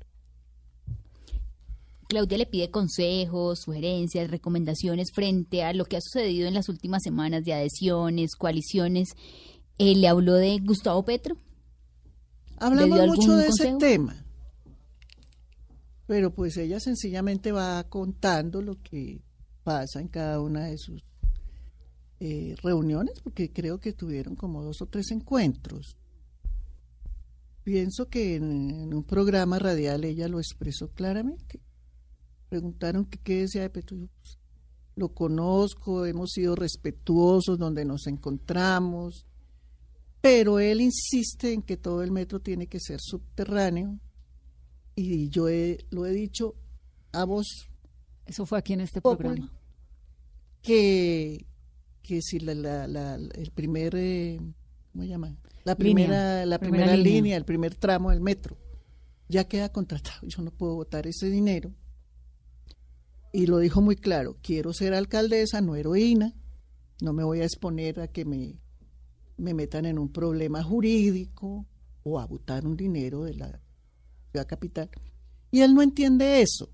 Claudia 2.06 2.36
le 2.36 2.44
pide 2.44 2.70
consejos, 2.70 3.60
sugerencias, 3.60 4.30
recomendaciones 4.30 5.12
frente 5.14 5.64
a 5.64 5.72
lo 5.72 5.86
que 5.86 5.96
ha 5.96 6.02
sucedido 6.02 6.48
en 6.48 6.52
las 6.52 6.68
últimas 6.68 7.02
semanas 7.02 7.44
de 7.44 7.54
adhesiones, 7.54 8.36
coaliciones. 8.36 9.08
Eh, 9.78 9.96
¿Le 9.96 10.06
habló 10.06 10.34
de 10.34 10.58
Gustavo 10.58 11.02
Petro? 11.02 11.38
Hablamos 12.58 12.98
mucho 13.06 13.38
de 13.38 13.46
consejo? 13.46 13.78
ese 13.78 13.78
tema, 13.78 14.25
pero 16.06 16.32
pues 16.32 16.56
ella 16.56 16.78
sencillamente 16.80 17.52
va 17.52 17.82
contando 17.84 18.62
lo 18.62 18.80
que 18.82 19.20
pasa 19.64 20.00
en 20.00 20.08
cada 20.08 20.40
una 20.40 20.66
de 20.66 20.78
sus 20.78 21.02
eh, 22.20 22.54
reuniones, 22.62 23.20
porque 23.20 23.52
creo 23.52 23.80
que 23.80 23.92
tuvieron 23.92 24.36
como 24.36 24.62
dos 24.62 24.80
o 24.80 24.86
tres 24.86 25.10
encuentros. 25.10 25.98
Pienso 27.64 28.08
que 28.08 28.36
en, 28.36 28.94
un 28.94 29.02
programa 29.02 29.58
radial 29.58 30.04
ella 30.04 30.28
lo 30.28 30.38
expresó 30.38 30.88
claramente. 30.92 31.60
Preguntaron 32.48 33.06
qué 33.06 33.40
decía 33.40 33.62
de 33.62 33.70
Petro. 33.70 33.96
Yo, 33.96 34.06
pues, 34.06 34.38
lo 34.94 35.08
conozco, 35.12 36.06
hemos 36.06 36.30
sido 36.30 36.54
respetuosos 36.54 37.58
donde 37.58 37.84
nos 37.84 38.06
encontramos, 38.06 39.26
pero 40.20 40.58
él 40.58 40.80
insiste 40.80 41.52
en 41.52 41.62
que 41.62 41.76
todo 41.76 42.02
el 42.02 42.12
metro 42.12 42.40
tiene 42.40 42.66
que 42.66 42.80
ser 42.80 42.98
subterráneo 43.00 43.98
y 44.96 45.28
yo 45.28 45.46
lo 45.90 46.06
he 46.06 46.12
dicho 46.12 46.54
a 47.12 47.24
vos. 47.24 47.68
Eso 48.24 48.46
fue 48.46 48.58
aquí 48.58 48.72
en 48.72 48.80
este 48.80 49.00
programa. 49.00 49.52
Que, 50.62 51.46
que 52.02 52.22
si 52.22 52.40
la, 52.40 53.14
el 53.14 53.50
primer, 53.52 53.94
eh, 53.94 54.40
¿cómo 54.90 55.04
se 55.04 55.08
llama? 55.08 55.36
La 55.62 55.76
primera, 55.76 56.44
la 56.44 56.58
primera, 56.58 56.96
línea, 56.96 57.36
el 57.36 57.44
primer 57.44 57.74
tramo 57.74 58.10
del 58.10 58.20
metro 58.20 58.56
ya 59.28 59.44
queda 59.44 59.70
contratado. 59.70 60.20
Yo 60.26 60.42
no 60.42 60.50
puedo 60.50 60.74
votar 60.74 61.06
ese 61.06 61.28
dinero 61.30 61.72
y 63.32 63.46
lo 63.46 63.58
dijo 63.58 63.82
muy 63.82 63.96
claro, 63.96 64.38
quiero 64.42 64.72
ser 64.72 64.94
alcaldesa, 64.94 65.60
no 65.60 65.76
heroína, 65.76 66.34
no 67.02 67.12
me 67.12 67.22
voy 67.22 67.40
a 67.40 67.44
exponer 67.44 68.00
a 68.00 68.08
que 68.08 68.24
me, 68.24 68.58
me 69.36 69.52
metan 69.52 69.84
en 69.84 69.98
un 69.98 70.10
problema 70.10 70.62
jurídico 70.62 71.66
o 72.02 72.18
a 72.18 72.26
votar 72.26 72.66
un 72.66 72.76
dinero 72.76 73.24
de 73.24 73.34
la 73.34 73.60
capital. 74.44 74.90
Y 75.50 75.62
él 75.62 75.74
no 75.74 75.82
entiende 75.82 76.42
eso. 76.42 76.68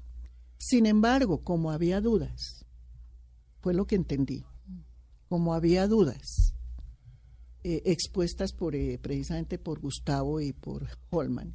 Sin 0.59 0.87
embargo, 0.87 1.43
como 1.43 1.71
había 1.71 2.01
dudas, 2.01 2.65
fue 3.61 3.75
lo 3.75 3.87
que 3.87 3.97
entendí, 3.97 4.45
como 5.29 5.55
había 5.55 5.87
dudas 5.87 6.55
eh, 7.65 7.83
expuestas 7.85 8.53
por, 8.53 8.75
eh, 8.75 8.99
precisamente 9.01 9.57
por 9.57 9.79
Gustavo 9.79 10.41
y 10.41 10.53
por 10.53 10.89
Holman, 11.11 11.55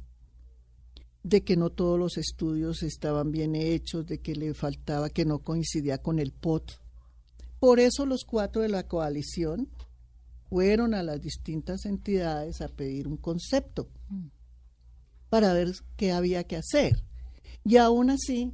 de 1.22 1.44
que 1.44 1.56
no 1.56 1.68
todos 1.68 1.98
los 1.98 2.16
estudios 2.16 2.82
estaban 2.82 3.30
bien 3.30 3.54
hechos, 3.54 4.06
de 4.06 4.18
que 4.18 4.34
le 4.34 4.54
faltaba, 4.54 5.10
que 5.10 5.26
no 5.26 5.40
coincidía 5.40 5.98
con 5.98 6.18
el 6.18 6.32
POT. 6.32 6.72
Por 7.60 7.78
eso 7.78 8.06
los 8.06 8.24
cuatro 8.24 8.62
de 8.62 8.70
la 8.70 8.86
coalición 8.86 9.68
fueron 10.48 10.94
a 10.94 11.02
las 11.02 11.20
distintas 11.20 11.84
entidades 11.84 12.62
a 12.62 12.68
pedir 12.68 13.06
un 13.06 13.18
concepto 13.18 13.90
para 15.28 15.52
ver 15.52 15.72
qué 15.96 16.12
había 16.12 16.44
que 16.44 16.56
hacer. 16.56 17.04
Y 17.64 17.76
aún 17.76 18.10
así 18.10 18.52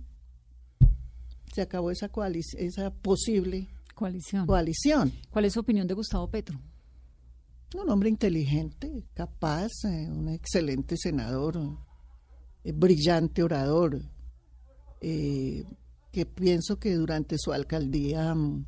se 1.55 1.62
acabó 1.62 1.91
esa, 1.91 2.11
esa 2.59 2.91
posible 2.91 3.68
coalición. 3.95 4.47
coalición. 4.47 5.12
¿Cuál 5.31 5.45
es 5.45 5.53
su 5.53 5.61
opinión 5.61 5.87
de 5.87 5.95
Gustavo 5.95 6.29
Petro? 6.29 6.61
Un 7.75 7.91
hombre 7.91 8.09
inteligente, 8.09 9.05
capaz, 9.14 9.70
eh, 9.85 10.09
un 10.09 10.29
excelente 10.29 10.97
senador, 10.97 11.59
eh, 12.62 12.72
brillante 12.72 13.43
orador, 13.43 14.01
eh, 15.01 15.64
que 16.12 16.27
pienso 16.27 16.79
que 16.79 16.95
durante 16.95 17.37
su 17.39 17.53
alcaldía 17.53 18.35
mm, 18.35 18.64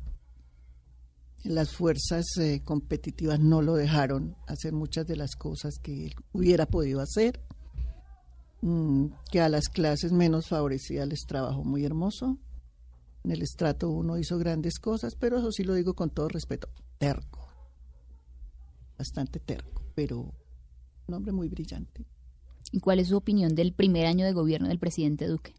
las 1.43 1.71
fuerzas 1.71 2.25
competitivas 2.65 3.39
no 3.39 3.61
lo 3.61 3.75
dejaron 3.75 4.35
hacer 4.47 4.73
muchas 4.73 5.07
de 5.07 5.15
las 5.15 5.35
cosas 5.35 5.75
que 5.81 6.07
él 6.07 6.15
hubiera 6.33 6.65
podido 6.65 6.99
hacer, 6.99 7.41
mm, 8.61 9.07
que 9.31 9.41
a 9.41 9.49
las 9.49 9.69
clases 9.69 10.11
menos 10.11 10.47
favorecidas 10.47 11.07
les 11.07 11.25
trabajó 11.25 11.63
muy 11.63 11.85
hermoso. 11.85 12.37
En 13.23 13.31
el 13.31 13.41
estrato 13.41 13.89
uno 13.89 14.17
hizo 14.17 14.37
grandes 14.37 14.79
cosas, 14.79 15.15
pero 15.15 15.37
eso 15.37 15.51
sí 15.51 15.63
lo 15.63 15.73
digo 15.73 15.93
con 15.95 16.09
todo 16.09 16.29
respeto, 16.29 16.69
terco, 16.97 17.47
bastante 18.97 19.39
terco, 19.39 19.83
pero 19.95 20.33
un 21.07 21.13
hombre 21.13 21.31
muy 21.31 21.49
brillante. 21.49 22.05
¿Y 22.71 22.79
cuál 22.79 22.99
es 22.99 23.09
su 23.09 23.17
opinión 23.17 23.55
del 23.55 23.73
primer 23.73 24.05
año 24.05 24.25
de 24.25 24.33
gobierno 24.33 24.67
del 24.67 24.79
presidente 24.79 25.27
Duque? 25.27 25.55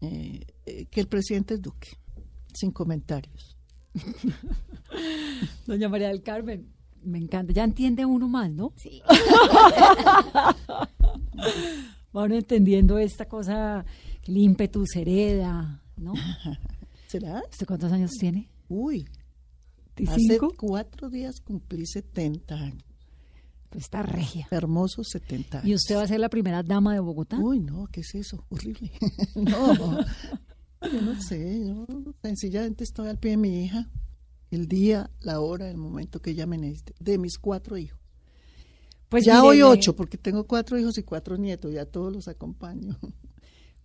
Eh, 0.00 0.40
eh, 0.66 0.86
que 0.86 1.00
el 1.00 1.08
presidente 1.08 1.54
es 1.54 1.62
Duque, 1.62 1.96
sin 2.52 2.70
comentarios. 2.70 3.56
Doña 5.66 5.88
María 5.88 6.08
del 6.08 6.22
Carmen, 6.22 6.75
me 7.02 7.18
encanta. 7.18 7.52
Ya 7.52 7.64
entiende 7.64 8.04
uno 8.04 8.28
más, 8.28 8.50
¿no? 8.50 8.72
Sí. 8.76 9.02
Van 12.12 12.32
entendiendo 12.32 12.98
esta 12.98 13.26
cosa, 13.26 13.84
el 14.24 14.36
ímpetu 14.36 14.84
hereda, 14.94 15.82
¿no? 15.96 16.14
¿Será? 17.06 17.42
¿Usted 17.50 17.66
cuántos 17.66 17.92
años 17.92 18.12
tiene? 18.12 18.48
Uy, 18.68 19.06
hace 20.08 20.38
cuatro 20.56 21.10
días 21.10 21.40
cumplí 21.40 21.86
70 21.86 22.54
años. 22.54 22.82
Pues 23.70 23.84
está 23.84 24.02
regia. 24.02 24.46
Hermoso 24.50 25.02
70 25.04 25.62
¿Y 25.64 25.74
usted 25.74 25.96
va 25.96 26.02
a 26.02 26.06
ser 26.06 26.20
la 26.20 26.28
primera 26.28 26.62
dama 26.62 26.94
de 26.94 27.00
Bogotá? 27.00 27.38
Uy, 27.38 27.60
no, 27.60 27.86
¿qué 27.92 28.00
es 28.00 28.14
eso? 28.14 28.44
Horrible. 28.48 28.90
no, 29.34 30.00
yo 30.82 31.02
no 31.02 31.20
sé, 31.20 31.66
yo 31.66 31.86
sencillamente 32.22 32.84
estoy 32.84 33.08
al 33.08 33.18
pie 33.18 33.32
de 33.32 33.36
mi 33.36 33.64
hija, 33.64 33.90
el 34.50 34.68
día, 34.68 35.10
la 35.20 35.40
hora, 35.40 35.70
el 35.70 35.76
momento 35.76 36.20
que 36.20 36.30
ella 36.30 36.46
me 36.46 36.58
necesite, 36.58 36.94
de 36.98 37.18
mis 37.18 37.38
cuatro 37.38 37.76
hijos. 37.76 38.00
Pues 39.08 39.24
ya 39.24 39.44
hoy 39.44 39.62
ocho, 39.62 39.94
porque 39.94 40.18
tengo 40.18 40.44
cuatro 40.46 40.78
hijos 40.78 40.98
y 40.98 41.02
cuatro 41.02 41.36
nietos, 41.36 41.72
ya 41.72 41.84
todos 41.86 42.12
los 42.12 42.28
acompaño. 42.28 42.98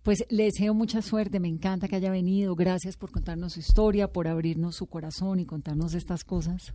Pues 0.02 0.24
le 0.30 0.46
deseo 0.46 0.74
mucha 0.74 1.00
suerte, 1.00 1.38
me 1.38 1.46
encanta 1.46 1.86
que 1.86 1.94
haya 1.94 2.10
venido, 2.10 2.56
gracias 2.56 2.96
por 2.96 3.12
contarnos 3.12 3.52
su 3.52 3.60
historia, 3.60 4.12
por 4.12 4.26
abrirnos 4.26 4.74
su 4.74 4.88
corazón 4.88 5.38
y 5.38 5.46
contarnos 5.46 5.94
estas 5.94 6.24
cosas 6.24 6.74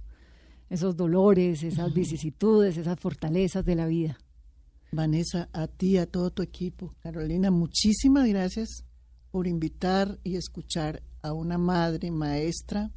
esos 0.69 0.95
dolores, 0.95 1.63
esas 1.63 1.93
vicisitudes, 1.93 2.77
esas 2.77 2.99
fortalezas 2.99 3.63
de 3.65 3.75
la 3.75 3.85
vida. 3.85 4.17
Vanessa, 4.91 5.49
a 5.53 5.67
ti, 5.67 5.97
a 5.97 6.05
todo 6.05 6.31
tu 6.31 6.41
equipo. 6.41 6.93
Carolina, 7.01 7.51
muchísimas 7.51 8.27
gracias 8.27 8.83
por 9.31 9.47
invitar 9.47 10.19
y 10.23 10.35
escuchar 10.35 11.03
a 11.21 11.33
una 11.33 11.57
madre 11.57 12.11
maestra 12.11 12.91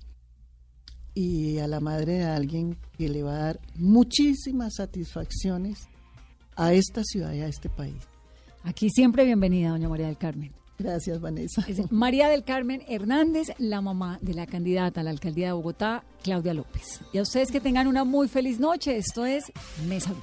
y 1.14 1.58
a 1.58 1.66
la 1.66 1.80
madre 1.80 2.18
de 2.18 2.24
alguien 2.24 2.76
que 2.96 3.08
le 3.08 3.22
va 3.22 3.34
a 3.34 3.44
dar 3.44 3.60
muchísimas 3.74 4.74
satisfacciones 4.76 5.88
a 6.56 6.72
esta 6.72 7.02
ciudad 7.04 7.32
y 7.32 7.40
a 7.40 7.48
este 7.48 7.68
país. 7.68 7.96
Aquí 8.64 8.90
siempre 8.90 9.24
bienvenida, 9.24 9.70
doña 9.70 9.88
María 9.88 10.06
del 10.06 10.18
Carmen. 10.18 10.52
Gracias, 10.78 11.20
Vanessa. 11.20 11.64
María 11.90 12.28
del 12.28 12.42
Carmen 12.42 12.82
Hernández, 12.88 13.48
la 13.58 13.82
mamá 13.82 14.18
de 14.22 14.32
la 14.32 14.46
candidata 14.46 15.02
a 15.02 15.04
la 15.04 15.10
alcaldía 15.10 15.48
de 15.48 15.52
Bogotá, 15.52 16.04
Claudia 16.22 16.54
López. 16.54 17.00
Y 17.12 17.18
a 17.18 17.22
ustedes 17.22 17.52
que 17.52 17.60
tengan 17.60 17.86
una 17.86 18.04
muy 18.04 18.28
feliz 18.28 18.58
noche. 18.58 18.96
Esto 18.96 19.26
es 19.26 19.44
Mesa 19.86 20.14